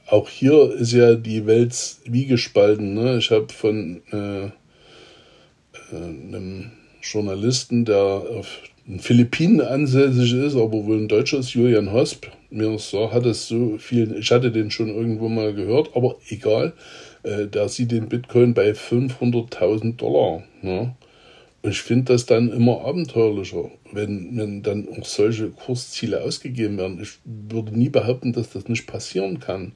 auch 0.07 0.27
hier 0.27 0.73
ist 0.73 0.93
ja 0.93 1.13
die 1.13 1.45
Welt 1.45 1.75
wie 2.05 2.25
gespalten. 2.25 2.95
Ne? 2.95 3.19
Ich 3.19 3.29
habe 3.29 3.53
von 3.53 4.01
äh, 4.11 4.45
äh, 4.45 4.51
einem 5.93 6.71
Journalisten, 7.03 7.85
der 7.85 8.01
auf 8.01 8.59
den 8.87 8.99
Philippinen 8.99 9.61
ansässig 9.61 10.33
ist, 10.33 10.55
aber 10.55 10.83
wohl 10.85 10.97
ein 10.97 11.07
Deutscher 11.07 11.37
ist, 11.37 11.53
Julian 11.53 11.93
Hosp, 11.93 12.25
mir 12.49 12.75
so, 12.79 13.11
hat 13.11 13.27
es 13.27 13.47
so 13.47 13.77
viel, 13.77 14.15
ich 14.17 14.31
hatte 14.31 14.51
den 14.51 14.71
schon 14.71 14.89
irgendwo 14.89 15.29
mal 15.29 15.53
gehört, 15.53 15.91
aber 15.95 16.15
egal, 16.29 16.73
äh, 17.25 17.47
der 17.47 17.69
sieht 17.69 17.91
den 17.91 18.07
Bitcoin 18.07 18.53
bei 18.53 18.71
500.000 18.71 19.97
Dollar. 19.97 20.43
Ne? 20.61 20.95
Und 21.63 21.71
ich 21.71 21.81
finde 21.81 22.13
das 22.13 22.27
dann 22.27 22.51
immer 22.51 22.85
abenteuerlicher, 22.85 23.71
wenn, 23.91 24.37
wenn 24.37 24.61
dann 24.61 24.87
auch 24.89 25.05
solche 25.05 25.49
Kursziele 25.49 26.21
ausgegeben 26.21 26.77
werden. 26.77 26.99
Ich 27.01 27.17
würde 27.23 27.77
nie 27.77 27.89
behaupten, 27.89 28.33
dass 28.33 28.51
das 28.51 28.67
nicht 28.67 28.85
passieren 28.85 29.39
kann. 29.39 29.71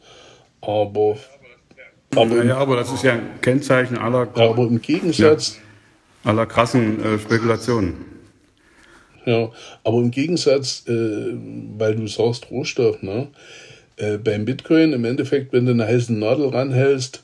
Aber. 0.61 1.17
aber 2.15 2.45
ja, 2.45 2.57
aber 2.57 2.75
das 2.75 2.93
ist 2.93 3.03
ja 3.03 3.13
ein 3.13 3.41
Kennzeichen 3.41 3.97
aller. 3.97 4.29
Aber 4.35 4.67
im 4.67 4.79
Gegensatz. 4.81 5.57
Ja, 6.23 6.31
aller 6.31 6.45
krassen 6.45 7.03
äh, 7.03 7.17
Spekulationen. 7.17 8.05
Ja, 9.25 9.49
aber 9.83 9.97
im 9.97 10.11
Gegensatz, 10.11 10.83
äh, 10.87 10.91
weil 11.77 11.95
du 11.95 12.07
sagst 12.07 12.51
Rohstoff, 12.51 13.01
ne? 13.01 13.27
Äh, 13.95 14.17
beim 14.17 14.45
Bitcoin 14.45 14.93
im 14.93 15.05
Endeffekt, 15.05 15.51
wenn 15.51 15.65
du 15.65 15.71
eine 15.71 15.87
heiße 15.87 16.13
Nadel 16.13 16.49
ranhältst, 16.49 17.23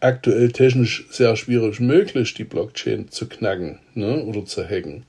aktuell 0.00 0.50
technisch 0.50 1.06
sehr 1.10 1.36
schwierig 1.36 1.80
möglich, 1.80 2.34
die 2.34 2.44
Blockchain 2.44 3.08
zu 3.10 3.28
knacken 3.28 3.78
ne? 3.94 4.24
oder 4.24 4.44
zu 4.44 4.64
hacken. 4.64 5.04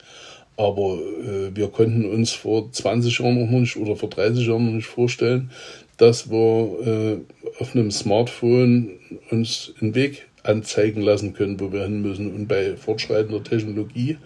Aber 0.56 0.98
äh, 1.24 1.56
wir 1.56 1.68
konnten 1.68 2.04
uns 2.04 2.32
vor 2.32 2.70
20 2.70 3.18
Jahren 3.18 3.40
noch 3.40 3.50
nicht 3.50 3.76
oder 3.76 3.96
vor 3.96 4.10
30 4.10 4.46
Jahren 4.46 4.66
noch 4.66 4.72
nicht 4.72 4.86
vorstellen, 4.86 5.50
dass 5.96 6.30
wir 6.30 6.86
äh, 6.86 7.60
auf 7.60 7.74
einem 7.74 7.90
Smartphone 7.90 8.98
uns 9.30 9.72
einen 9.80 9.94
Weg 9.94 10.28
anzeigen 10.42 11.00
lassen 11.00 11.32
können, 11.32 11.58
wo 11.60 11.72
wir 11.72 11.84
hin 11.84 12.02
müssen. 12.02 12.32
Und 12.34 12.48
bei 12.48 12.76
fortschreitender 12.76 13.42
Technologie 13.42 14.18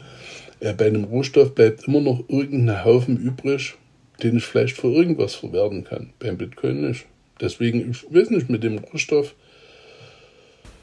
äh, 0.60 0.72
bei 0.72 0.86
einem 0.86 1.04
Rohstoff 1.04 1.54
bleibt 1.54 1.86
immer 1.86 2.00
noch 2.00 2.24
irgendein 2.28 2.84
Haufen 2.84 3.16
übrig, 3.16 3.74
den 4.22 4.38
ich 4.38 4.44
vielleicht 4.44 4.76
für 4.76 4.88
irgendwas 4.88 5.34
verwerten 5.34 5.84
kann. 5.84 6.10
Beim 6.18 6.38
Bitcoin 6.38 6.88
nicht. 6.88 7.06
Deswegen, 7.40 7.90
ich 7.90 8.04
weiß 8.12 8.30
nicht, 8.30 8.48
mit 8.48 8.62
dem 8.62 8.78
Rohstoff. 8.78 9.34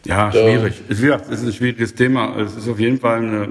Ja, 0.05 0.31
schwierig. 0.31 0.81
Es 0.89 0.99
ist 0.99 1.45
ein 1.45 1.53
schwieriges 1.53 1.95
Thema. 1.95 2.37
Es 2.39 2.55
ist 2.55 2.67
auf 2.67 2.79
jeden 2.79 2.99
Fall 2.99 3.19
eine 3.19 3.49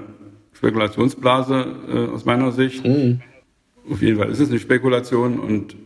Spekulationsblase 0.53 1.67
äh, 1.89 2.15
aus 2.15 2.25
meiner 2.25 2.53
Sicht. 2.53 2.85
Mhm. 2.85 3.21
Auf 3.91 4.01
jeden 4.01 4.19
Fall 4.19 4.31
ist 4.31 4.39
es 4.39 4.51
eine 4.51 4.59
Spekulation 4.59 5.39
und 5.39 5.77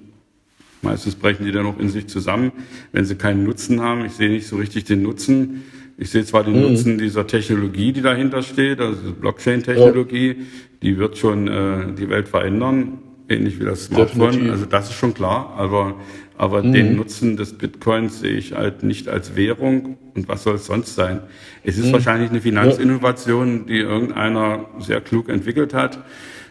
meistens 0.82 1.14
brechen 1.14 1.46
die 1.46 1.52
dann 1.52 1.66
auch 1.66 1.78
in 1.78 1.88
sich 1.88 2.08
zusammen, 2.08 2.52
wenn 2.92 3.04
sie 3.04 3.14
keinen 3.14 3.44
Nutzen 3.44 3.80
haben. 3.80 4.04
Ich 4.04 4.12
sehe 4.12 4.28
nicht 4.28 4.46
so 4.46 4.56
richtig 4.56 4.84
den 4.84 5.02
Nutzen. 5.02 5.62
Ich 5.98 6.10
sehe 6.10 6.24
zwar 6.24 6.44
den 6.44 6.56
mhm. 6.56 6.62
Nutzen 6.62 6.98
dieser 6.98 7.26
Technologie, 7.26 7.92
die 7.92 8.02
dahinter 8.02 8.42
steht, 8.42 8.80
also 8.80 9.12
Blockchain-Technologie, 9.12 10.28
ja. 10.28 10.34
die 10.82 10.98
wird 10.98 11.16
schon 11.16 11.48
äh, 11.48 11.94
die 11.98 12.10
Welt 12.10 12.28
verändern. 12.28 12.98
ähnlich 13.28 13.58
wie 13.58 13.64
das 13.64 13.86
Smartphone. 13.86 14.32
Definitiv. 14.32 14.52
Also 14.52 14.66
das 14.66 14.90
ist 14.90 14.96
schon 14.96 15.14
klar, 15.14 15.54
aber, 15.56 15.94
aber 16.38 16.62
mhm. 16.62 16.72
den 16.72 16.96
Nutzen 16.96 17.36
des 17.36 17.54
Bitcoins 17.54 18.20
sehe 18.20 18.34
ich 18.34 18.52
halt 18.52 18.82
nicht 18.82 19.08
als 19.08 19.36
Währung. 19.36 19.96
Und 20.14 20.28
was 20.28 20.42
soll 20.42 20.56
es 20.56 20.66
sonst 20.66 20.94
sein? 20.94 21.20
Es 21.62 21.78
ist 21.78 21.86
mhm. 21.86 21.92
wahrscheinlich 21.92 22.30
eine 22.30 22.40
Finanzinnovation, 22.40 23.66
die 23.66 23.78
irgendeiner 23.78 24.66
sehr 24.78 25.00
klug 25.00 25.28
entwickelt 25.28 25.74
hat. 25.74 26.04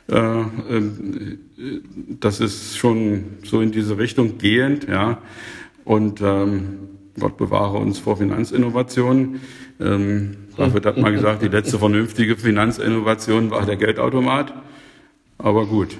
Äh, 0.07 0.15
ähm, 0.15 1.39
das 2.19 2.39
ist 2.39 2.77
schon 2.77 3.25
so 3.43 3.61
in 3.61 3.71
diese 3.71 3.97
Richtung 3.97 4.37
gehend, 4.37 4.87
ja. 4.87 5.19
Und 5.83 6.21
ähm, 6.21 6.79
Gott 7.19 7.37
bewahre 7.37 7.77
uns 7.77 7.99
vor 7.99 8.17
Finanzinnovationen. 8.17 9.41
Ähm, 9.79 10.37
Buffett 10.57 10.85
hat 10.85 10.97
mal 10.97 11.11
gesagt, 11.11 11.41
die 11.41 11.47
letzte 11.47 11.79
vernünftige 11.79 12.37
Finanzinnovation 12.37 13.51
war 13.51 13.65
der 13.65 13.77
Geldautomat. 13.77 14.53
Aber 15.37 15.65
gut. 15.65 15.97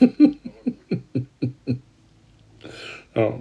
ja. 3.18 3.38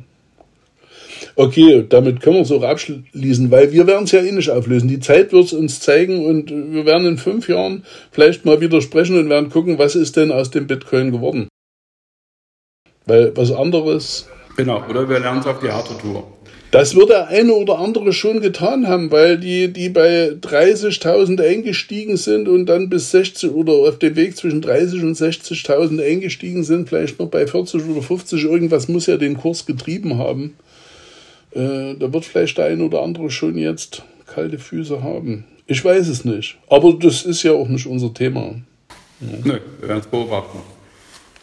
Okay, 1.35 1.85
damit 1.87 2.21
können 2.21 2.37
wir 2.37 2.41
es 2.41 2.51
auch 2.51 2.63
abschließen, 2.63 3.51
weil 3.51 3.71
wir 3.71 3.85
werden 3.85 4.05
es 4.05 4.11
ja 4.11 4.21
eh 4.21 4.31
nicht 4.31 4.49
auflösen. 4.49 4.87
Die 4.87 4.99
Zeit 4.99 5.31
wird 5.31 5.45
es 5.45 5.53
uns 5.53 5.79
zeigen 5.79 6.25
und 6.25 6.49
wir 6.49 6.85
werden 6.85 7.07
in 7.07 7.17
fünf 7.17 7.47
Jahren 7.47 7.85
vielleicht 8.11 8.45
mal 8.45 8.59
wieder 8.59 8.81
sprechen 8.81 9.17
und 9.19 9.29
werden 9.29 9.49
gucken, 9.49 9.77
was 9.77 9.95
ist 9.95 10.15
denn 10.15 10.31
aus 10.31 10.49
dem 10.49 10.67
Bitcoin 10.67 11.11
geworden. 11.11 11.47
Weil 13.05 13.35
was 13.37 13.51
anderes. 13.51 14.27
Genau, 14.57 14.83
oder 14.89 15.07
wir 15.07 15.19
lernen 15.19 15.39
es 15.39 15.45
auf 15.45 15.59
die 15.59 15.71
harte 15.71 15.97
Tour. 15.97 16.27
Das 16.77 16.95
wird 16.95 17.09
der 17.09 17.29
eine 17.29 17.53
oder 17.53 17.79
andere 17.79 18.13
schon 18.13 18.39
getan 18.39 18.87
haben, 18.87 19.09
weil 19.09 19.39
die, 19.39 19.73
die 19.73 19.89
bei 19.89 20.27
30.000 20.29 21.41
eingestiegen 21.41 22.17
sind 22.17 22.47
und 22.47 22.67
dann 22.67 22.87
bis 22.87 23.09
60 23.09 23.49
oder 23.49 23.73
auf 23.73 23.97
dem 23.97 24.15
Weg 24.15 24.37
zwischen 24.37 24.61
30 24.61 25.01
und 25.01 25.17
60.000 25.17 26.05
eingestiegen 26.05 26.63
sind, 26.63 26.87
vielleicht 26.87 27.17
noch 27.17 27.29
bei 27.29 27.47
40 27.47 27.83
oder 27.83 28.03
50, 28.03 28.43
irgendwas 28.43 28.87
muss 28.89 29.07
ja 29.07 29.17
den 29.17 29.37
Kurs 29.37 29.65
getrieben 29.65 30.19
haben. 30.19 30.55
Äh, 31.49 31.95
da 31.95 32.13
wird 32.13 32.25
vielleicht 32.25 32.59
der 32.59 32.65
eine 32.65 32.83
oder 32.83 33.01
andere 33.01 33.31
schon 33.31 33.57
jetzt 33.57 34.03
kalte 34.27 34.59
Füße 34.59 35.01
haben. 35.01 35.45
Ich 35.65 35.83
weiß 35.83 36.07
es 36.07 36.25
nicht. 36.25 36.59
Aber 36.69 36.93
das 36.93 37.25
ist 37.25 37.41
ja 37.41 37.53
auch 37.53 37.69
nicht 37.69 37.87
unser 37.87 38.13
Thema. 38.13 38.53
Ja. 39.19 39.27
Nö, 39.43 39.59
wir 39.79 39.89
werden 39.89 40.01
es 40.01 40.05
beobachten. 40.05 40.59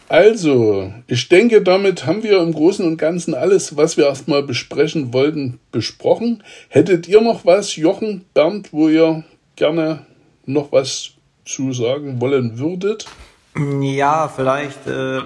Also, 0.07 0.93
ich 1.07 1.29
denke, 1.29 1.63
damit 1.63 2.05
haben 2.05 2.21
wir 2.21 2.39
im 2.39 2.53
Großen 2.53 2.85
und 2.85 2.97
Ganzen 2.97 3.33
alles, 3.33 3.75
was 3.75 3.97
wir 3.97 4.05
erstmal 4.05 4.43
besprechen 4.43 5.13
wollten, 5.13 5.59
besprochen. 5.71 6.43
Hättet 6.69 7.07
ihr 7.07 7.21
noch 7.21 7.45
was, 7.45 7.75
Jochen, 7.75 8.23
Bernd, 8.33 8.71
wo 8.71 8.87
ihr 8.87 9.23
gerne 9.55 10.05
noch 10.45 10.71
was 10.71 11.11
zu 11.43 11.73
sagen 11.73 12.21
wollen 12.21 12.59
würdet? 12.59 13.07
Ja, 13.81 14.27
vielleicht 14.27 14.85
äh, 14.85 15.21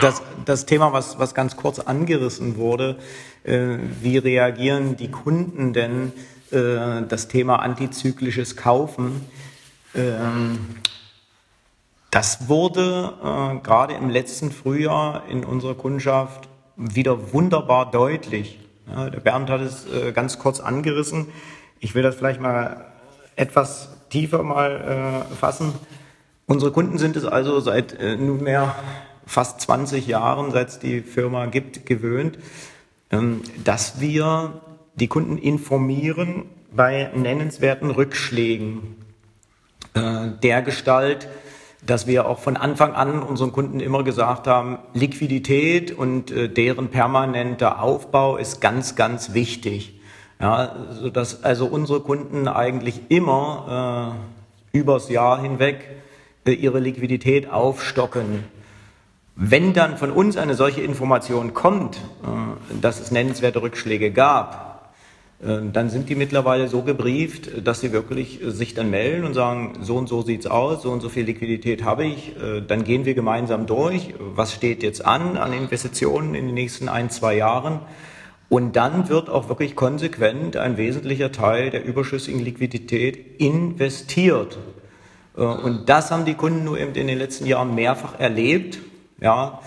das, 0.00 0.22
das 0.44 0.66
Thema, 0.66 0.92
was, 0.92 1.18
was 1.18 1.34
ganz 1.34 1.56
kurz 1.56 1.80
angerissen 1.80 2.56
wurde. 2.56 2.96
Äh, 3.42 3.78
wie 4.02 4.18
reagieren 4.18 4.96
die 4.96 5.10
Kunden 5.10 5.72
denn 5.72 6.12
äh, 6.52 7.02
das 7.08 7.26
Thema 7.26 7.56
antizyklisches 7.56 8.56
Kaufen? 8.56 9.22
Ähm, 9.94 10.58
das 12.10 12.48
wurde 12.48 13.14
äh, 13.22 13.58
gerade 13.62 13.94
im 13.94 14.10
letzten 14.10 14.50
Frühjahr 14.50 15.24
in 15.28 15.44
unserer 15.44 15.74
Kundschaft 15.74 16.48
wieder 16.76 17.32
wunderbar 17.32 17.90
deutlich. 17.90 18.58
Ja, 18.88 19.10
der 19.10 19.20
Bernd 19.20 19.50
hat 19.50 19.60
es 19.60 19.86
äh, 19.86 20.12
ganz 20.12 20.38
kurz 20.38 20.60
angerissen. 20.60 21.28
Ich 21.78 21.94
will 21.94 22.02
das 22.02 22.16
vielleicht 22.16 22.40
mal 22.40 22.86
etwas 23.36 23.90
tiefer 24.10 24.42
mal 24.42 25.24
äh, 25.30 25.34
fassen. 25.36 25.72
Unsere 26.46 26.72
Kunden 26.72 26.98
sind 26.98 27.16
es 27.16 27.24
also 27.24 27.60
seit 27.60 27.92
äh, 27.92 28.16
nunmehr 28.16 28.74
fast 29.24 29.60
20 29.60 30.08
Jahren, 30.08 30.50
seit 30.50 30.68
es 30.68 30.78
die 30.80 31.02
Firma 31.02 31.46
gibt, 31.46 31.86
gewöhnt, 31.86 32.38
ähm, 33.12 33.42
dass 33.62 34.00
wir 34.00 34.60
die 34.96 35.06
Kunden 35.06 35.38
informieren 35.38 36.46
bei 36.72 37.10
nennenswerten 37.14 37.90
Rückschlägen 37.90 38.96
äh, 39.94 40.28
der 40.42 40.62
Gestalt, 40.62 41.28
dass 41.84 42.06
wir 42.06 42.28
auch 42.28 42.38
von 42.38 42.56
Anfang 42.56 42.94
an 42.94 43.22
unseren 43.22 43.52
Kunden 43.52 43.80
immer 43.80 44.02
gesagt 44.02 44.46
haben, 44.46 44.78
Liquidität 44.92 45.92
und 45.96 46.30
äh, 46.30 46.48
deren 46.48 46.88
permanenter 46.88 47.82
Aufbau 47.82 48.36
ist 48.36 48.60
ganz, 48.60 48.96
ganz 48.96 49.32
wichtig. 49.32 50.00
Ja, 50.40 50.74
so 50.92 51.10
dass 51.10 51.44
also 51.44 51.66
unsere 51.66 52.00
Kunden 52.00 52.48
eigentlich 52.48 53.02
immer 53.10 54.14
äh, 54.72 54.78
übers 54.78 55.10
Jahr 55.10 55.40
hinweg 55.40 55.86
äh, 56.46 56.52
ihre 56.52 56.80
Liquidität 56.80 57.50
aufstocken. 57.50 58.44
Wenn 59.36 59.72
dann 59.72 59.96
von 59.96 60.10
uns 60.10 60.36
eine 60.36 60.54
solche 60.54 60.80
Information 60.80 61.54
kommt, 61.54 61.96
äh, 61.96 62.80
dass 62.80 63.00
es 63.00 63.10
nennenswerte 63.10 63.62
Rückschläge 63.62 64.10
gab, 64.10 64.69
dann 65.42 65.88
sind 65.88 66.10
die 66.10 66.16
mittlerweile 66.16 66.68
so 66.68 66.82
gebrieft, 66.82 67.66
dass 67.66 67.80
sie 67.80 67.92
wirklich 67.92 68.42
äh, 68.42 68.50
sich 68.50 68.74
dann 68.74 68.90
melden 68.90 69.24
und 69.24 69.32
sagen, 69.32 69.72
so 69.80 69.96
und 69.96 70.06
so 70.06 70.20
sieht's 70.20 70.46
aus, 70.46 70.82
so 70.82 70.90
und 70.90 71.00
so 71.00 71.08
viel 71.08 71.24
Liquidität 71.24 71.82
habe 71.82 72.04
ich. 72.04 72.36
Äh, 72.36 72.60
dann 72.60 72.84
gehen 72.84 73.06
wir 73.06 73.14
gemeinsam 73.14 73.66
durch. 73.66 74.12
Was 74.18 74.52
steht 74.52 74.82
jetzt 74.82 75.04
an 75.04 75.38
an 75.38 75.54
Investitionen 75.54 76.34
in 76.34 76.46
den 76.46 76.54
nächsten 76.54 76.90
ein, 76.90 77.08
zwei 77.08 77.36
Jahren? 77.36 77.80
Und 78.50 78.76
dann 78.76 79.08
wird 79.08 79.30
auch 79.30 79.48
wirklich 79.48 79.76
konsequent 79.76 80.58
ein 80.58 80.76
wesentlicher 80.76 81.32
Teil 81.32 81.70
der 81.70 81.84
überschüssigen 81.84 82.40
Liquidität 82.40 83.40
investiert. 83.40 84.58
Und 85.34 85.88
das 85.88 86.10
haben 86.10 86.24
die 86.24 86.34
Kunden 86.34 86.64
nur 86.64 86.76
eben 86.76 86.92
in 86.96 87.06
den 87.06 87.16
letzten 87.16 87.46
Jahren 87.46 87.76
mehrfach 87.76 88.18
erlebt. 88.18 88.80
Ja, 89.20 89.60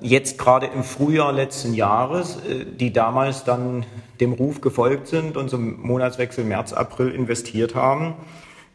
jetzt 0.00 0.38
gerade 0.38 0.66
im 0.66 0.84
Frühjahr 0.84 1.32
letzten 1.32 1.74
Jahres, 1.74 2.38
die 2.78 2.92
damals 2.92 3.42
dann 3.42 3.84
dem 4.20 4.32
Ruf 4.32 4.60
gefolgt 4.60 5.08
sind 5.08 5.36
und 5.36 5.50
zum 5.50 5.80
Monatswechsel 5.82 6.44
März, 6.44 6.72
April 6.72 7.10
investiert 7.10 7.74
haben. 7.74 8.14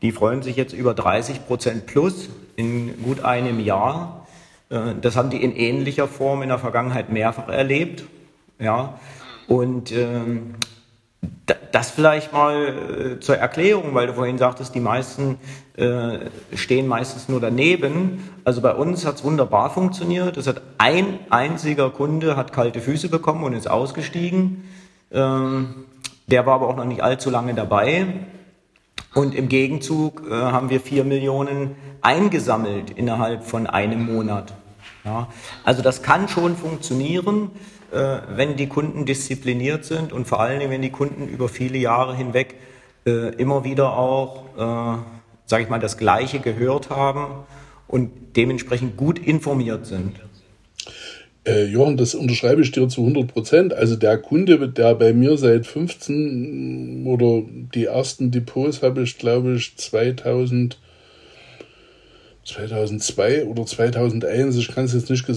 Die 0.01 0.12
freuen 0.12 0.41
sich 0.41 0.55
jetzt 0.55 0.74
über 0.74 0.93
30 0.93 1.45
Prozent 1.45 1.86
plus 1.86 2.30
in 2.55 3.01
gut 3.03 3.24
einem 3.24 3.60
Jahr. 3.60 4.28
Äh, 4.70 4.95
das 5.01 5.16
haben 5.16 5.30
die 5.30 5.43
in 5.43 5.55
ähnlicher 5.55 6.07
Form 6.07 6.41
in 6.41 6.49
der 6.49 6.60
Vergangenheit 6.60 7.10
mehrfach 7.12 7.49
erlebt. 7.49 8.05
Ja, 8.60 8.99
und 9.47 9.91
ähm, 9.91 10.55
das 11.72 11.91
vielleicht 11.91 12.34
mal 12.34 13.17
äh, 13.17 13.20
zur 13.20 13.38
Erklärung, 13.38 13.93
weil 13.93 14.07
du 14.07 14.13
vorhin 14.13 14.38
sagtest, 14.38 14.74
die 14.76 14.80
meisten 14.80 15.38
äh, 15.78 16.30
stehen 16.55 16.88
meistens 16.88 17.30
nur 17.30 17.39
daneben. 17.39 18.30
Also 18.43 18.61
bei 18.61 18.74
uns 18.74 19.05
hat 19.05 19.15
es 19.15 19.24
wunderbar 19.24 19.70
funktioniert. 19.70 20.38
Es 20.38 20.47
hat 20.47 20.61
ein 20.78 21.20
einziger 21.30 21.89
Kunde 21.89 22.36
hat 22.36 22.53
kalte 22.53 22.82
Füße 22.82 23.09
bekommen 23.09 23.43
und 23.43 23.53
ist 23.53 23.70
ausgestiegen. 23.70 24.63
Ähm, 25.11 25.86
der 26.28 26.45
war 26.45 26.55
aber 26.55 26.67
auch 26.67 26.76
noch 26.76 26.86
nicht 26.86 27.01
allzu 27.01 27.30
lange 27.30 27.53
dabei. 27.53 28.07
Und 29.13 29.34
im 29.34 29.49
Gegenzug 29.49 30.24
äh, 30.30 30.34
haben 30.34 30.70
wir 30.70 30.80
vier 30.80 31.03
Millionen 31.03 31.76
eingesammelt 32.01 32.91
innerhalb 32.91 33.43
von 33.43 33.67
einem 33.67 34.05
Monat. 34.05 34.53
Ja, 35.03 35.28
also 35.63 35.82
das 35.82 36.03
kann 36.03 36.28
schon 36.28 36.55
funktionieren, 36.55 37.51
wenn 37.92 38.56
die 38.56 38.68
Kunden 38.68 39.06
diszipliniert 39.06 39.84
sind 39.84 40.14
und 40.14 40.28
vor 40.28 40.40
allen 40.40 40.60
Dingen, 40.60 40.72
wenn 40.72 40.82
die 40.82 40.92
Kunden 40.92 41.28
über 41.28 41.50
viele 41.50 41.78
Jahre 41.78 42.16
hinweg 42.16 42.56
äh, 43.06 43.34
immer 43.36 43.64
wieder 43.64 43.98
auch, 43.98 44.46
äh, 44.56 45.02
sage 45.46 45.64
ich 45.64 45.70
mal, 45.70 45.80
das 45.80 45.98
Gleiche 45.98 46.40
gehört 46.40 46.90
haben 46.90 47.46
und 47.88 48.12
dementsprechend 48.36 48.98
gut 48.98 49.20
informiert 49.20 49.86
sind. 49.86 50.20
Äh, 51.46 51.66
Jochen, 51.66 51.98
das 51.98 52.14
unterschreibe 52.14 52.62
ich 52.62 52.72
dir 52.72 52.88
zu 52.88 53.02
100 53.02 53.28
Prozent. 53.28 53.74
Also 53.74 53.96
der 53.96 54.18
Kunde, 54.18 54.70
der 54.70 54.96
bei 54.96 55.14
mir 55.14 55.38
seit 55.38 55.66
15 55.66 57.06
oder 57.08 57.44
die 57.74 57.86
ersten 57.86 58.32
Depots 58.32 58.84
habe 58.84 59.02
ich, 59.02 59.18
glaube 59.18 59.54
ich, 59.54 59.76
2000 59.78 60.78
2002 62.46 63.46
oder 63.46 63.66
2001, 63.66 64.56
ich 64.58 64.70
kann 64.70 64.86
es 64.86 64.94
jetzt 64.94 65.10
nicht, 65.10 65.28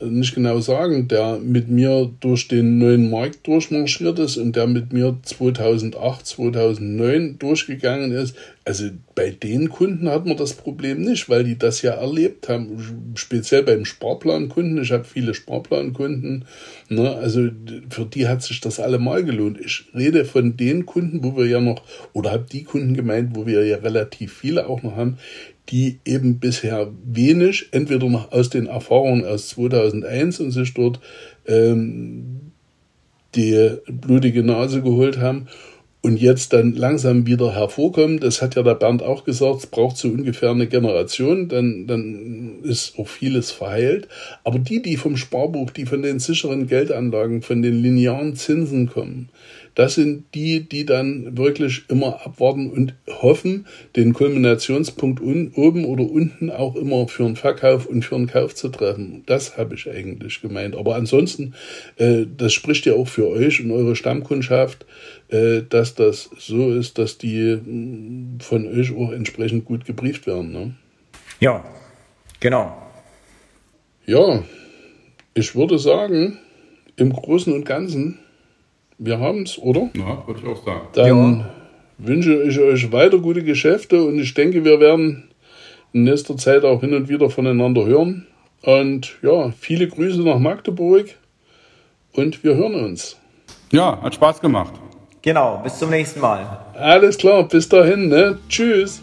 nicht 0.00 0.34
genau 0.34 0.60
sagen, 0.60 1.08
der 1.08 1.38
mit 1.38 1.68
mir 1.68 2.10
durch 2.20 2.48
den 2.48 2.78
neuen 2.78 3.10
Markt 3.10 3.46
durchmarschiert 3.46 4.18
ist 4.18 4.36
und 4.36 4.56
der 4.56 4.66
mit 4.66 4.92
mir 4.92 5.18
2008, 5.22 6.26
2009 6.26 7.38
durchgegangen 7.38 8.12
ist. 8.12 8.36
Also 8.64 8.90
bei 9.16 9.30
den 9.30 9.70
Kunden 9.70 10.08
hat 10.08 10.24
man 10.24 10.36
das 10.36 10.54
Problem 10.54 11.02
nicht, 11.02 11.28
weil 11.28 11.42
die 11.42 11.58
das 11.58 11.82
ja 11.82 11.92
erlebt 11.92 12.48
haben. 12.48 13.12
Speziell 13.16 13.64
beim 13.64 13.84
Sparplankunden. 13.84 14.80
Ich 14.80 14.92
habe 14.92 15.04
viele 15.04 15.34
Sparplankunden. 15.34 16.44
Ne? 16.88 17.10
Also 17.16 17.48
für 17.90 18.06
die 18.06 18.28
hat 18.28 18.42
sich 18.42 18.60
das 18.60 18.78
allemal 18.78 19.24
gelohnt. 19.24 19.58
Ich 19.60 19.86
rede 19.94 20.24
von 20.24 20.56
den 20.56 20.86
Kunden, 20.86 21.24
wo 21.24 21.36
wir 21.36 21.46
ja 21.46 21.60
noch, 21.60 21.82
oder 22.12 22.30
habe 22.30 22.46
die 22.50 22.62
Kunden 22.62 22.94
gemeint, 22.94 23.34
wo 23.34 23.46
wir 23.46 23.66
ja 23.66 23.78
relativ 23.78 24.32
viele 24.32 24.68
auch 24.68 24.84
noch 24.84 24.94
haben, 24.94 25.18
die 25.68 26.00
eben 26.04 26.38
bisher 26.38 26.90
wenig, 27.04 27.68
entweder 27.72 28.08
noch 28.08 28.32
aus 28.32 28.50
den 28.50 28.66
Erfahrungen 28.66 29.24
aus 29.24 29.48
2001 29.50 30.40
und 30.40 30.50
sich 30.50 30.74
dort 30.74 31.00
ähm, 31.46 32.52
die 33.34 33.70
blutige 33.86 34.42
Nase 34.42 34.82
geholt 34.82 35.18
haben 35.18 35.48
und 36.02 36.20
jetzt 36.20 36.52
dann 36.52 36.72
langsam 36.72 37.26
wieder 37.26 37.54
hervorkommt. 37.54 38.24
Das 38.24 38.42
hat 38.42 38.56
ja 38.56 38.62
der 38.62 38.74
Bernd 38.74 39.02
auch 39.02 39.24
gesagt, 39.24 39.60
es 39.60 39.66
braucht 39.66 39.96
so 39.96 40.08
ungefähr 40.08 40.50
eine 40.50 40.66
Generation, 40.66 41.48
dann, 41.48 41.86
dann 41.86 42.60
ist 42.64 42.98
auch 42.98 43.06
vieles 43.06 43.52
verheilt. 43.52 44.08
Aber 44.42 44.58
die, 44.58 44.82
die 44.82 44.96
vom 44.96 45.16
Sparbuch, 45.16 45.70
die 45.70 45.86
von 45.86 46.02
den 46.02 46.18
sicheren 46.18 46.66
Geldanlagen, 46.66 47.40
von 47.40 47.62
den 47.62 47.80
linearen 47.80 48.34
Zinsen 48.34 48.88
kommen, 48.88 49.28
das 49.74 49.94
sind 49.94 50.24
die, 50.34 50.68
die 50.68 50.84
dann 50.84 51.36
wirklich 51.36 51.84
immer 51.88 52.24
abwarten 52.26 52.70
und 52.70 52.94
hoffen, 53.08 53.66
den 53.96 54.12
Kulminationspunkt 54.12 55.20
un, 55.20 55.52
oben 55.54 55.84
oder 55.84 56.04
unten 56.04 56.50
auch 56.50 56.76
immer 56.76 57.08
für 57.08 57.24
einen 57.24 57.36
Verkauf 57.36 57.86
und 57.86 58.04
für 58.04 58.16
einen 58.16 58.26
Kauf 58.26 58.54
zu 58.54 58.68
treffen. 58.68 59.22
Das 59.26 59.56
habe 59.56 59.74
ich 59.74 59.90
eigentlich 59.90 60.42
gemeint. 60.42 60.76
Aber 60.76 60.96
ansonsten, 60.96 61.54
äh, 61.96 62.26
das 62.36 62.52
spricht 62.52 62.84
ja 62.86 62.94
auch 62.94 63.08
für 63.08 63.28
euch 63.28 63.62
und 63.62 63.70
eure 63.70 63.96
Stammkundschaft, 63.96 64.84
äh, 65.28 65.62
dass 65.68 65.94
das 65.94 66.30
so 66.38 66.70
ist, 66.72 66.98
dass 66.98 67.16
die 67.18 67.58
von 68.40 68.66
euch 68.66 68.94
auch 68.94 69.12
entsprechend 69.12 69.64
gut 69.64 69.84
gebrieft 69.86 70.26
werden. 70.26 70.52
Ne? 70.52 70.74
Ja, 71.40 71.64
genau. 72.40 72.76
Ja, 74.04 74.42
ich 75.34 75.54
würde 75.54 75.78
sagen, 75.78 76.38
im 76.96 77.12
Großen 77.12 77.52
und 77.52 77.64
Ganzen 77.64 78.18
wir 78.98 79.18
haben 79.18 79.42
es, 79.42 79.58
oder? 79.58 79.90
Ja, 79.94 80.22
würde 80.26 80.40
ich 80.42 80.48
auch 80.48 80.64
sagen. 80.64 80.88
Dann 80.94 81.38
ja. 81.38 81.50
wünsche 81.98 82.42
ich 82.42 82.58
euch 82.58 82.92
weiter 82.92 83.18
gute 83.18 83.42
Geschäfte 83.42 84.04
und 84.04 84.18
ich 84.18 84.34
denke, 84.34 84.64
wir 84.64 84.80
werden 84.80 85.28
in 85.92 86.04
nächster 86.04 86.36
Zeit 86.36 86.64
auch 86.64 86.80
hin 86.80 86.94
und 86.94 87.08
wieder 87.08 87.30
voneinander 87.30 87.84
hören. 87.84 88.26
Und 88.62 89.18
ja, 89.22 89.50
viele 89.58 89.88
Grüße 89.88 90.22
nach 90.22 90.38
Magdeburg 90.38 91.06
und 92.12 92.44
wir 92.44 92.54
hören 92.54 92.74
uns. 92.74 93.18
Ja, 93.72 94.00
hat 94.02 94.14
Spaß 94.14 94.40
gemacht. 94.40 94.74
Genau, 95.22 95.60
bis 95.62 95.78
zum 95.78 95.90
nächsten 95.90 96.20
Mal. 96.20 96.46
Alles 96.74 97.16
klar, 97.16 97.44
bis 97.44 97.68
dahin, 97.68 98.08
ne? 98.08 98.38
Tschüss. 98.48 99.02